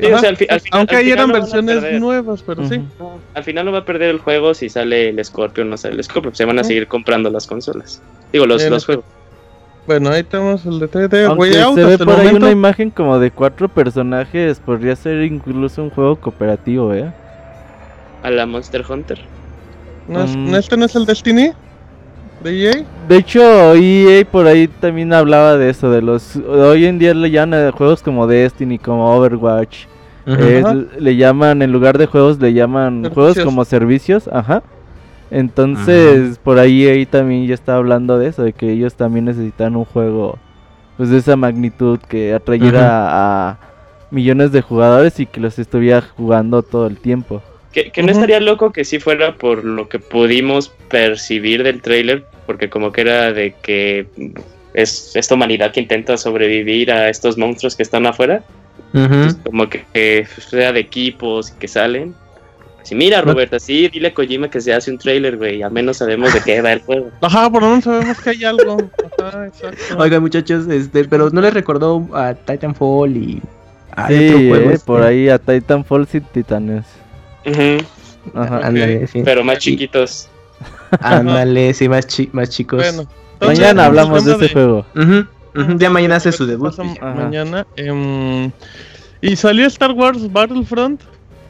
Sí, 0.00 0.06
o 0.12 0.18
sea, 0.18 0.30
al 0.30 0.36
fi- 0.38 0.46
al 0.48 0.60
final- 0.60 0.78
Aunque 0.80 0.96
al 0.96 1.02
ahí 1.02 1.10
eran 1.10 1.30
versiones 1.30 2.00
nuevas, 2.00 2.42
pero 2.42 2.66
sí. 2.66 2.80
Al 3.34 3.44
final 3.44 3.66
no 3.66 3.72
va 3.72 3.80
a 3.80 3.84
perder 3.84 4.08
el 4.08 4.18
juego 4.20 4.54
si 4.54 4.70
sale 4.70 5.10
el 5.10 5.22
Scorpio 5.24 5.62
o 5.64 5.66
no 5.66 5.76
sale 5.76 5.96
el 5.96 6.02
Scorpio. 6.04 6.34
Se 6.34 6.46
van 6.46 6.58
a 6.58 6.64
seguir 6.64 6.88
comprando 6.88 7.28
las 7.30 7.46
consolas. 7.46 8.00
Digo, 8.32 8.46
los, 8.46 8.62
Bien, 8.62 8.70
los 8.72 8.86
juegos. 8.86 9.04
Bueno, 9.86 10.08
ahí 10.08 10.22
tenemos 10.24 10.64
el 10.64 10.78
detalle 10.80 11.08
de 11.08 11.26
Aunque 11.26 11.40
Way 11.50 11.56
Out. 11.60 11.74
se 11.74 11.84
ve 11.84 11.98
por 11.98 12.08
ahí 12.14 12.16
momento. 12.28 12.38
una 12.38 12.50
imagen 12.50 12.88
como 12.88 13.18
de 13.18 13.30
cuatro 13.30 13.68
personajes, 13.68 14.58
podría 14.60 14.96
ser 14.96 15.22
incluso 15.24 15.82
un 15.82 15.90
juego 15.90 16.16
cooperativo, 16.16 16.94
¿eh? 16.94 17.12
A 18.22 18.30
la 18.30 18.46
Monster 18.46 18.82
Hunter. 18.88 19.20
¿No 20.08 20.22
es- 20.22 20.36
Mm. 20.36 20.54
¿Este 20.54 20.76
no 20.76 20.84
es 20.86 20.94
el 20.96 21.06
Destiny? 21.06 21.50
¿De 22.42 22.50
EA? 22.70 22.84
De 23.08 23.16
hecho, 23.16 23.74
EA 23.74 24.24
por 24.24 24.46
ahí 24.46 24.68
también 24.68 25.12
hablaba 25.12 25.56
de 25.56 25.70
eso, 25.70 25.90
de 25.90 26.02
los... 26.02 26.36
Hoy 26.36 26.84
en 26.84 26.98
día 26.98 27.14
le 27.14 27.30
llaman 27.30 27.68
a 27.68 27.72
juegos 27.72 28.02
como 28.02 28.26
Destiny, 28.26 28.78
como 28.78 29.14
Overwatch. 29.16 29.86
Eh, 30.26 30.62
le 30.98 31.16
llaman, 31.16 31.60
en 31.62 31.70
lugar 31.72 31.96
de 31.98 32.06
juegos, 32.06 32.38
le 32.40 32.52
llaman 32.52 33.02
juegos 33.14 33.34
como 33.44 33.64
servicios, 33.64 34.28
ajá. 34.32 34.62
Entonces, 35.30 36.38
por 36.38 36.58
ahí 36.58 36.86
EA 36.86 37.06
también 37.06 37.46
ya 37.46 37.54
está 37.54 37.76
hablando 37.76 38.18
de 38.18 38.28
eso, 38.28 38.42
de 38.42 38.52
que 38.52 38.70
ellos 38.70 38.94
también 38.94 39.24
necesitan 39.26 39.74
un 39.76 39.84
juego 39.84 40.38
pues 40.96 41.08
de 41.10 41.18
esa 41.18 41.34
magnitud 41.36 41.98
que 41.98 42.32
atrayera 42.34 43.48
a 43.50 43.58
millones 44.12 44.52
de 44.52 44.62
jugadores 44.62 45.18
y 45.18 45.26
que 45.26 45.40
los 45.40 45.58
estuviera 45.58 46.02
jugando 46.16 46.62
todo 46.62 46.86
el 46.86 46.98
tiempo. 46.98 47.42
Que, 47.74 47.90
que 47.90 48.04
no 48.04 48.12
estaría 48.12 48.38
loco 48.38 48.70
que 48.72 48.84
sí 48.84 49.00
fuera 49.00 49.34
por 49.34 49.64
lo 49.64 49.88
que 49.88 49.98
pudimos 49.98 50.68
percibir 50.88 51.64
del 51.64 51.82
trailer, 51.82 52.24
porque 52.46 52.70
como 52.70 52.92
que 52.92 53.00
era 53.00 53.32
de 53.32 53.52
que 53.62 54.06
es 54.74 55.16
esta 55.16 55.34
humanidad 55.34 55.72
que 55.72 55.80
intenta 55.80 56.16
sobrevivir 56.16 56.92
a 56.92 57.10
estos 57.10 57.36
monstruos 57.36 57.74
que 57.74 57.82
están 57.82 58.06
afuera, 58.06 58.44
pues, 58.92 59.34
como 59.44 59.68
que, 59.68 59.84
que 59.92 60.24
sea 60.38 60.72
de 60.72 60.78
equipos 60.78 61.50
y 61.50 61.58
que 61.58 61.66
salen. 61.66 62.14
Si 62.84 62.94
mira, 62.94 63.22
Roberta, 63.22 63.58
sí, 63.58 63.88
dile 63.88 64.08
a 64.08 64.14
Kojima 64.14 64.50
que 64.50 64.60
se 64.60 64.72
hace 64.72 64.90
un 64.90 64.98
trailer, 64.98 65.38
güey, 65.38 65.62
al 65.62 65.72
menos 65.72 65.96
sabemos 65.96 66.32
de 66.34 66.40
qué 66.42 66.60
va 66.60 66.74
el 66.74 66.80
juego. 66.80 67.10
Ajá, 67.22 67.50
por 67.50 67.62
lo 67.62 67.70
menos 67.70 67.84
sabemos 67.84 68.20
que 68.20 68.30
hay 68.30 68.44
algo. 68.44 68.76
Ajá, 69.20 69.46
exacto. 69.46 69.98
Oigan 69.98 70.22
muchachos, 70.22 70.68
este, 70.68 71.06
pero 71.06 71.30
no 71.30 71.40
les 71.40 71.54
recordó 71.54 72.06
a 72.12 72.34
Titanfall 72.34 73.16
y 73.16 73.42
a 73.90 74.08
sí, 74.08 74.28
otro 74.28 74.38
juego. 74.38 74.70
eh, 74.70 74.74
este? 74.74 74.86
por 74.86 75.02
ahí 75.02 75.28
a 75.28 75.38
Titanfall 75.38 76.06
y 76.12 76.20
Titanes. 76.20 76.84
Ujú, 77.46 78.38
Ajá. 78.38 78.58
Ándale, 78.66 79.06
sí. 79.06 79.22
Pero 79.24 79.44
más 79.44 79.58
chiquitos. 79.58 80.28
Ándale, 81.00 81.74
sí, 81.74 81.88
más, 81.88 82.06
chi- 82.06 82.30
más 82.32 82.50
chicos. 82.50 82.78
Bueno, 82.82 83.08
entonces, 83.34 83.58
Mañana 83.60 83.86
hablamos 83.86 84.24
de 84.24 84.32
ese 84.32 84.48
juego. 84.50 84.86
Ujú, 84.94 85.26
ya 85.78 85.90
mañana 85.90 86.16
hace 86.16 86.32
su 86.32 86.46
debut. 86.46 86.72
Mañana. 87.00 87.66
em, 87.76 88.50
y 89.20 89.36
salió 89.36 89.66
Star 89.66 89.92
Wars 89.92 90.30
Battlefront 90.32 91.00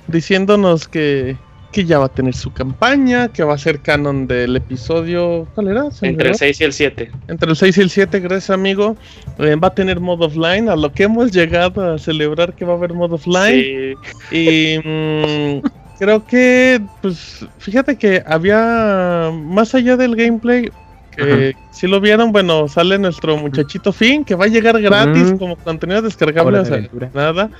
diciéndonos 0.09 0.87
que, 0.89 1.37
que 1.73 1.85
ya 1.85 1.99
va 1.99 2.07
a 2.07 2.09
tener 2.09 2.35
su 2.35 2.53
campaña, 2.53 3.29
que 3.29 3.43
va 3.45 3.55
a 3.55 3.59
ser 3.59 3.81
canon 3.81 4.27
del 4.27 4.57
episodio. 4.57 5.47
¿Cuál 5.55 5.69
era? 5.69 5.85
Entre 6.03 6.09
el 6.11 6.17
olvidó. 6.19 6.35
6 6.39 6.61
y 6.61 6.65
el 6.65 6.73
7. 6.73 7.11
Entre 7.29 7.51
el 7.51 7.57
6 7.57 7.79
y 7.79 7.81
el 7.83 7.91
7, 7.91 8.21
gracias 8.21 8.51
amigo. 8.51 8.97
Eh, 9.39 9.57
va 9.57 9.69
a 9.69 9.75
tener 9.75 10.01
modo 10.01 10.27
offline, 10.27 10.69
a 10.69 10.77
lo 10.77 10.93
que 10.93 11.05
hemos 11.05 11.33
llegado 11.33 11.95
a 11.95 11.99
celebrar 11.99 12.55
que 12.55 12.65
va 12.65 12.75
a 12.75 12.77
haber 12.77 12.93
modo 12.95 13.15
offline. 13.17 13.95
Sí, 14.31 14.37
Y 14.37 14.79
mm, 14.79 15.63
creo 15.99 16.27
que, 16.27 16.81
pues, 17.03 17.47
fíjate 17.59 17.97
que 17.97 18.23
había, 18.27 19.31
más 19.33 19.75
allá 19.75 19.97
del 19.97 20.17
gameplay, 20.17 20.71
que 21.17 21.55
si 21.71 21.87
lo 21.87 22.01
vieron, 22.01 22.33
bueno, 22.33 22.67
sale 22.69 22.99
nuestro 22.99 23.37
muchachito 23.37 23.93
Finn, 23.93 24.25
que 24.25 24.35
va 24.35 24.47
a 24.47 24.49
llegar 24.49 24.81
gratis 24.81 25.35
como 25.39 25.57
contenido 25.57 26.03
descargable, 26.03 26.59
o 26.59 26.63
de 26.63 26.67
sea, 26.67 26.77
aventura. 26.77 27.11
nada. 27.15 27.51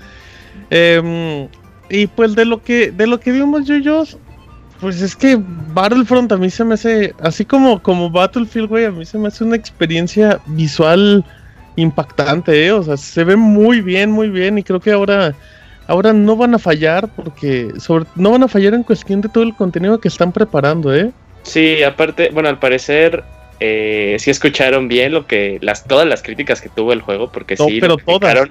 Em, 0.71 1.49
y 1.89 2.07
pues 2.09 2.35
de 2.35 2.45
lo 2.45 2.63
que, 2.63 2.91
de 2.91 3.07
lo 3.07 3.21
que 3.21 3.33
vimos 3.33 3.67
Yuyos, 3.67 4.19
pues 4.81 5.01
es 5.01 5.15
que 5.15 5.41
Battlefront 5.73 6.33
a 6.33 6.37
mí 6.37 6.51
se 6.51 6.65
me 6.65 6.75
hace, 6.75 7.15
así 7.21 7.45
como, 7.45 7.83
como 7.83 8.11
Battlefield, 8.11 8.69
güey, 8.69 8.85
a 8.87 8.91
mí 8.91 9.05
se 9.05 9.19
me 9.19 9.29
hace 9.29 9.45
una 9.45 9.57
experiencia 9.57 10.41
visual 10.47 11.25
impactante, 11.77 12.67
¿eh? 12.67 12.73
O 12.73 12.83
sea, 12.83 12.97
se 12.97 13.25
ve 13.25 13.37
muy 13.37 13.81
bien, 13.81 14.11
muy 14.11 14.29
bien, 14.29 14.59
y 14.59 14.63
creo 14.63 14.81
que 14.81 14.93
ahora 14.93 15.35
ahora 15.87 16.13
no 16.13 16.37
van 16.37 16.55
a 16.55 16.59
fallar 16.59 17.09
porque 17.15 17.73
sobre 17.79 18.07
no 18.17 18.31
van 18.31 18.43
a 18.43 18.49
fallar 18.49 18.75
en 18.75 18.83
cuestión 18.83 19.21
de 19.21 19.29
todo 19.29 19.45
el 19.45 19.55
contenido 19.55 19.99
que 19.99 20.09
están 20.09 20.33
preparando, 20.33 20.95
¿eh? 20.95 21.11
Sí, 21.43 21.83
aparte, 21.83 22.31
bueno, 22.33 22.49
al 22.49 22.59
parecer 22.59 23.23
eh, 23.61 24.17
sí 24.19 24.31
escucharon 24.31 24.89
bien 24.89 25.13
lo 25.13 25.27
que 25.27 25.59
las 25.61 25.85
todas 25.85 26.07
las 26.07 26.23
críticas 26.23 26.61
que 26.61 26.69
tuvo 26.69 26.93
el 26.93 27.01
juego, 27.03 27.31
porque 27.31 27.57
No, 27.59 27.67
sí 27.67 27.81
pero 27.81 27.97
lo 27.97 28.05
todas. 28.05 28.49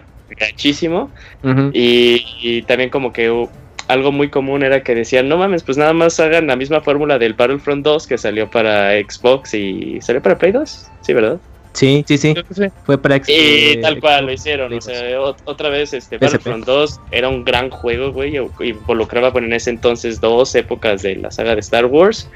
Ujú. 1.43 1.69
Y, 1.74 2.26
y 2.41 2.62
también 2.63 2.89
como 2.89 3.13
que 3.13 3.48
algo 3.88 4.12
muy 4.12 4.30
común 4.30 4.63
era 4.63 4.84
que 4.84 4.96
decían, 4.96 5.28
no 5.28 5.38
mames, 5.38 5.63
pues 5.63 5.78
nada 5.78 5.93
más 5.93 6.19
hagan 6.19 6.48
la 6.48 6.56
misma 6.56 6.82
fórmula 6.82 7.19
del 7.19 7.34
Battlefront 7.34 7.84
2 7.84 8.08
que 8.08 8.17
salió 8.17 8.50
para 8.50 8.91
Xbox 8.93 9.54
y 9.54 10.00
salió 10.02 10.22
para 10.22 10.38
Play 10.38 10.52
2, 10.52 10.88
sí, 11.02 11.13
¿verdad? 11.13 11.38
Sí, 11.73 12.03
sí, 12.07 12.17
sí. 12.17 12.33
Sí. 12.53 12.63
Fue 12.86 12.97
para 13.01 13.17
Y 13.17 13.21
eh, 13.27 13.79
tal 13.81 13.99
cual 13.99 14.25
lo 14.25 14.31
Xbox, 14.31 14.39
hicieron, 14.41 14.73
o 14.73 14.81
sea, 14.81 15.19
ot- 15.19 15.38
otra 15.45 15.69
vez 15.69 15.93
este. 15.93 16.17
Battlefront 16.17 16.65
2 16.65 16.99
era 17.12 17.29
un 17.29 17.43
gran 17.43 17.69
juego, 17.71 18.12
güey, 18.12 18.38
y 18.38 18.65
involucraba 18.69 19.31
bueno, 19.31 19.47
en 19.47 19.53
ese 19.53 19.71
entonces 19.71 20.21
dos 20.21 20.53
épocas 20.55 21.01
de 21.01 21.15
la 21.15 21.31
saga 21.31 21.55
de 21.55 21.62
Star 21.62 21.86
Wars, 21.88 22.29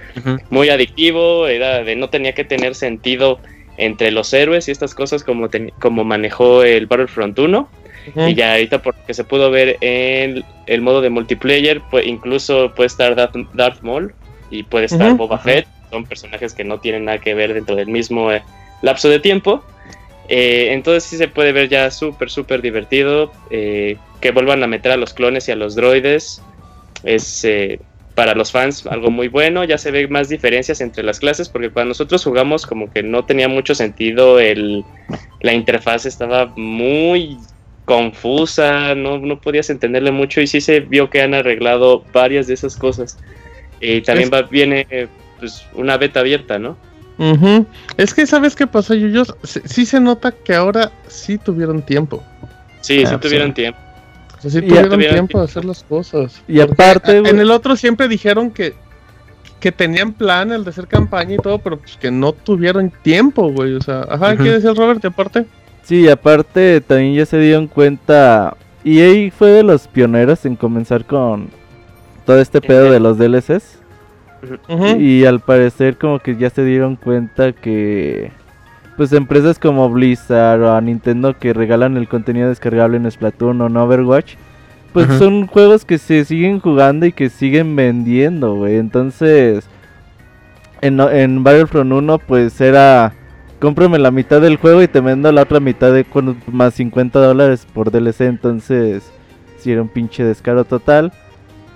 muy 0.50 0.70
adictivo, 0.70 1.48
era 1.48 1.84
de 1.84 1.96
no 1.96 2.10
tenía 2.10 2.34
que 2.34 2.44
tener 2.44 2.74
sentido 2.76 3.40
entre 3.78 4.10
los 4.12 4.34
héroes 4.34 4.68
y 4.68 4.72
estas 4.72 4.96
cosas 4.96 5.24
como, 5.24 5.50
ten- 5.50 5.72
como 5.80 6.04
manejó 6.04 6.64
el 6.64 6.88
Battlefront 6.88 7.38
1. 7.38 7.70
Ujú. 8.16 8.22
Y 8.28 8.36
ya 8.36 8.54
ahorita 8.54 8.82
por 8.82 8.96
lo 8.98 9.06
que 9.06 9.14
se 9.14 9.24
pudo 9.24 9.52
ver 9.52 9.78
en 9.82 10.44
el 10.66 10.82
modo 10.82 11.02
de 11.02 11.10
multiplayer, 11.12 11.82
pues 11.92 12.08
incluso 12.08 12.74
puede 12.74 12.88
estar 12.88 13.16
Darth, 13.16 13.36
Darth 13.54 13.82
Maul 13.82 14.14
y 14.50 14.64
puede 14.64 14.86
estar. 14.86 15.14
Boba 15.16 15.38
Fett. 15.38 15.68
Son 15.92 16.06
personajes 16.06 16.54
que 16.54 16.64
no 16.64 16.80
tienen 16.80 17.06
nada 17.06 17.20
que 17.20 17.34
ver 17.34 17.54
dentro 17.54 17.76
del 17.76 17.88
mismo 17.88 18.32
eh, 18.32 18.42
lapso 18.82 19.10
de 19.10 19.20
tiempo. 19.20 19.64
Eh, 20.30 20.70
entonces 20.72 21.04
sí 21.04 21.18
se 21.18 21.28
puede 21.28 21.52
ver 21.52 21.70
ya 21.70 21.90
súper, 21.92 22.30
súper 22.30 22.62
divertido. 22.62 23.32
eh, 23.50 23.98
que 24.22 24.32
vuelvan 24.32 24.64
a 24.64 24.68
meter 24.68 24.92
a 24.92 24.98
los 24.98 25.14
clones 25.14 25.48
y 25.48 25.52
a 25.52 25.56
los 25.56 25.76
droides. 25.76 26.42
Es 27.04 27.46
eh, 27.46 27.80
para 28.16 28.34
los 28.34 28.52
fans 28.52 28.86
algo 28.88 29.12
muy 29.12 29.28
bueno. 29.28 29.64
Ya 29.64 29.78
se 29.78 29.92
ve 29.92 30.08
más 30.08 30.30
diferencias 30.30 30.82
entre 30.82 31.04
las 31.04 31.20
clases 31.20 31.50
porque 31.50 31.70
cuando 31.70 31.90
nosotros 31.90 32.24
jugamos 32.24 32.66
como 32.66 32.92
que 32.92 33.04
no 33.04 33.26
tenía 33.26 33.48
mucho 33.48 33.76
sentido 33.76 34.40
el, 34.40 34.84
la 35.42 35.54
interfaz 35.54 36.06
estaba 36.06 36.48
muy 36.56 37.38
confusa, 37.86 38.96
no, 38.96 39.18
no 39.20 39.40
podías 39.40 39.70
entenderle 39.70 40.12
mucho 40.12 40.42
y 40.42 40.48
sí 40.48 40.60
se 40.60 40.82
vio 40.82 41.10
que 41.10 41.22
han 41.22 41.34
arreglado 41.34 42.04
varias 42.12 42.48
de 42.48 42.56
esas 42.56 42.76
cosas. 42.76 43.18
Y 43.80 44.02
también 44.02 44.32
va, 44.34 44.42
viene 44.42 45.08
pues, 45.40 45.64
una 45.74 45.98
beta 45.98 46.22
abierta, 46.22 46.58
¿no? 46.58 46.76
Ujú. 47.18 47.66
Es 47.98 48.14
que 48.14 48.26
sabes 48.28 48.56
qué 48.56 48.68
pasa, 48.68 48.94
Yuyos, 48.96 49.36
sí, 49.44 49.62
sí 49.66 49.86
se 49.86 50.00
nota 50.00 50.32
que 50.32 50.54
ahora 50.54 50.92
sí 51.08 51.38
tuvieron 51.38 51.82
tiempo. 51.82 52.24
Sí, 52.82 53.04
Ah, 53.06 53.10
sí 53.10 53.18
tuvieron 53.18 53.50
sí. 53.50 53.54
tiempo. 53.56 53.80
O 54.38 54.42
sea, 54.42 54.52
sí 54.52 54.62
tuvieron 54.62 54.90
tuvieron 54.92 55.16
tiempo 55.16 55.40
de 55.40 55.46
hacer 55.46 55.66
las 55.66 55.84
cosas. 55.84 56.42
Y 56.48 56.60
Porque 56.60 56.74
aparte, 56.74 57.18
en 57.18 57.40
el 57.40 57.50
otro 57.52 57.76
siempre 57.76 58.08
dijeron 58.08 58.52
que 58.52 58.74
que 59.60 59.72
tenían 59.72 60.14
plan 60.14 60.52
el 60.52 60.64
de 60.64 60.70
hacer 60.70 60.88
campaña 60.88 61.34
y 61.34 61.38
todo, 61.38 61.58
pero 61.58 61.80
pues 61.80 61.98
que 61.98 62.12
no 62.12 62.32
tuvieron 62.32 62.92
tiempo, 63.02 63.52
güey. 63.52 63.74
O 63.74 63.82
sea, 63.82 64.06
ajá. 64.08 64.38
¿qué 64.38 64.52
decía 64.52 64.70
el 64.70 64.76
Robert? 64.76 65.04
Y 65.04 65.08
aparte, 65.08 65.46
Sí, 65.82 66.02
y 66.02 66.10
aparte 66.10 66.82
también 66.82 67.16
ya 67.16 67.26
se 67.26 67.40
dieron 67.40 67.66
cuenta. 67.68 68.56
EA 68.86 69.32
fue 69.32 69.50
de 69.50 69.64
los 69.64 69.88
pioneros 69.88 70.46
en 70.46 70.56
comenzar 70.56 71.06
con 71.06 71.50
todo 72.26 72.40
este 72.40 72.62
pedo 72.62 72.92
de 72.92 73.00
los 73.00 73.18
DLCs. 73.18 73.77
Y 75.00 75.26
al 75.26 75.40
parecer 75.40 75.98
como 75.98 76.20
que 76.20 76.36
ya 76.36 76.50
se 76.50 76.64
dieron 76.64 76.96
cuenta 76.96 77.52
que 77.54 78.32
pues 78.96 79.14
empresas 79.14 79.60
como 79.60 79.90
Blizzard 79.90 80.62
o 80.62 80.76
a 80.76 80.82
Nintendo 80.82 81.38
que 81.38 81.54
regalan 81.54 81.98
el 81.98 82.08
contenido 82.08 82.50
descargable 82.50 82.98
en 82.98 83.10
Splatoon 83.12 83.62
o 83.62 83.68
en 83.68 83.78
Overwatch, 83.78 84.34
pues 84.94 85.08
son 85.20 85.46
juegos 85.48 85.86
que 85.86 85.98
se 86.00 86.26
siguen 86.26 86.60
jugando 86.60 87.06
y 87.06 87.12
que 87.12 87.30
siguen 87.30 87.76
vendiendo, 87.76 88.56
güey. 88.56 88.78
Entonces, 88.78 89.68
en, 90.82 91.00
en 91.00 91.44
Battlefront 91.44 91.92
1 91.92 92.18
pues 92.20 92.60
era 92.62 93.14
cómprame 93.60 94.00
la 94.00 94.12
mitad 94.12 94.42
del 94.42 94.58
juego 94.58 94.82
y 94.84 94.88
te 94.88 95.00
vendo 95.00 95.32
la 95.32 95.42
otra 95.44 95.60
mitad 95.60 95.92
de 95.94 96.04
con- 96.04 96.38
más 96.52 96.74
50 96.76 97.20
dólares 97.20 97.68
por 97.74 97.92
DLC, 97.92 98.22
entonces 98.22 99.12
si 99.58 99.72
era 99.72 99.82
un 99.82 99.90
pinche 99.90 100.24
descaro 100.24 100.66
total. 100.66 101.12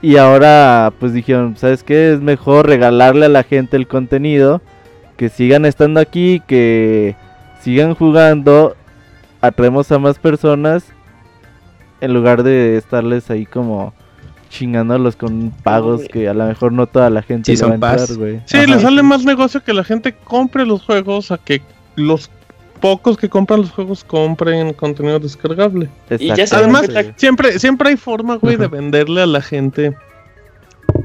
Y 0.02 0.18
ahora 0.18 0.92
pues 1.00 1.14
dijeron, 1.14 1.56
¿sabes 1.58 1.84
qué? 1.84 2.14
Es 2.14 2.22
mejor 2.22 2.68
regalarle 2.68 3.28
a 3.28 3.30
la 3.30 3.44
gente 3.44 3.78
el 3.78 3.88
contenido, 3.88 4.62
que 5.16 5.30
sigan 5.30 5.66
estando 5.66 6.00
aquí, 6.00 6.42
que 6.48 7.16
sigan 7.62 7.94
jugando, 7.94 8.76
atraemos 9.42 9.92
a 9.92 10.00
más 10.00 10.18
personas 10.18 10.86
en 12.00 12.14
lugar 12.14 12.42
de 12.42 12.78
estarles 12.78 13.30
ahí 13.30 13.46
como 13.46 13.94
chingándolos 14.50 15.16
con 15.16 15.52
pagos 15.64 16.02
que 16.12 16.28
a 16.28 16.34
lo 16.34 16.46
mejor 16.46 16.74
no 16.74 16.88
toda 16.88 17.10
la 17.10 17.22
gente 17.22 17.56
Sí, 17.56 17.62
le 17.62 17.68
va 17.78 17.90
a 17.90 17.94
entrar, 17.94 18.18
güey. 18.18 18.42
Sí, 18.46 18.58
Ajá. 18.58 18.68
le 18.68 18.80
sale 18.80 19.04
más 19.04 19.24
negocio 19.24 19.64
que 19.64 19.74
la 19.74 19.84
gente 19.84 20.14
compre 20.14 20.66
los 20.66 20.84
juegos 20.84 21.32
a 21.32 21.38
que 21.38 21.62
los 21.96 22.30
pocos 22.82 23.18
que 23.18 23.30
compran 23.30 23.62
los 23.62 23.72
juegos 23.72 24.04
compren 24.04 24.74
contenido 24.74 25.20
descargable. 25.20 25.90
Y 26.20 26.28
ya 26.36 26.46
se 26.48 26.56
Además, 26.56 26.90
siempre, 27.16 27.60
siempre 27.60 27.90
hay 27.90 27.98
forma, 27.98 28.36
güey, 28.36 28.58
de 28.58 28.68
venderle 28.68 29.22
a 29.22 29.26
la 29.28 29.42
gente 29.42 29.96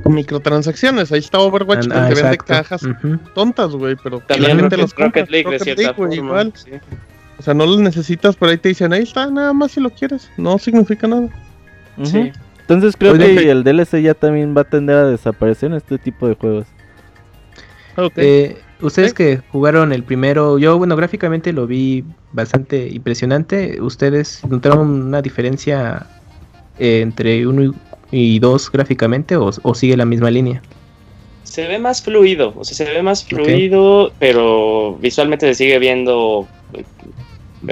microtransacciones. 0.04 1.12
Ahí 1.12 1.20
está 1.20 1.38
Overwatch 1.38 1.86
Ah, 1.90 2.08
que 2.08 2.14
vende 2.14 2.34
exacto. 2.34 2.44
cajas 2.46 2.82
tontas, 3.34 3.72
güey, 3.72 3.96
pero 4.02 4.20
También 4.20 4.56
la 4.56 4.62
gente 4.62 4.76
Rocket, 4.76 4.78
los 4.78 4.94
compra. 4.94 5.06
Rocket 5.06 5.30
League 5.30 5.50
de 5.50 5.58
Rocket 5.58 5.62
cierta 5.64 5.82
League, 5.82 5.94
güey, 5.96 6.16
forma. 6.16 6.30
igual. 6.30 6.52
sí. 6.56 6.70
O 7.38 7.42
sea, 7.42 7.52
no 7.52 7.66
los 7.66 7.78
necesitas, 7.80 8.34
pero 8.36 8.50
ahí 8.50 8.56
te 8.56 8.70
dicen, 8.70 8.92
ahí 8.92 9.02
está, 9.02 9.30
nada 9.30 9.52
más 9.52 9.72
si 9.72 9.80
lo 9.80 9.90
quieres. 9.90 10.30
No 10.38 10.58
significa 10.58 11.06
nada. 11.06 11.28
Sí. 12.02 12.32
Entonces 12.60 12.96
creo 12.98 13.14
que 13.14 13.50
el 13.50 13.62
DLC 13.62 14.00
ya 14.02 14.14
también 14.14 14.56
va 14.56 14.62
a 14.62 14.64
tender 14.64 14.96
a 14.96 15.06
desaparecer 15.06 15.70
en 15.70 15.76
este 15.76 15.98
tipo 15.98 16.26
de 16.26 16.34
juegos. 16.34 16.66
Ok. 17.96 18.12
Eh, 18.16 18.56
Ustedes 18.80 19.14
que 19.14 19.40
jugaron 19.52 19.92
el 19.92 20.02
primero, 20.02 20.58
yo 20.58 20.76
bueno, 20.76 20.96
gráficamente 20.96 21.52
lo 21.52 21.66
vi 21.66 22.04
bastante 22.32 22.88
impresionante. 22.88 23.80
¿Ustedes 23.80 24.44
notaron 24.46 25.06
una 25.06 25.22
diferencia 25.22 26.06
eh, 26.78 27.00
entre 27.00 27.46
uno 27.46 27.64
y, 27.64 27.72
y 28.10 28.38
dos 28.38 28.70
gráficamente 28.70 29.36
o, 29.36 29.50
o 29.62 29.74
sigue 29.74 29.96
la 29.96 30.04
misma 30.04 30.30
línea? 30.30 30.62
Se 31.44 31.66
ve 31.66 31.78
más 31.78 32.02
fluido, 32.02 32.52
o 32.56 32.64
sea, 32.64 32.76
se 32.86 32.92
ve 32.92 33.02
más 33.02 33.24
fluido, 33.24 34.12
pero 34.18 34.98
visualmente 35.00 35.46
se 35.46 35.54
sigue 35.54 35.78
viendo 35.78 36.46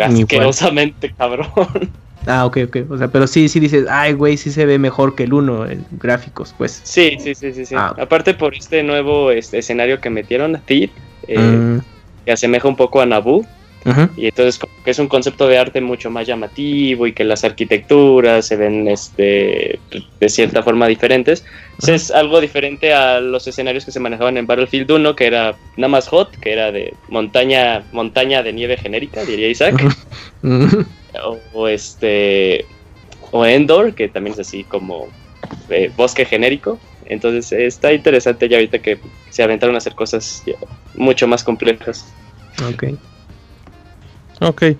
asquerosamente 0.00 1.12
cabrón. 1.18 1.90
Ah, 2.26 2.46
ok, 2.46 2.58
ok. 2.68 2.76
O 2.90 2.98
sea, 2.98 3.08
pero 3.08 3.26
sí, 3.26 3.48
sí 3.48 3.60
dices, 3.60 3.86
ay, 3.88 4.14
güey, 4.14 4.36
sí 4.36 4.50
se 4.50 4.64
ve 4.66 4.78
mejor 4.78 5.14
que 5.14 5.24
el 5.24 5.34
uno 5.34 5.66
en 5.66 5.84
gráficos, 5.92 6.54
pues. 6.56 6.80
Sí, 6.84 7.16
sí, 7.20 7.34
sí, 7.34 7.52
sí, 7.52 7.66
sí. 7.66 7.74
Ah. 7.76 7.94
Aparte 7.98 8.34
por 8.34 8.54
este 8.54 8.82
nuevo 8.82 9.30
este, 9.30 9.58
escenario 9.58 10.00
que 10.00 10.10
metieron, 10.10 10.60
Thief, 10.64 10.90
eh, 11.28 11.38
Mm, 11.38 11.80
que 12.24 12.32
asemeja 12.32 12.68
un 12.68 12.76
poco 12.76 13.00
a 13.00 13.06
Naboo, 13.06 13.44
y 14.16 14.26
entonces 14.26 14.58
como 14.58 14.72
que 14.82 14.90
es 14.90 14.98
un 14.98 15.08
concepto 15.08 15.46
de 15.46 15.58
arte 15.58 15.80
mucho 15.80 16.10
más 16.10 16.26
llamativo 16.26 17.06
y 17.06 17.12
que 17.12 17.24
las 17.24 17.44
arquitecturas 17.44 18.46
se 18.46 18.56
ven 18.56 18.88
este 18.88 19.78
de 20.20 20.28
cierta 20.28 20.62
forma 20.62 20.86
diferentes. 20.86 21.44
Es 21.86 22.10
algo 22.10 22.40
diferente 22.40 22.94
a 22.94 23.20
los 23.20 23.46
escenarios 23.46 23.84
que 23.84 23.90
se 23.92 24.00
manejaban 24.00 24.36
en 24.38 24.46
Battlefield 24.46 24.90
1, 24.90 25.16
que 25.16 25.26
era 25.26 25.56
nada 25.76 25.88
más 25.88 26.08
hot, 26.08 26.34
que 26.38 26.52
era 26.52 26.72
de 26.72 26.94
montaña, 27.08 27.84
montaña 27.92 28.42
de 28.42 28.52
nieve 28.52 28.76
genérica, 28.76 29.24
diría 29.24 29.48
Isaac. 29.48 29.82
O, 31.22 31.38
o 31.52 31.68
este 31.68 32.64
o 33.30 33.46
Endor 33.46 33.94
que 33.94 34.08
también 34.08 34.34
es 34.34 34.40
así 34.40 34.64
como 34.64 35.06
eh, 35.70 35.90
bosque 35.96 36.24
genérico 36.24 36.78
entonces 37.06 37.52
está 37.52 37.92
interesante 37.92 38.48
ya 38.48 38.56
ahorita 38.56 38.80
que 38.80 38.98
se 39.30 39.44
aventaron 39.44 39.76
a 39.76 39.78
hacer 39.78 39.94
cosas 39.94 40.42
ya 40.44 40.54
mucho 40.94 41.28
más 41.28 41.44
complejas 41.44 42.04
Ok. 42.62 42.84
Ok, 44.44 44.62
eh, 44.62 44.76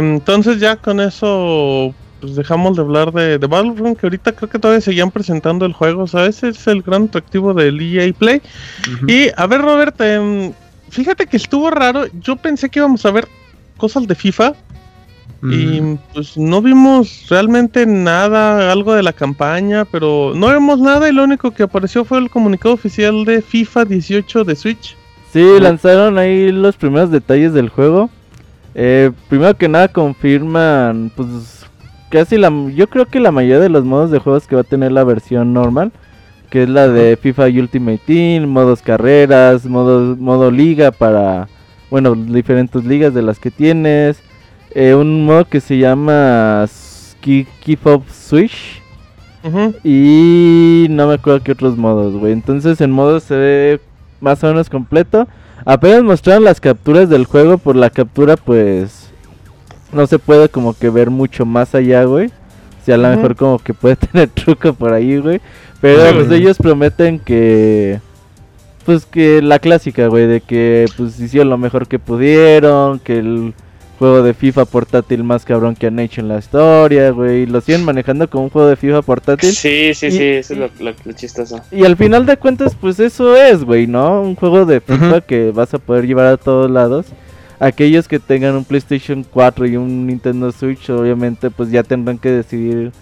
entonces 0.00 0.60
ya 0.60 0.76
con 0.76 1.00
eso 1.00 1.94
pues 2.20 2.36
dejamos 2.36 2.76
de 2.76 2.82
hablar 2.82 3.12
de, 3.12 3.38
de 3.38 3.46
Battlefront, 3.46 3.98
que 3.98 4.06
ahorita 4.06 4.32
creo 4.32 4.48
que 4.48 4.58
todavía 4.58 4.80
seguían 4.80 5.10
presentando 5.10 5.66
el 5.66 5.74
juego, 5.74 6.04
o 6.04 6.06
sea, 6.06 6.24
ese 6.24 6.48
es 6.48 6.66
el 6.66 6.80
gran 6.80 7.04
atractivo 7.04 7.52
del 7.52 7.78
EA 7.80 8.10
Play. 8.14 8.40
Y 9.06 9.28
a 9.36 9.46
ver, 9.46 9.60
Robert, 9.60 10.00
em, 10.00 10.52
fíjate 10.88 11.26
que 11.26 11.36
estuvo 11.36 11.70
raro, 11.70 12.06
yo 12.20 12.36
pensé 12.36 12.70
que 12.70 12.78
íbamos 12.78 13.04
a 13.04 13.10
ver 13.10 13.28
cosas 13.76 14.06
de 14.06 14.14
FIFA 14.14 14.54
y 15.42 15.98
pues 16.14 16.38
no 16.38 16.62
vimos 16.62 17.26
realmente 17.28 17.84
nada, 17.84 18.72
algo 18.72 18.94
de 18.94 19.02
la 19.02 19.12
campaña, 19.12 19.84
pero 19.84 20.32
no 20.34 20.50
vimos 20.50 20.80
nada 20.80 21.06
y 21.06 21.12
lo 21.12 21.22
único 21.22 21.50
que 21.50 21.64
apareció 21.64 22.06
fue 22.06 22.18
el 22.18 22.30
comunicado 22.30 22.74
oficial 22.74 23.26
de 23.26 23.42
FIFA 23.42 23.84
18 23.84 24.44
de 24.44 24.56
Switch. 24.56 24.96
Sí, 25.34 25.44
lanzaron 25.60 26.16
ahí 26.16 26.50
los 26.50 26.76
primeros 26.76 27.10
detalles 27.10 27.52
del 27.52 27.68
juego. 27.68 28.08
Eh, 28.74 29.12
primero 29.28 29.56
que 29.56 29.68
nada 29.68 29.88
confirman, 29.88 31.12
pues 31.14 31.64
casi 32.10 32.36
la, 32.36 32.52
yo 32.74 32.88
creo 32.88 33.06
que 33.06 33.20
la 33.20 33.30
mayoría 33.30 33.60
de 33.60 33.68
los 33.68 33.84
modos 33.84 34.10
de 34.10 34.18
juegos 34.18 34.46
que 34.46 34.56
va 34.56 34.62
a 34.62 34.64
tener 34.64 34.92
la 34.92 35.04
versión 35.04 35.52
normal, 35.52 35.92
que 36.50 36.64
es 36.64 36.68
la 36.68 36.88
de 36.88 37.16
FIFA 37.16 37.46
Ultimate 37.46 38.00
Team, 38.06 38.46
modos 38.46 38.82
carreras, 38.82 39.66
modo, 39.66 40.16
modo 40.16 40.50
liga 40.50 40.90
para, 40.90 41.48
bueno, 41.90 42.14
diferentes 42.14 42.84
ligas 42.84 43.14
de 43.14 43.22
las 43.22 43.38
que 43.38 43.50
tienes, 43.50 44.22
eh, 44.74 44.94
un 44.94 45.24
modo 45.24 45.44
que 45.44 45.60
se 45.60 45.78
llama 45.78 46.66
Keep 47.20 47.86
Up 47.86 48.04
Switch. 48.10 48.82
Y 49.84 50.86
no 50.88 51.06
me 51.06 51.14
acuerdo 51.14 51.42
qué 51.42 51.52
otros 51.52 51.76
modos, 51.76 52.14
güey. 52.14 52.32
Entonces 52.32 52.80
en 52.80 52.90
modo 52.90 53.20
se 53.20 53.36
ve 53.36 53.80
más 54.20 54.42
o 54.42 54.46
menos 54.46 54.70
completo. 54.70 55.28
Apenas 55.64 56.02
mostraron 56.02 56.44
las 56.44 56.60
capturas 56.60 57.08
del 57.08 57.24
juego. 57.24 57.58
Por 57.58 57.76
la 57.76 57.90
captura, 57.90 58.36
pues. 58.36 59.10
No 59.92 60.06
se 60.06 60.18
puede 60.18 60.48
como 60.48 60.74
que 60.74 60.90
ver 60.90 61.10
mucho 61.10 61.46
más 61.46 61.74
allá, 61.74 62.04
güey. 62.04 62.30
Si 62.84 62.92
a 62.92 62.96
lo 62.96 63.08
mejor 63.08 63.36
como 63.36 63.58
que 63.58 63.72
puede 63.72 63.96
tener 64.12 64.28
truco 64.28 64.74
por 64.74 64.92
ahí, 64.92 65.18
güey. 65.18 65.40
Pero 65.80 66.14
pues 66.14 66.30
ellos 66.30 66.58
prometen 66.58 67.18
que. 67.18 68.00
Pues 68.84 69.06
que 69.06 69.40
la 69.40 69.58
clásica, 69.58 70.08
güey. 70.08 70.26
De 70.26 70.40
que 70.40 70.86
pues 70.96 71.18
hicieron 71.18 71.50
lo 71.50 71.58
mejor 71.58 71.88
que 71.88 71.98
pudieron. 71.98 72.98
Que 72.98 73.18
el 73.18 73.54
juego 74.04 74.22
de 74.22 74.34
FIFA 74.34 74.66
portátil 74.66 75.24
más 75.24 75.44
cabrón 75.44 75.74
que 75.74 75.86
han 75.86 75.98
hecho 75.98 76.20
en 76.20 76.28
la 76.28 76.38
historia, 76.38 77.10
güey. 77.10 77.46
Lo 77.46 77.60
siguen 77.62 77.84
manejando 77.84 78.28
como 78.28 78.44
un 78.44 78.50
juego 78.50 78.68
de 78.68 78.76
FIFA 78.76 79.00
portátil. 79.02 79.50
Sí, 79.52 79.94
sí, 79.94 80.06
Y- 80.06 80.10
sí, 80.10 80.22
eso 80.24 80.52
es 80.52 80.58
lo, 80.58 80.66
lo- 80.78 80.94
lo 81.04 81.12
chistoso. 81.12 81.60
Y 81.70 81.84
al 81.84 81.96
final 81.96 82.26
de 82.26 82.36
cuentas, 82.36 82.76
pues 82.78 83.00
eso 83.00 83.34
es, 83.34 83.64
güey, 83.64 83.86
¿no? 83.86 84.20
Un 84.20 84.34
juego 84.34 84.66
de 84.66 84.80
FIFA 84.82 85.22
que 85.22 85.50
vas 85.52 85.72
a 85.72 85.78
poder 85.78 86.06
llevar 86.06 86.26
a 86.26 86.36
todos 86.36 86.70
lados. 86.70 87.06
Aquellos 87.60 88.06
que 88.08 88.18
tengan 88.18 88.56
un 88.56 88.64
PlayStation 88.64 89.24
4 89.24 89.64
y 89.66 89.76
un 89.76 90.06
Nintendo 90.06 90.52
Switch, 90.52 90.90
obviamente, 90.90 91.50
pues 91.50 91.70
ya 91.70 91.82
tendrán 91.82 92.18
que 92.18 92.30
decidir, 92.30 92.92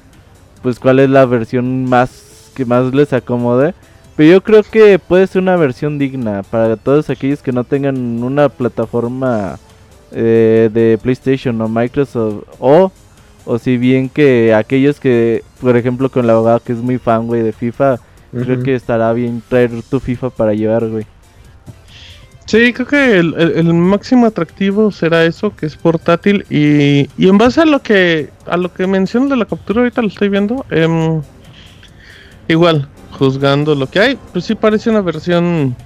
pues 0.63 0.79
cuál 0.79 1.01
es 1.01 1.11
la 1.11 1.27
versión 1.27 1.85
más 1.87 2.51
que 2.55 2.65
más 2.65 2.95
les 2.95 3.13
acomode. 3.13 3.75
Pero 4.15 4.31
yo 4.35 4.41
creo 4.43 4.63
que 4.63 4.99
puede 5.01 5.27
ser 5.27 5.43
una 5.43 5.57
versión 5.57 5.99
digna 5.99 6.43
para 6.45 6.77
todos 6.77 7.11
aquellos 7.11 7.43
que 7.43 7.51
no 7.51 7.65
tengan 7.65 8.23
una 8.23 8.49
plataforma 8.51 9.59
eh, 10.15 10.71
de 10.73 10.99
PlayStation 11.03 11.61
o 11.61 11.69
Microsoft 11.69 12.45
o 12.59 12.91
o 13.45 13.59
si 13.59 13.77
bien 13.77 14.09
que 14.09 14.55
aquellos 14.55 15.01
que, 15.01 15.43
por 15.61 15.77
ejemplo, 15.77 16.09
con 16.11 16.27
la 16.29 16.35
abogada 16.35 16.61
que 16.61 16.73
es 16.73 16.79
muy 16.79 16.99
fan, 16.99 17.27
güey, 17.27 17.43
de 17.43 17.53
FIFA, 17.53 17.99
Creo 18.31 18.63
que 18.63 18.75
estará 18.75 19.13
bien 19.13 19.43
traer 19.47 19.71
tu 19.91 20.01
FIFA 20.01 20.31
para 20.31 20.55
llevar, 20.55 20.87
güey. 20.89 21.05
Sí, 22.47 22.73
creo 22.73 22.87
que 22.87 23.19
el, 23.19 23.35
el- 23.37 23.53
el 23.59 23.75
máximo 23.75 24.25
atractivo 24.27 24.91
será 24.91 25.25
eso, 25.25 25.55
que 25.55 25.67
es 25.67 25.77
portátil 25.77 26.45
y, 26.49 27.09
y 27.19 27.29
en 27.29 27.37
base 27.37 27.61
a 27.61 27.65
lo 27.67 27.81
que 27.83 28.31
a 28.47 28.57
lo 28.57 28.73
que 28.73 28.87
mencionas 28.87 29.29
de 29.31 29.37
la 29.37 29.45
captura 29.45 29.81
ahorita 29.81 30.01
lo 30.03 30.09
estoy 30.09 30.29
viendo, 30.31 30.65
em, 30.71 31.21
igual 32.49 32.89
juzgando 33.19 33.75
lo 33.75 33.87
que 33.87 34.01
hay, 34.01 34.19
pues 34.33 34.45
sí 34.47 34.55
parece 34.55 34.91
una 34.91 35.01
versión 35.03 35.77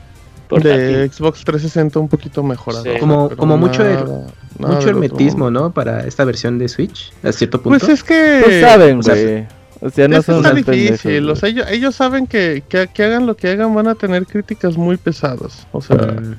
de. 0.48 1.09
Xbox 1.12 1.44
360 1.44 1.98
un 1.98 2.09
poquito 2.09 2.42
mejorada. 2.42 2.82
Sí. 2.85 2.98
Como- 3.00 3.28
mucho 3.56 3.82
nada- 3.85 4.26
Mucho 4.59 4.88
hermetismo. 4.88 5.50
¿no? 5.50 5.70
Para 5.72 6.06
esta 6.06 6.24
versión 6.24 6.59
de 6.59 6.68
Switch, 6.68 7.12
a 7.22 7.30
cierto 7.32 7.61
punto. 7.61 7.78
Pues 7.78 7.90
es 7.92 8.02
que 8.04 8.40
Pues 8.44 8.61
saben, 8.61 8.98
o 9.00 9.02
sea, 9.02 9.14
güey. 9.14 9.46
O 9.82 9.90
sea, 9.90 10.09
no 10.09 10.16
es 10.16 10.24
que 10.24 10.32
son 10.32 10.38
está 10.56 10.70
difícil, 10.72 11.28
o 11.28 11.37
sea, 11.37 11.50
ellos, 11.50 11.66
ellos 11.70 11.94
saben 11.94 12.26
que, 12.26 12.62
que, 12.66 12.88
que 12.92 13.04
hagan 13.04 13.26
lo 13.26 13.37
que 13.37 13.48
hagan 13.50 13.74
van 13.74 13.88
a 13.88 13.94
tener 13.94 14.24
críticas 14.26 14.78
muy 14.78 14.96
pesadas, 14.96 15.66
o 15.72 15.82
sea, 15.82 15.96
Mm, 15.98 16.35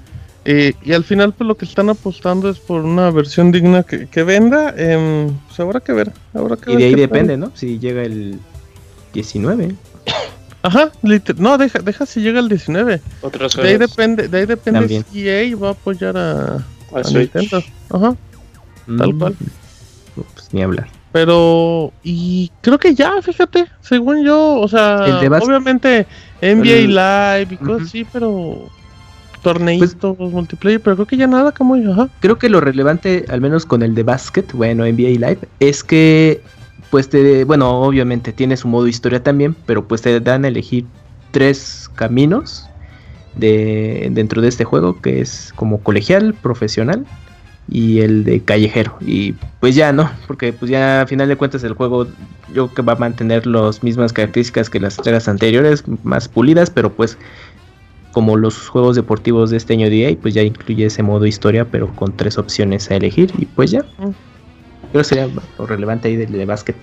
Eh, 0.49 0.73
y 0.81 0.93
al 0.93 1.03
final, 1.03 1.33
pues 1.33 1.45
lo 1.47 1.55
que 1.55 1.65
están 1.65 1.89
apostando 1.89 2.49
es 2.49 2.57
por 2.57 2.81
una 2.85 3.11
versión 3.11 3.51
digna 3.51 3.83
que, 3.83 4.07
que 4.07 4.23
venda. 4.23 4.73
em, 4.77 5.29
pues 5.45 5.59
habrá 5.59 5.81
que 5.81 5.91
ver. 5.93 6.11
Habrá 6.33 6.55
que 6.55 6.71
y 6.71 6.75
ver 6.75 6.81
de 6.81 6.85
ahí 6.85 6.95
depende, 6.95 7.33
tal. 7.33 7.39
¿no? 7.41 7.51
Si 7.53 7.77
llega 7.79 8.01
el 8.03 8.39
19. 9.13 9.75
Ajá, 10.63 10.91
no, 11.37 11.57
deja, 11.57 11.79
deja 11.79 12.05
si 12.05 12.21
llega 12.21 12.39
el 12.39 12.49
19. 12.49 13.01
Otros 13.21 13.55
De 13.55 13.67
ahí 13.67 13.77
depende, 13.77 14.27
de 14.27 14.37
ahí 14.39 14.45
depende 14.45 14.79
También. 14.81 15.05
si 15.11 15.27
EA 15.27 15.55
va 15.55 15.69
a 15.69 15.71
apoyar 15.71 16.17
a, 16.17 16.55
a 16.55 16.59
a. 17.03 17.09
Nintendo. 17.11 17.63
Ajá, 17.89 18.15
tal 18.97 19.13
Mm, 19.13 19.19
cual. 19.19 19.35
Pues 20.15 20.49
ni 20.53 20.63
hablar. 20.63 20.87
Pero, 21.13 21.93
y 22.03 22.51
creo 22.61 22.77
que 22.77 22.93
ya, 22.93 23.21
fíjate, 23.21 23.65
según 23.81 24.23
yo, 24.25 24.59
o 24.59 24.67
sea, 24.67 25.19
obviamente 25.41 26.05
NBA 26.41 26.75
el- 26.75 26.95
Live 26.95 27.53
y 27.53 27.57
cosas. 27.57 27.77
Pues 27.77 27.87
así, 27.87 28.05
pero 28.11 28.69
torneitos, 29.41 30.17
multiplayer, 30.19 30.81
pero 30.81 30.95
creo 30.97 31.07
que 31.07 31.17
ya 31.17 31.27
nada 31.27 31.51
como 31.51 31.77
yo, 31.77 31.93
ajá. 31.93 32.09
Creo 32.19 32.37
que 32.37 32.49
lo 32.49 32.59
relevante, 32.59 33.25
al 33.29 33.39
menos 33.41 33.65
con 33.65 33.81
el 33.83 33.95
de 33.95 34.03
Basket, 34.03 34.45
bueno, 34.53 34.85
NBA 34.85 35.11
Live, 35.29 35.39
es 35.59 35.83
que, 35.83 36.41
pues 36.89 37.09
te, 37.09 37.43
bueno, 37.43 37.81
obviamente 37.81 38.33
tiene 38.33 38.57
su 38.57 38.67
modo 38.67 38.87
historia 38.87 39.21
también, 39.21 39.55
pero 39.65 39.87
pues 39.87 40.01
te 40.01 40.19
dan 40.19 40.45
a 40.45 40.47
elegir 40.47 40.85
tres 41.31 41.89
caminos 41.95 42.67
de, 43.35 44.09
dentro 44.11 44.41
de 44.41 44.47
este 44.47 44.63
juego, 44.63 45.01
que 45.01 45.21
es 45.21 45.53
como 45.55 45.79
colegial, 45.81 46.33
profesional 46.33 47.05
y 47.69 47.99
el 47.99 48.23
de 48.23 48.41
callejero. 48.41 48.97
Y 49.01 49.33
pues 49.59 49.75
ya, 49.75 49.91
¿no? 49.91 50.09
Porque 50.25 50.53
pues 50.53 50.71
ya 50.71 51.01
a 51.01 51.07
final 51.07 51.27
de 51.27 51.35
cuentas 51.35 51.63
el 51.63 51.73
juego 51.73 52.07
yo 52.53 52.67
creo 52.67 52.73
que 52.73 52.81
va 52.81 52.93
a 52.93 52.97
mantener 52.97 53.45
las 53.45 53.83
mismas 53.83 54.13
características 54.13 54.69
que 54.69 54.79
las 54.79 54.97
entregas 54.97 55.27
anteriores, 55.27 55.83
más 56.03 56.27
pulidas, 56.27 56.69
pero 56.69 56.93
pues 56.93 57.17
como 58.11 58.35
los 58.35 58.67
juegos 58.69 58.95
deportivos 58.95 59.51
de 59.51 59.57
este 59.57 59.73
año 59.73 59.89
de 59.89 60.09
EA, 60.09 60.17
pues 60.19 60.33
ya 60.33 60.41
incluye 60.41 60.85
ese 60.85 61.03
modo 61.03 61.25
historia, 61.25 61.65
pero 61.65 61.93
con 61.95 62.15
tres 62.15 62.37
opciones 62.37 62.89
a 62.89 62.95
elegir 62.95 63.31
y 63.37 63.45
pues 63.45 63.71
ya. 63.71 63.85
Creo 64.91 65.01
que 65.01 65.03
sería 65.03 65.27
lo 65.57 65.65
relevante 65.65 66.07
ahí 66.07 66.15
del 66.15 66.31
de 66.31 66.45
básquet. 66.45 66.75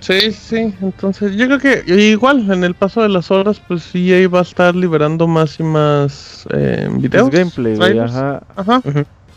Sí, 0.00 0.32
sí, 0.32 0.74
entonces 0.80 1.36
yo 1.36 1.46
creo 1.46 1.58
que 1.58 1.84
igual 1.94 2.50
en 2.50 2.64
el 2.64 2.74
paso 2.74 3.02
de 3.02 3.10
las 3.10 3.30
horas 3.30 3.60
pues 3.68 3.90
EA 3.94 4.26
va 4.28 4.38
a 4.38 4.42
estar 4.42 4.74
liberando 4.74 5.26
más 5.26 5.60
y 5.60 5.62
más 5.62 6.46
eh, 6.54 6.86
Pues 6.88 7.02
videos. 7.02 7.30
gameplay, 7.30 7.76
güey, 7.76 7.98
ajá. 7.98 8.42
Ajá. 8.56 8.80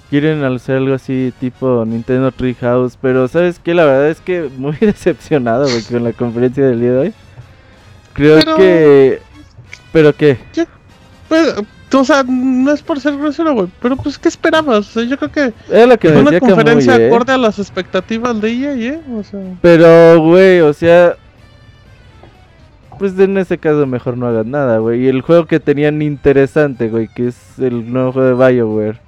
Quieren 0.09 0.41
hacer 0.43 0.77
algo 0.77 0.93
así 0.95 1.33
tipo 1.39 1.83
Nintendo 1.85 2.31
Treehouse, 2.31 2.97
pero 3.01 3.27
¿sabes 3.27 3.59
qué? 3.61 3.73
La 3.73 3.83
verdad 3.83 4.09
es 4.09 4.21
que 4.21 4.49
muy 4.57 4.77
decepcionado, 4.79 5.65
güey, 5.65 5.81
con 5.83 6.03
la 6.03 6.13
conferencia 6.13 6.65
del 6.65 6.79
día 6.79 6.91
de 6.91 6.97
hoy. 6.97 7.13
Creo 8.13 8.37
Pero- 8.39 8.55
que... 8.55 9.19
¿Pero 9.91 10.15
qué? 10.15 10.37
Pues, 11.27 11.55
o 11.99 12.05
sea, 12.05 12.23
no 12.27 12.71
es 12.71 12.81
por 12.81 12.99
ser 12.99 13.17
grosero, 13.17 13.53
güey, 13.53 13.67
pero 13.81 13.95
pues 13.95 14.17
¿qué 14.17 14.27
esperabas? 14.29 14.79
O 14.79 14.91
sea, 14.91 15.03
yo 15.03 15.17
creo 15.17 15.31
que 15.31 15.53
Es 15.71 15.87
lo 15.87 15.97
que 15.97 16.09
me 16.09 16.21
una 16.21 16.39
conferencia 16.39 16.93
Camuy, 16.93 17.05
¿eh? 17.05 17.07
acorde 17.07 17.33
a 17.33 17.37
las 17.37 17.59
expectativas 17.59 18.39
de 18.41 18.51
EA, 18.51 18.73
¿eh? 18.75 19.01
O 19.13 19.23
sea, 19.23 19.39
Pero, 19.61 20.21
güey, 20.21 20.61
o 20.61 20.73
sea... 20.73 21.15
Pues 22.99 23.17
en 23.19 23.37
ese 23.37 23.57
caso 23.57 23.85
mejor 23.87 24.17
no 24.17 24.27
hagan 24.27 24.51
nada, 24.51 24.77
güey. 24.77 25.03
Y 25.05 25.07
el 25.07 25.21
juego 25.21 25.45
que 25.45 25.59
tenían 25.59 26.01
interesante, 26.01 26.89
güey, 26.89 27.07
que 27.13 27.27
es 27.29 27.59
el 27.59 27.91
nuevo 27.91 28.11
juego 28.13 28.37
de 28.37 28.53
BioWare. 28.53 28.99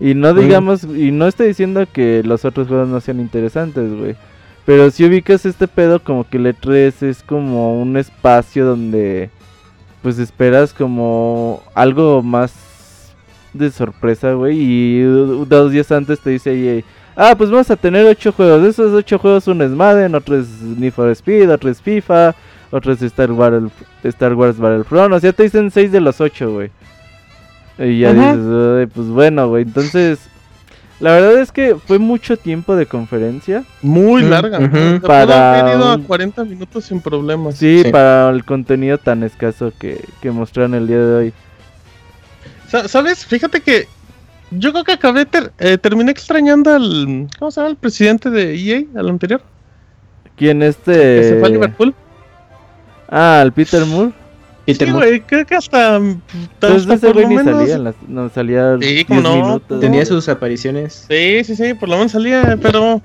Y 0.00 0.14
no 0.14 0.34
Mm. 0.34 0.38
digamos, 0.38 0.84
y 0.84 1.12
no 1.12 1.26
estoy 1.28 1.48
diciendo 1.48 1.86
que 1.90 2.22
los 2.24 2.44
otros 2.44 2.68
juegos 2.68 2.88
no 2.88 3.00
sean 3.00 3.20
interesantes, 3.20 3.92
güey. 3.94 4.16
Pero 4.66 4.90
si 4.90 5.04
ubicas 5.06 5.46
este 5.46 5.66
pedo, 5.66 6.02
como 6.02 6.28
que 6.28 6.36
el 6.36 6.46
E3 6.46 7.02
es 7.02 7.22
como 7.22 7.80
un 7.80 7.96
espacio 7.96 8.66
donde 8.66 9.30
pues 10.02 10.18
esperas 10.18 10.72
como 10.72 11.62
algo 11.74 12.22
más 12.22 12.52
de 13.52 13.70
sorpresa, 13.70 14.32
güey. 14.32 14.56
Y 14.60 15.02
dos 15.02 15.72
días 15.72 15.90
antes 15.92 16.20
te 16.20 16.30
dice 16.30 16.52
EA, 16.78 16.82
ah, 17.16 17.34
pues 17.36 17.50
vamos 17.50 17.70
a 17.70 17.76
tener 17.76 18.06
ocho 18.06 18.32
juegos. 18.32 18.62
De 18.62 18.68
esos 18.70 18.92
ocho 18.92 19.18
juegos, 19.18 19.48
uno 19.48 19.64
es 19.64 19.70
Madden, 19.70 20.14
otro 20.14 20.36
es 20.36 20.48
Need 20.62 20.92
for 20.92 21.08
Speed, 21.10 21.50
otro 21.50 21.70
es 21.70 21.82
FIFA, 21.82 22.34
otro 22.70 22.92
es 22.92 23.02
Star 23.02 23.32
Wars, 23.32 23.72
Star 24.04 24.34
Wars 24.34 24.58
Battlefront. 24.58 25.14
O 25.14 25.20
sea, 25.20 25.32
te 25.32 25.42
dicen 25.44 25.70
seis 25.70 25.90
de 25.92 26.00
los 26.00 26.20
ocho, 26.20 26.52
güey. 26.52 26.70
Y 27.78 28.00
ya 28.00 28.10
Ajá. 28.10 28.36
dices, 28.36 28.46
"Ay, 28.80 28.86
pues 28.86 29.06
bueno, 29.08 29.48
güey. 29.48 29.62
Entonces, 29.62 30.18
la 31.00 31.12
verdad 31.12 31.38
es 31.40 31.52
que 31.52 31.76
fue 31.76 31.98
mucho 31.98 32.36
tiempo 32.36 32.74
de 32.76 32.86
conferencia. 32.86 33.64
muy 33.82 34.22
larga. 34.22 34.58
Se 34.58 34.68
pudo 34.68 35.00
Para 35.02 35.72
a 35.92 35.94
un- 35.96 36.02
40 36.02 36.44
minutos 36.44 36.84
sin 36.86 37.00
problemas. 37.00 37.56
Sí, 37.56 37.82
Sí. 37.84 37.90
para 37.90 38.30
el 38.30 38.44
contenido 38.44 38.98
tan 38.98 39.22
escaso 39.22 39.72
que, 39.78 40.04
que 40.20 40.30
mostraron 40.30 40.74
el 40.74 40.86
día 40.86 40.98
de 40.98 41.14
hoy. 41.14 41.32
Sa- 42.68 42.88
¿Sabes? 42.88 43.24
Fíjate 43.24 43.60
que 43.60 43.86
yo 44.50 44.72
creo 44.72 44.84
que 44.84 44.92
acabé, 44.92 45.24
ter- 45.26 45.52
eh, 45.58 45.78
terminé 45.78 46.10
extrañando 46.10 46.72
al, 46.74 47.28
¿cómo 47.38 47.50
se 47.50 47.60
llama? 47.60 47.70
El 47.70 47.76
presidente 47.76 48.30
de 48.30 48.54
EA, 48.56 48.82
al 48.98 49.08
anterior, 49.08 49.40
¿Quién 50.36 50.60
que 50.60 50.66
este? 50.68 51.24
se 51.24 51.38
fue 51.38 51.48
a 51.48 51.50
Liverpool. 51.52 51.94
Ah, 53.10 53.40
el 53.42 53.52
Peter 53.52 53.84
Moore. 53.86 54.12
Peter 54.72 54.88
Sí, 54.88 54.92
güey, 54.94 55.20
creo 55.20 55.46
que 55.46 55.54
hasta, 55.56 56.00
Pues 56.60 56.72
hasta 56.72 56.94
ese 56.94 57.06
por 57.06 57.14
güey 57.14 57.24
lo 57.24 57.28
ni 57.30 57.36
menos... 57.36 57.58
salía, 57.60 57.78
las- 57.78 57.94
no 58.06 58.28
salía 58.28 58.76
Sí, 58.80 58.86
10 58.94 59.04
cómo 59.06 59.20
no, 59.22 59.34
minutos. 59.36 59.80
Tenía 59.80 60.04
sus 60.06 60.28
apariciones. 60.28 61.06
Sí, 61.08 61.42
sí, 61.44 61.56
sí, 61.56 61.74
por 61.74 61.88
lo 61.88 61.96
menos 61.96 62.12
salía, 62.12 62.58
pero 62.62 63.00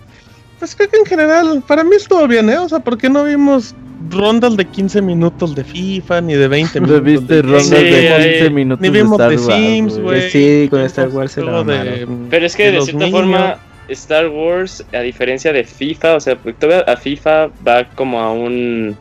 pues 0.60 0.76
creo 0.76 0.90
que 0.90 0.98
en 0.98 1.06
general, 1.06 1.64
para 1.68 1.84
mí 1.84 1.96
estuvo 1.96 2.28
bien, 2.28 2.50
¿eh? 2.50 2.58
O 2.58 2.70
sea, 2.70 2.80
¿por 2.80 2.98
qué 2.98 3.10
no 3.10 3.24
vimos 3.24 3.76
rondas 4.10 4.56
de 4.58 4.66
15 4.66 5.02
minutos 5.02 5.56
de 5.56 5.64
FIFA, 5.64 6.22
ni 6.22 6.34
de 6.36 6.48
20 6.48 6.80
No 6.82 6.88
minutos? 6.88 7.04
viste 7.06 7.36
de 7.36 7.42
rondas 7.42 7.66
Sí, 7.68 7.76
de 7.76 8.14
ahí- 8.14 8.30
15 8.34 8.50
minutos 8.50 8.82
Ni 8.82 8.90
de 8.90 8.98
vimos 9.02 9.14
Star 9.14 9.30
de 9.30 9.36
Wars, 9.38 9.46
Sims, 9.56 10.00
güey. 10.00 10.30
Sí, 10.30 10.68
con 10.70 10.82
Star 10.82 11.10
Wars 11.10 11.32
se 11.32 11.42
Luego 11.42 11.64
de-. 11.64 12.08
Pero 12.30 12.46
es 12.46 12.56
que 12.56 12.66
de 12.68 12.74
los 12.74 12.86
cierta 12.86 13.06
niños. 13.06 13.20
forma, 13.22 13.58
Star 13.90 14.30
Wars, 14.30 14.86
a 14.94 15.00
diferencia 15.00 15.52
de 15.52 15.64
FIFA, 15.66 16.16
o 16.16 16.20
sea, 16.22 16.38
todavía 16.38 16.86
a 16.92 16.96
FIFA 16.98 17.48
va 17.68 17.84
como 17.96 18.20
a 18.22 18.32
un. 18.32 18.96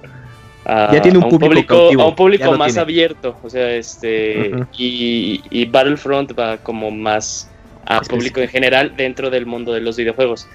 A- 0.64 0.92
Ya 0.92 1.03
tiene 1.03 1.18
un 1.18 1.25
a 1.25 1.29
público 1.29 1.90
a 2.03 2.07
un 2.09 2.14
público 2.14 2.53
más 2.57 2.68
tiene. 2.68 2.81
abierto, 2.81 3.37
o 3.42 3.51
sea, 3.51 3.70
este. 3.72 4.53
Y, 4.77 5.42
y 5.51 5.64
Battlefront 5.66 6.38
va 6.38 6.57
como 6.59 6.90
más 6.90 7.48
a 7.87 8.01
público 8.01 8.40
en 8.40 8.48
general 8.48 8.94
dentro 8.96 9.29
del 9.31 9.44
mundo 9.46 9.72
de 9.72 9.81
los 9.81 9.96
videojuegos. 9.96 10.46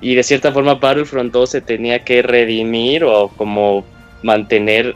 Y 0.00 0.14
de 0.14 0.22
cierta 0.22 0.52
forma, 0.52 0.74
Battlefront 0.74 1.32
2 1.32 1.50
se 1.50 1.60
tenía 1.60 2.04
que 2.04 2.22
redimir 2.22 3.02
o 3.04 3.28
como 3.28 3.84
mantener 4.22 4.94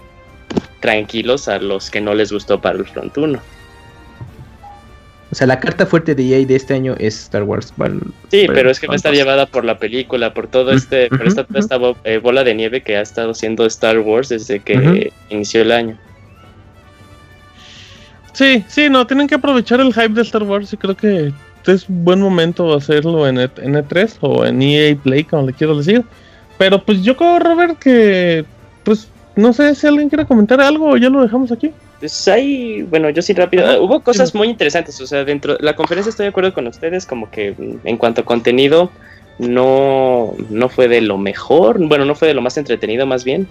tranquilos 0.80 1.48
a 1.48 1.59
los 1.59 1.90
que 1.90 2.00
no 2.00 2.14
les 2.14 2.33
gustó 2.33 2.59
Battlefront 2.59 3.16
1. 3.16 3.38
O 5.31 5.35
sea, 5.35 5.47
la 5.47 5.61
carta 5.61 5.87
fuerte 5.87 6.14
de 6.16 6.25
EA 6.40 6.45
de 6.45 6.57
este 6.57 6.75
año 6.75 6.97
es 6.99 7.16
Star 7.23 7.45
Wars. 7.45 7.73
Sí, 8.31 8.47
pero 8.49 8.69
es 8.71 8.81
que 8.81 8.88
va 8.88 8.95
a 8.95 8.97
estar 8.97 9.12
llevada 9.14 9.47
por 9.47 9.64
la 9.64 9.79
película, 9.79 10.35
por 10.35 10.49
todo 10.49 10.73
este, 10.73 11.09
por 11.09 11.25
esta, 11.27 11.43
ujú, 11.43 11.57
esta 11.59 11.77
bo- 11.77 11.97
eh, 12.05 12.19
bola 12.19 12.43
de 12.43 12.55
nieve 12.55 12.83
que 12.83 12.97
ha 12.97 13.01
estado 13.01 13.33
siendo 13.35 13.64
Star 13.66 14.01
Wars 14.01 14.29
desde 14.31 14.59
que 14.61 15.12
inició 15.29 15.62
el 15.62 15.71
año. 15.73 15.97
Sí, 18.33 18.64
sí, 18.69 18.88
no, 18.88 19.07
tienen 19.07 19.27
que 19.27 19.35
aprovechar 19.35 19.81
el 19.81 19.93
hype 19.93 20.11
de 20.11 20.23
Star 20.23 20.43
Wars 20.45 20.73
y 20.73 20.77
creo 20.77 20.97
que 20.97 21.33
es 21.66 21.88
un 21.88 22.05
buen 22.05 22.21
momento 22.21 22.73
hacerlo 22.75 23.27
en, 23.29 23.38
E- 23.38 23.51
en 23.59 23.75
E3 23.75 24.16
o 24.21 24.45
en 24.45 24.62
EA 24.62 24.97
Play, 24.97 25.25
como 25.25 25.47
le 25.47 25.53
quiero 25.53 25.77
decir. 25.77 26.05
Pero 26.59 26.83
pues 26.85 27.03
yo 27.03 27.16
creo, 27.16 27.38
Robert, 27.38 27.79
que 27.79 28.45
pues 28.85 29.09
no 29.37 29.53
sé 29.53 29.75
si 29.75 29.87
alguien 29.87 30.09
quiere 30.09 30.27
comentar 30.27 30.61
algo 30.61 30.90
o 30.90 30.97
ya 30.97 31.09
lo 31.09 31.23
dejamos 31.23 31.53
aquí. 31.53 31.71
Pues 32.00 32.26
hay, 32.28 32.82
bueno, 32.82 33.10
yo 33.10 33.20
sí 33.20 33.34
rápido, 33.34 33.64
Ajá, 33.64 33.78
hubo 33.80 34.00
cosas 34.00 34.34
muy 34.34 34.48
interesantes, 34.48 34.98
o 35.00 35.06
sea, 35.06 35.22
dentro 35.24 35.56
de 35.56 35.62
la 35.62 35.76
conferencia 35.76 36.08
estoy 36.08 36.24
de 36.24 36.30
acuerdo 36.30 36.54
con 36.54 36.66
ustedes, 36.66 37.04
como 37.04 37.30
que 37.30 37.52
mm, 37.52 37.86
en 37.86 37.96
cuanto 37.98 38.22
a 38.22 38.24
contenido 38.24 38.90
no, 39.38 40.34
no 40.48 40.68
fue 40.70 40.88
de 40.88 41.02
lo 41.02 41.18
mejor, 41.18 41.78
bueno, 41.86 42.06
no 42.06 42.14
fue 42.14 42.28
de 42.28 42.34
lo 42.34 42.40
más 42.42 42.56
entretenido 42.56 43.06
más 43.06 43.24
bien, 43.24 43.46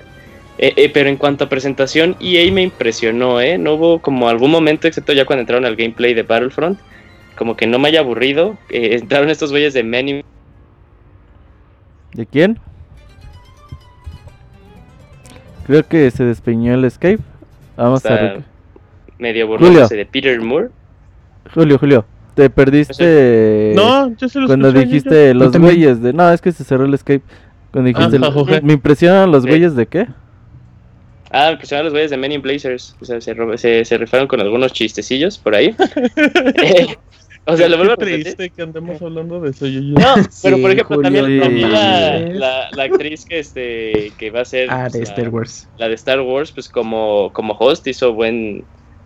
Eh, 0.62 0.74
eh, 0.76 0.90
pero 0.94 1.08
en 1.08 1.16
cuanto 1.16 1.46
a 1.46 1.50
presentación, 1.50 2.18
EA 2.20 2.52
me 2.52 2.64
impresionó, 2.64 3.40
¿eh? 3.40 3.58
No 3.58 3.76
hubo 3.76 4.00
como 4.00 4.28
algún 4.28 4.52
momento, 4.52 4.88
excepto 4.90 5.14
ya 5.14 5.24
cuando 5.26 5.42
entraron 5.42 5.66
al 5.66 5.78
gameplay 5.78 6.14
de 6.14 6.24
Battlefront, 6.24 6.78
como 7.38 7.56
que 7.56 7.66
no 7.66 7.80
me 7.80 7.88
haya 7.88 8.02
aburrido, 8.02 8.58
eh, 8.70 8.98
entraron 9.02 9.30
estos 9.30 9.52
güeyes 9.52 9.74
de 9.74 9.84
Many 9.84 10.22
¿De 12.14 12.26
quién? 12.26 12.60
Creo 15.66 15.88
que 15.88 16.12
se 16.12 16.26
despeñó 16.26 16.74
el 16.74 16.90
Skype. 16.92 17.24
Vamos 17.80 18.06
a 18.06 18.10
Está 18.10 18.22
ver. 18.22 18.44
medio 19.18 19.48
burlándose 19.48 19.96
de 19.96 20.06
Peter 20.06 20.40
Moore. 20.42 20.70
Julio, 21.54 21.78
Julio, 21.80 22.06
te 22.36 22.50
perdiste 22.50 23.74
no, 23.76 24.16
yo 24.16 24.30
se 24.30 24.40
lo 24.40 24.48
cuando 24.48 24.68
escuché, 24.68 24.86
dijiste 24.86 25.28
yo- 25.30 25.34
los 25.34 25.58
güeyes 25.58 26.02
de... 26.02 26.14
No, 26.14 26.32
es 26.32 26.42
que 26.42 26.52
se 26.52 26.64
cerró 26.64 26.86
el 26.86 26.98
Skype. 26.98 27.24
Cuando 27.72 27.88
dijiste... 27.88 28.18
Ah. 28.22 28.60
Me 28.64 28.74
impresionan 28.74 29.32
los 29.32 29.44
Sí. 29.44 29.50
güeyes 29.50 29.76
de 29.76 29.86
qué? 29.88 30.08
Ah, 31.32 31.46
me 31.48 31.52
impresionaron 31.54 31.86
los 31.86 31.94
güeyes 31.94 32.12
de 32.12 32.18
Men 32.18 32.32
in 32.32 32.42
Blazers. 32.42 32.96
O 33.02 33.06
sea, 33.06 33.20
se, 33.22 33.86
se 33.86 33.98
rifaron 33.98 34.28
con 34.28 34.42
algunos 34.42 34.74
chistecillos 34.74 35.38
por 35.38 35.56
ahí. 35.56 35.76
Eh, 36.64 36.98
o 37.54 37.58
sea, 37.58 37.70
lo 37.70 37.78
vuelvo 37.78 37.94
a 37.94 37.96
repetir. 37.96 38.24
triste 38.24 38.50
que 38.50 38.62
andemos 38.62 39.02
hablando 39.02 39.40
de 39.42 39.50
eso. 39.52 39.66
Yo, 39.68 39.80
yo- 39.82 39.94
No, 39.94 40.14
pero 40.44 40.56
Sí, 40.56 40.62
por 40.62 40.72
ejemplo, 40.72 40.96
Julio, 40.98 41.02
también, 41.04 41.40
también 41.42 41.72
la, 41.72 42.20
la, 42.20 42.70
la 42.76 42.84
actriz 42.84 43.26
que 43.26 43.40
este 43.40 44.12
que 44.18 44.30
va 44.32 44.42
a 44.42 44.46
ser 44.46 44.68
Ah, 44.72 44.88
pues, 44.90 44.94
de 44.94 45.00
la, 45.00 45.06
Star 45.06 45.30
Wars. 45.30 45.70
la 45.78 45.88
de 45.90 45.96
Star 45.96 46.22
Wars, 46.22 46.52
pues 46.52 46.70
como, 46.70 47.32
como 47.34 47.54
host 47.54 47.86
hizo 47.88 48.14
buen, 48.14 48.64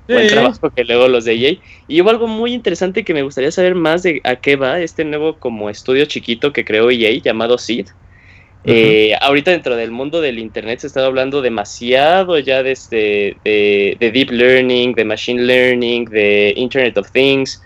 buen 0.07 0.27
trabajo 0.27 0.69
que 0.69 0.83
luego 0.83 1.07
los 1.07 1.25
de 1.25 1.33
EA. 1.35 1.57
Y 1.87 2.01
hubo 2.01 2.09
algo 2.09 2.27
muy 2.27 2.53
interesante 2.53 3.03
que 3.03 3.13
me 3.13 3.21
gustaría 3.23 3.51
saber 3.51 3.75
más 3.75 4.03
de 4.03 4.21
a 4.23 4.35
qué 4.37 4.55
va 4.55 4.79
este 4.79 5.03
nuevo 5.05 5.37
como 5.37 5.69
estudio 5.69 6.05
chiquito 6.05 6.51
que 6.53 6.63
creó 6.65 6.89
EA 6.91 7.11
llamado 7.21 7.57
Seed. 7.57 7.87
Eh, 8.65 9.13
ahorita 9.19 9.51
dentro 9.51 9.75
del 9.75 9.91
mundo 9.91 10.21
del 10.21 10.39
internet 10.39 10.79
se 10.79 10.87
está 10.87 11.05
hablando 11.05 11.41
demasiado 11.41 12.39
ya 12.39 12.63
de, 12.63 12.71
este, 12.71 13.35
de, 13.43 13.97
de 13.99 14.11
deep 14.11 14.31
learning, 14.31 14.93
de 14.93 15.03
machine 15.03 15.41
learning, 15.41 16.05
de 16.05 16.53
Internet 16.55 16.97
of 16.97 17.11
Things, 17.11 17.61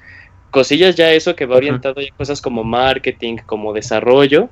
cosillas 0.52 0.96
ya 0.96 1.12
eso 1.12 1.36
que 1.36 1.46
va 1.46 1.56
orientado 1.58 2.02
ya 2.02 2.10
a 2.14 2.18
cosas 2.18 2.42
como 2.42 2.64
marketing, 2.64 3.38
como 3.46 3.74
desarrollo. 3.74 4.50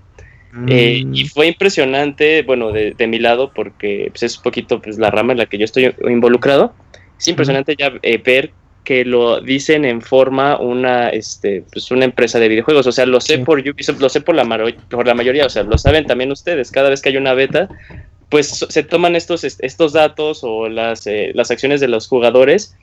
Eh, 0.69 1.03
Mm, 1.05 1.13
y 1.13 1.25
fue 1.25 1.47
impresionante, 1.47 2.41
bueno, 2.43 2.71
de, 2.71 2.91
de 2.91 3.07
mi 3.07 3.19
lado, 3.19 3.51
porque 3.53 4.07
pues, 4.11 4.23
es 4.23 4.37
un 4.37 4.43
poquito 4.43 4.81
pues, 4.81 4.97
la 4.97 5.11
rama 5.11 5.33
en 5.33 5.39
la 5.39 5.47
que 5.47 5.57
yo 5.57 5.65
estoy 5.65 5.93
involucrado. 6.07 6.73
Es 7.19 7.27
impresionante 7.27 7.75
ya 7.77 7.91
eh, 8.01 8.21
ver 8.23 8.51
que 8.85 9.03
lo 9.03 9.41
dicen 9.41 9.83
en 9.83 10.01
forma 10.01 10.57
una, 10.57 11.09
este, 11.09 11.63
pues, 11.73 11.91
una 11.91 12.05
empresa 12.05 12.39
de 12.39 12.47
videojuegos. 12.47 12.87
O 12.87 12.91
sea, 12.93 13.05
lo 13.05 13.19
sé 13.19 13.35
Sí. 13.37 13.43
por 13.43 13.59
Ubisoft, 13.59 13.99
lo 13.99 14.07
sé 14.07 14.21
por 14.21 14.33
la, 14.35 14.45
por 14.89 15.05
la 15.05 15.13
mayoría, 15.13 15.45
o 15.45 15.49
sea, 15.49 15.63
lo 15.63 15.77
saben 15.77 16.05
también 16.05 16.31
ustedes. 16.31 16.71
Cada 16.71 16.89
vez 16.89 17.01
que 17.01 17.09
hay 17.09 17.17
una 17.17 17.33
beta, 17.33 17.67
pues 18.29 18.65
se 18.69 18.83
toman 18.83 19.15
estos, 19.17 19.43
est- 19.43 19.61
estos 19.63 19.91
datos 19.91 20.39
o 20.43 20.69
las, 20.69 21.05
eh, 21.07 21.31
las 21.33 21.51
acciones 21.51 21.81
de 21.81 21.87
los 21.89 22.07
jugadores 22.07 22.77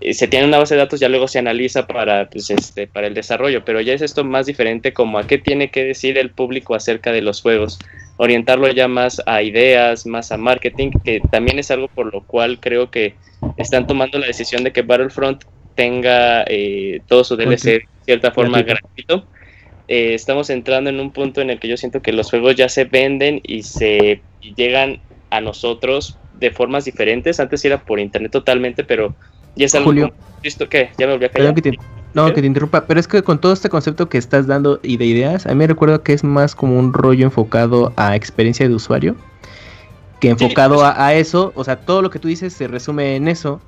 se 0.00 0.28
tiene 0.28 0.46
una 0.46 0.58
base 0.58 0.74
de 0.74 0.80
datos, 0.80 1.00
ya 1.00 1.08
luego 1.08 1.28
se 1.28 1.38
analiza 1.38 1.86
para, 1.86 2.28
pues, 2.28 2.50
este, 2.50 2.86
para 2.86 3.06
el 3.06 3.14
desarrollo, 3.14 3.64
pero 3.64 3.80
ya 3.80 3.94
es 3.94 4.02
esto 4.02 4.24
más 4.24 4.46
diferente 4.46 4.92
como 4.92 5.18
a 5.18 5.26
qué 5.26 5.38
tiene 5.38 5.70
que 5.70 5.84
decir 5.84 6.18
el 6.18 6.30
público 6.30 6.74
acerca 6.74 7.12
de 7.12 7.22
los 7.22 7.40
juegos, 7.40 7.78
orientarlo 8.16 8.68
ya 8.68 8.88
más 8.88 9.22
a 9.26 9.42
ideas, 9.42 10.06
más 10.06 10.32
a 10.32 10.36
marketing, 10.36 10.90
que 11.04 11.20
también 11.30 11.58
es 11.58 11.70
algo 11.70 11.88
por 11.88 12.12
lo 12.12 12.22
cual 12.22 12.60
creo 12.60 12.90
que 12.90 13.14
están 13.56 13.86
tomando 13.86 14.18
la 14.18 14.26
decisión 14.26 14.64
de 14.64 14.72
que 14.72 14.82
Battlefront 14.82 15.44
tenga 15.74 16.44
eh, 16.48 17.00
todo 17.06 17.24
su 17.24 17.36
DLC 17.36 17.64
de 17.64 17.88
cierta 18.04 18.30
forma 18.30 18.62
Gratuito. 18.62 19.26
Eh, 19.88 20.14
estamos 20.14 20.50
entrando 20.50 20.90
en 20.90 21.00
un 21.00 21.10
punto 21.10 21.40
en 21.40 21.50
el 21.50 21.58
que 21.58 21.68
yo 21.68 21.76
siento 21.76 22.00
que 22.00 22.12
los 22.12 22.30
juegos 22.30 22.56
ya 22.56 22.68
se 22.68 22.84
venden 22.84 23.40
y 23.42 23.62
se 23.62 24.22
llegan 24.56 25.00
a 25.30 25.40
nosotros 25.40 26.18
de 26.38 26.50
formas 26.50 26.84
diferentes. 26.84 27.40
Antes 27.40 27.64
era 27.64 27.84
por 27.84 28.00
internet 28.00 28.32
totalmente, 28.32 28.84
pero 28.84 29.14
ya 29.56 29.66
es 29.66 29.74
algo 29.74 29.86
Julio. 29.86 30.12
¿Listo? 30.42 30.68
¿Qué? 30.68 30.90
Ya 30.98 31.06
me 31.06 31.12
volví 31.12 31.26
a 31.26 31.30
callar. 31.30 31.54
Que 31.54 31.62
te, 31.62 31.78
no, 32.12 32.32
que 32.32 32.40
te 32.40 32.46
interrumpa, 32.46 32.86
pero 32.86 33.00
es 33.00 33.08
que 33.08 33.22
con 33.22 33.40
todo 33.40 33.52
este 33.52 33.68
concepto 33.68 34.08
que 34.08 34.18
estás 34.18 34.46
dando 34.46 34.78
y 34.82 34.96
de 34.98 35.06
ideas, 35.06 35.46
a 35.46 35.50
mí 35.50 35.56
me 35.56 35.66
recuerda 35.66 36.02
que 36.02 36.12
es 36.12 36.22
más 36.22 36.54
como 36.54 36.78
un 36.78 36.92
rollo 36.92 37.24
enfocado 37.24 37.92
a 37.96 38.14
experiencia 38.14 38.68
de 38.68 38.74
usuario, 38.74 39.16
que 40.20 40.30
enfocado 40.30 40.76
pues- 40.76 40.86
a, 40.86 41.06
a 41.06 41.14
eso, 41.14 41.52
o 41.56 41.64
sea, 41.64 41.76
todo 41.76 42.02
lo 42.02 42.10
que 42.10 42.18
tú 42.18 42.28
dices 42.28 42.52
se 42.52 42.68
resume 42.68 43.16
en 43.16 43.28
eso, 43.28 43.60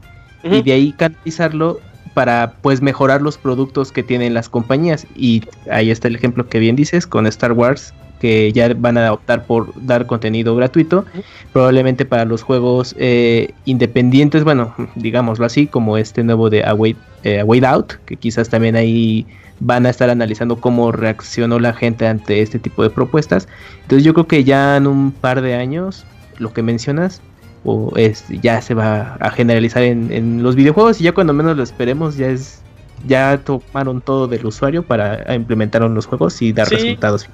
y 0.44 0.62
de 0.62 0.72
ahí 0.72 0.92
canalizarlo 0.92 1.80
para 2.14 2.54
pues 2.62 2.80
mejorar 2.80 3.20
los 3.20 3.36
productos 3.36 3.90
que 3.92 4.02
tienen 4.02 4.32
las 4.32 4.48
compañías. 4.48 5.06
Y 5.16 5.42
ahí 5.70 5.90
está 5.90 6.08
el 6.08 6.14
ejemplo 6.14 6.48
que 6.48 6.60
bien 6.60 6.76
dices 6.76 7.06
con 7.06 7.26
Star 7.26 7.52
Wars, 7.52 7.92
que 8.20 8.52
ya 8.52 8.72
van 8.74 8.96
a 8.98 9.12
optar 9.12 9.44
por 9.44 9.72
dar 9.84 10.06
contenido 10.06 10.56
gratuito, 10.56 11.04
probablemente 11.52 12.04
para 12.04 12.24
los 12.24 12.42
juegos 12.42 12.94
eh, 12.98 13.50
independientes, 13.64 14.44
bueno, 14.44 14.74
digámoslo 14.94 15.44
así, 15.46 15.66
como 15.66 15.98
este 15.98 16.22
nuevo 16.22 16.48
de 16.50 16.64
A 16.64 16.74
Way, 16.74 16.96
eh, 17.24 17.44
Out, 17.66 17.94
que 18.06 18.16
quizás 18.16 18.48
también 18.48 18.76
ahí 18.76 19.26
van 19.60 19.86
a 19.86 19.90
estar 19.90 20.10
analizando 20.10 20.56
cómo 20.60 20.92
reaccionó 20.92 21.58
la 21.58 21.72
gente 21.72 22.06
ante 22.06 22.42
este 22.42 22.58
tipo 22.58 22.82
de 22.82 22.90
propuestas. 22.90 23.48
Entonces 23.82 24.04
yo 24.04 24.12
creo 24.14 24.26
que 24.26 24.44
ya 24.44 24.76
en 24.76 24.86
un 24.86 25.12
par 25.12 25.40
de 25.40 25.54
años, 25.54 26.04
lo 26.38 26.52
que 26.52 26.62
mencionas, 26.62 27.20
o 27.64 27.92
es, 27.96 28.24
ya 28.42 28.60
se 28.60 28.74
va 28.74 29.16
a 29.20 29.30
generalizar 29.30 29.82
en, 29.82 30.12
en 30.12 30.42
los 30.42 30.54
videojuegos 30.54 31.00
y 31.00 31.04
ya 31.04 31.12
cuando 31.12 31.32
menos 31.32 31.56
lo 31.56 31.62
esperemos 31.62 32.16
ya 32.16 32.28
es 32.28 32.62
ya 33.06 33.38
tomaron 33.38 34.00
todo 34.00 34.26
del 34.26 34.46
usuario 34.46 34.82
para 34.82 35.34
implementar 35.34 35.82
en 35.82 35.94
los 35.94 36.06
juegos 36.06 36.40
y 36.42 36.52
dar 36.52 36.66
Sí. 36.68 36.76
resultados. 36.76 37.28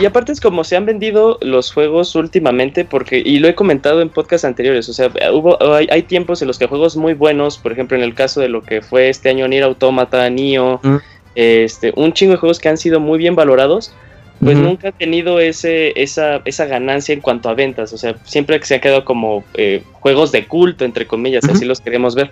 Y 0.00 0.06
aparte 0.06 0.32
es 0.32 0.40
como 0.40 0.64
se 0.64 0.76
han 0.76 0.86
vendido 0.86 1.38
los 1.40 1.72
juegos 1.72 2.14
últimamente, 2.16 2.84
porque, 2.84 3.22
y 3.24 3.38
lo 3.38 3.46
he 3.46 3.54
comentado 3.54 4.00
en 4.02 4.08
podcasts 4.08 4.44
anteriores, 4.44 4.88
o 4.88 4.92
sea, 4.92 5.10
hubo, 5.32 5.56
hay, 5.72 5.86
hay 5.90 6.02
tiempos 6.02 6.42
en 6.42 6.48
los 6.48 6.58
que 6.58 6.66
juegos 6.66 6.96
muy 6.96 7.14
buenos, 7.14 7.58
por 7.58 7.70
ejemplo, 7.70 7.96
en 7.96 8.02
el 8.02 8.14
caso 8.14 8.40
de 8.40 8.48
lo 8.48 8.62
que 8.62 8.82
fue 8.82 9.08
este 9.08 9.28
año 9.28 9.46
Nier 9.46 9.62
Automata, 9.62 10.28
Nioh, 10.30 10.80
Mm. 10.82 10.96
este, 11.36 11.92
un 11.96 12.12
chingo 12.12 12.32
de 12.32 12.38
juegos 12.38 12.58
que 12.58 12.68
han 12.68 12.76
sido 12.76 12.98
muy 12.98 13.18
bien 13.18 13.34
valorados, 13.36 13.92
pues 14.40 14.58
nunca 14.58 14.88
ha 14.88 14.92
tenido 14.92 15.40
ese, 15.40 15.92
esa, 16.00 16.42
esa 16.44 16.66
ganancia 16.66 17.14
en 17.14 17.20
cuanto 17.20 17.48
a 17.48 17.54
ventas, 17.54 17.92
o 17.92 17.96
sea, 17.98 18.16
siempre 18.24 18.58
que 18.58 18.66
se 18.66 18.74
ha 18.74 18.80
quedado 18.80 19.04
como 19.04 19.44
eh, 19.54 19.82
juegos 19.92 20.32
de 20.32 20.46
culto, 20.46 20.84
entre 20.84 21.06
comillas, 21.06 21.44
así 21.48 21.64
los 21.64 21.80
queremos 21.80 22.14
ver. 22.14 22.30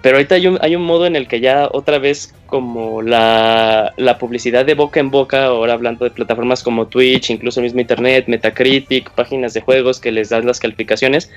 Pero 0.00 0.16
ahorita 0.16 0.36
hay 0.36 0.46
un, 0.46 0.58
hay 0.60 0.76
un 0.76 0.82
modo 0.82 1.06
en 1.06 1.16
el 1.16 1.26
que 1.26 1.40
ya 1.40 1.68
otra 1.72 1.98
vez 1.98 2.32
como 2.46 3.02
la, 3.02 3.92
la 3.96 4.18
publicidad 4.18 4.64
de 4.64 4.74
boca 4.74 5.00
en 5.00 5.10
boca, 5.10 5.46
ahora 5.46 5.72
hablando 5.72 6.04
de 6.04 6.12
plataformas 6.12 6.62
como 6.62 6.86
Twitch, 6.86 7.30
incluso 7.30 7.60
mismo 7.60 7.80
Internet, 7.80 8.26
Metacritic, 8.28 9.10
páginas 9.10 9.54
de 9.54 9.60
juegos 9.60 10.00
que 10.00 10.12
les 10.12 10.28
dan 10.28 10.46
las 10.46 10.60
calificaciones, 10.60 11.30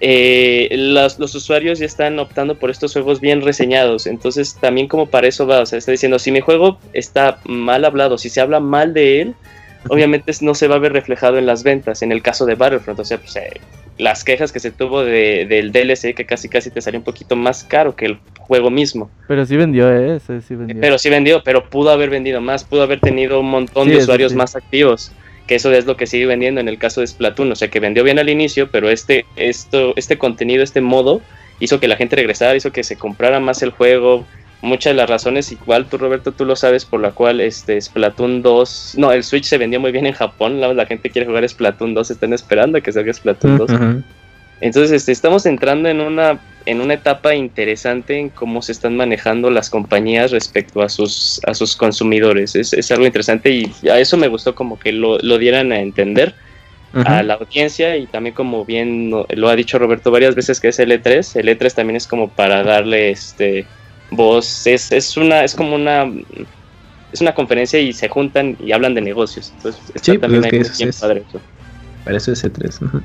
eh, 0.00 0.68
los, 0.72 1.18
los, 1.18 1.34
usuarios 1.34 1.78
ya 1.78 1.86
están 1.86 2.18
optando 2.18 2.56
por 2.56 2.70
estos 2.70 2.92
juegos 2.92 3.20
bien 3.20 3.40
reseñados. 3.40 4.06
Entonces 4.06 4.56
también 4.60 4.86
como 4.86 5.06
para 5.06 5.26
eso 5.26 5.46
va, 5.46 5.60
o 5.60 5.66
sea, 5.66 5.78
está 5.78 5.92
diciendo, 5.92 6.18
si 6.18 6.30
mi 6.30 6.40
juego 6.40 6.78
está 6.92 7.38
mal 7.44 7.84
hablado, 7.84 8.18
si 8.18 8.28
se 8.28 8.40
habla 8.40 8.60
mal 8.60 8.92
de 8.92 9.22
él, 9.22 9.34
obviamente 9.88 10.32
no 10.40 10.54
se 10.54 10.68
va 10.68 10.76
a 10.76 10.78
ver 10.80 10.92
reflejado 10.92 11.38
en 11.38 11.46
las 11.46 11.62
ventas. 11.62 12.02
En 12.02 12.12
el 12.12 12.22
caso 12.22 12.44
de 12.44 12.54
Battlefront, 12.54 13.00
o 13.00 13.04
sea, 13.04 13.18
pues, 13.18 13.36
eh, 13.36 13.60
las 13.98 14.24
quejas 14.24 14.52
que 14.52 14.60
se 14.60 14.70
tuvo 14.70 15.04
de, 15.04 15.46
del 15.46 15.72
DLC, 15.72 16.14
que 16.14 16.26
casi 16.26 16.48
casi 16.48 16.70
te 16.70 16.80
salió 16.80 16.98
un 17.00 17.04
poquito 17.04 17.36
más 17.36 17.64
caro 17.64 17.94
que 17.94 18.06
el 18.06 18.18
juego 18.38 18.70
mismo. 18.70 19.10
Pero 19.28 19.46
sí 19.46 19.56
vendió, 19.56 19.90
¿eh? 19.92 20.18
sí 20.20 20.54
vendió. 20.54 20.80
Pero 20.80 20.98
sí 20.98 21.10
vendió, 21.10 21.42
pero 21.44 21.68
pudo 21.68 21.90
haber 21.90 22.10
vendido 22.10 22.40
más, 22.40 22.64
pudo 22.64 22.82
haber 22.82 23.00
tenido 23.00 23.40
un 23.40 23.50
montón 23.50 23.88
de 23.88 23.98
usuarios 23.98 24.34
más 24.34 24.56
activos 24.56 25.12
que 25.46 25.56
eso 25.56 25.70
es 25.72 25.84
lo 25.86 25.96
que 25.96 26.06
sigue 26.06 26.26
vendiendo 26.26 26.60
en 26.60 26.68
el 26.68 26.78
caso 26.78 27.00
de 27.00 27.06
Splatoon, 27.06 27.52
o 27.52 27.56
sea 27.56 27.68
que 27.68 27.80
vendió 27.80 28.02
bien 28.02 28.18
al 28.18 28.28
inicio, 28.28 28.70
pero 28.70 28.88
este, 28.88 29.26
esto, 29.36 29.92
este 29.96 30.16
contenido, 30.16 30.62
este 30.62 30.80
modo, 30.80 31.20
hizo 31.60 31.80
que 31.80 31.88
la 31.88 31.96
gente 31.96 32.16
regresara, 32.16 32.56
hizo 32.56 32.72
que 32.72 32.82
se 32.82 32.96
comprara 32.96 33.40
más 33.40 33.62
el 33.62 33.70
juego. 33.70 34.24
Muchas 34.64 34.92
de 34.92 34.96
las 34.96 35.10
razones, 35.10 35.52
igual 35.52 35.86
tú 35.86 35.98
Roberto, 35.98 36.32
tú 36.32 36.44
lo 36.44 36.56
sabes, 36.56 36.84
por 36.84 37.00
la 37.00 37.10
cual 37.10 37.40
este 37.40 37.80
Splatoon 37.80 38.42
2, 38.42 38.94
no, 38.96 39.12
el 39.12 39.22
Switch 39.22 39.44
se 39.44 39.58
vendió 39.58 39.78
muy 39.78 39.92
bien 39.92 40.06
en 40.06 40.14
Japón, 40.14 40.60
la, 40.60 40.72
la 40.72 40.86
gente 40.86 41.10
quiere 41.10 41.26
jugar 41.26 41.48
Splatoon 41.48 41.94
2, 41.94 42.10
están 42.10 42.32
esperando 42.32 42.78
a 42.78 42.80
que 42.80 42.92
salga 42.92 43.12
Splatoon 43.12 43.58
2. 43.58 43.70
Entonces 44.60 44.92
este, 44.92 45.12
estamos 45.12 45.46
entrando 45.46 45.88
en 45.88 46.00
una 46.00 46.40
en 46.66 46.80
una 46.80 46.94
etapa 46.94 47.34
interesante 47.34 48.18
en 48.18 48.30
cómo 48.30 48.62
se 48.62 48.72
están 48.72 48.96
manejando 48.96 49.50
las 49.50 49.68
compañías 49.68 50.30
respecto 50.30 50.80
a 50.80 50.88
sus, 50.88 51.38
a 51.46 51.52
sus 51.52 51.76
consumidores. 51.76 52.56
Es, 52.56 52.72
es 52.72 52.90
algo 52.90 53.04
interesante 53.04 53.50
y 53.50 53.88
a 53.88 53.98
eso 53.98 54.16
me 54.16 54.28
gustó 54.28 54.54
como 54.54 54.78
que 54.78 54.92
lo, 54.92 55.18
lo 55.18 55.36
dieran 55.36 55.72
a 55.72 55.80
entender 55.80 56.34
a 57.04 57.24
la 57.24 57.34
audiencia 57.34 57.96
y 57.96 58.06
también 58.06 58.36
como 58.36 58.64
bien 58.64 59.10
lo 59.10 59.48
ha 59.48 59.56
dicho 59.56 59.78
Roberto 59.78 60.12
varias 60.12 60.36
veces 60.36 60.60
que 60.60 60.68
es 60.68 60.78
el 60.78 60.92
E3, 60.92 61.40
el 61.40 61.48
E3 61.48 61.74
también 61.74 61.96
es 61.96 62.06
como 62.06 62.28
para 62.28 62.62
darle 62.62 63.10
este 63.10 63.66
voz, 64.16 64.66
es, 64.66 64.92
es 64.92 65.16
una, 65.16 65.44
es 65.44 65.54
como 65.54 65.74
una 65.74 66.10
es 67.12 67.20
una 67.20 67.34
conferencia 67.34 67.78
y 67.78 67.92
se 67.92 68.08
juntan 68.08 68.56
y 68.60 68.72
hablan 68.72 68.94
de 68.94 69.00
negocios. 69.00 69.52
Entonces 69.56 69.80
está 69.94 70.12
sí, 70.12 70.18
pues 70.18 70.32
también 70.32 70.62
pues 70.62 70.80
es 70.80 71.00
padre 71.00 71.24
eso. 71.28 71.40
Para 72.04 72.16
eso 72.16 72.32
es 72.32 72.44
E3. 72.44 73.02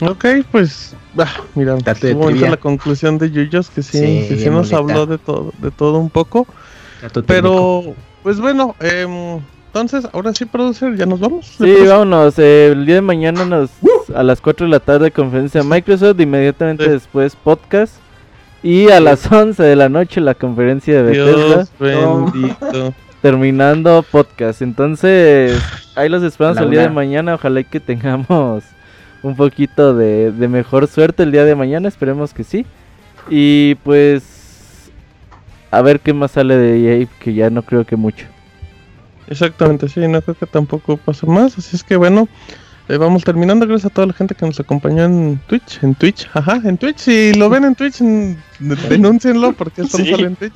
Ok, 0.00 0.24
pues 0.50 0.94
Ah, 1.18 1.40
mira, 1.54 1.76
la 1.76 2.56
conclusión 2.56 3.18
de 3.18 3.30
Yuyos 3.30 3.70
que 3.70 3.82
sí, 3.82 4.26
sí, 4.28 4.50
nos 4.50 4.72
habló 4.72 5.06
de 5.06 5.18
todo, 5.18 5.52
de 5.58 5.70
todo 5.70 5.98
un 5.98 6.10
poco. 6.10 6.46
Pero, 7.26 7.94
pues 8.22 8.38
bueno, 8.40 8.74
eh, 8.80 9.40
entonces, 9.66 10.06
ahora 10.12 10.34
sí, 10.34 10.44
producer, 10.44 10.96
ya 10.96 11.06
nos 11.06 11.20
vamos. 11.20 11.54
Sí, 11.58 11.74
vámonos. 11.86 12.38
Eh, 12.38 12.72
el 12.72 12.86
día 12.86 12.96
de 12.96 13.00
mañana 13.02 13.44
nos, 13.44 13.70
a 14.14 14.22
las 14.22 14.40
4 14.40 14.66
de 14.66 14.72
la 14.72 14.80
tarde 14.80 15.10
conferencia 15.10 15.62
de 15.62 15.68
Microsoft, 15.68 16.20
inmediatamente 16.20 16.88
después 16.88 17.36
podcast. 17.36 17.94
Y 18.62 18.88
a 18.90 19.00
las 19.00 19.30
11 19.30 19.62
de 19.62 19.76
la 19.76 19.88
noche 19.88 20.20
la 20.20 20.34
conferencia 20.34 21.02
de 21.02 21.02
Bethesda. 21.02 21.66
bendito. 21.78 22.94
Terminando 23.22 24.04
podcast. 24.10 24.62
Entonces, 24.62 25.60
ahí 25.94 26.08
los 26.08 26.22
esperamos 26.22 26.58
el 26.58 26.70
día 26.70 26.82
de 26.82 26.90
mañana. 26.90 27.34
Ojalá 27.34 27.62
que 27.62 27.80
tengamos 27.80 28.64
un 29.22 29.34
poquito 29.34 29.94
de, 29.94 30.32
mejor 30.48 30.86
suerte 30.86 31.24
el 31.24 31.32
día 31.32 31.44
de 31.44 31.54
mañana, 31.54 31.88
esperemos 31.88 32.32
que 32.32 32.44
sí. 32.44 32.64
Y 33.28 33.74
pues 33.76 34.90
a 35.70 35.82
ver 35.82 36.00
qué 36.00 36.12
más 36.12 36.32
sale 36.32 36.56
de 36.56 37.02
EA, 37.02 37.08
que 37.18 37.34
ya 37.34 37.50
no 37.50 37.62
creo 37.62 37.84
que 37.84 37.96
mucho. 37.96 38.26
Exactamente, 39.26 39.88
sí, 39.88 40.06
no 40.06 40.22
creo 40.22 40.36
que 40.36 40.46
tampoco 40.46 40.96
pase 40.96 41.26
más, 41.26 41.58
así 41.58 41.74
es 41.74 41.82
que 41.82 41.96
bueno, 41.96 42.28
eh, 42.88 42.96
vamos 42.96 43.24
terminando. 43.24 43.66
Gracias 43.66 43.90
a 43.90 43.94
toda 43.94 44.06
la 44.06 44.12
gente 44.12 44.34
que 44.34 44.46
nos 44.46 44.60
acompañó 44.60 45.04
en 45.04 45.40
Twitch. 45.46 45.82
En 45.82 45.94
Twitch, 45.94 46.28
ajá, 46.34 46.60
en 46.64 46.78
Twitch. 46.78 46.98
Si 46.98 47.34
lo 47.34 47.48
ven 47.50 47.64
en 47.64 47.74
Twitch, 47.74 48.00
denúncienlo 48.58 49.52
porque 49.52 49.82
esto 49.82 49.98
sí. 49.98 50.10
sale 50.10 50.26
en 50.28 50.36
Twitch. 50.36 50.54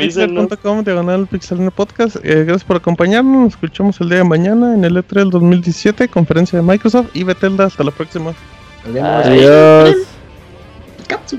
Pixel.com 0.00 0.84
diagonal 0.84 1.26
Pixel 1.26 1.70
Podcast. 1.70 2.16
Eh, 2.22 2.44
gracias 2.44 2.64
por 2.64 2.76
acompañarnos. 2.76 3.42
Nos 3.42 3.52
escuchamos 3.54 4.00
el 4.00 4.08
día 4.08 4.18
de 4.18 4.24
mañana 4.24 4.74
en 4.74 4.84
el 4.84 4.96
E3 4.96 5.30
2017, 5.30 6.08
conferencia 6.08 6.58
de 6.58 6.64
Microsoft. 6.64 7.08
Y 7.14 7.24
Betelda, 7.24 7.64
hasta 7.66 7.84
la 7.84 7.90
próxima. 7.90 8.32
Adiós. 8.86 9.96
este 11.08 11.36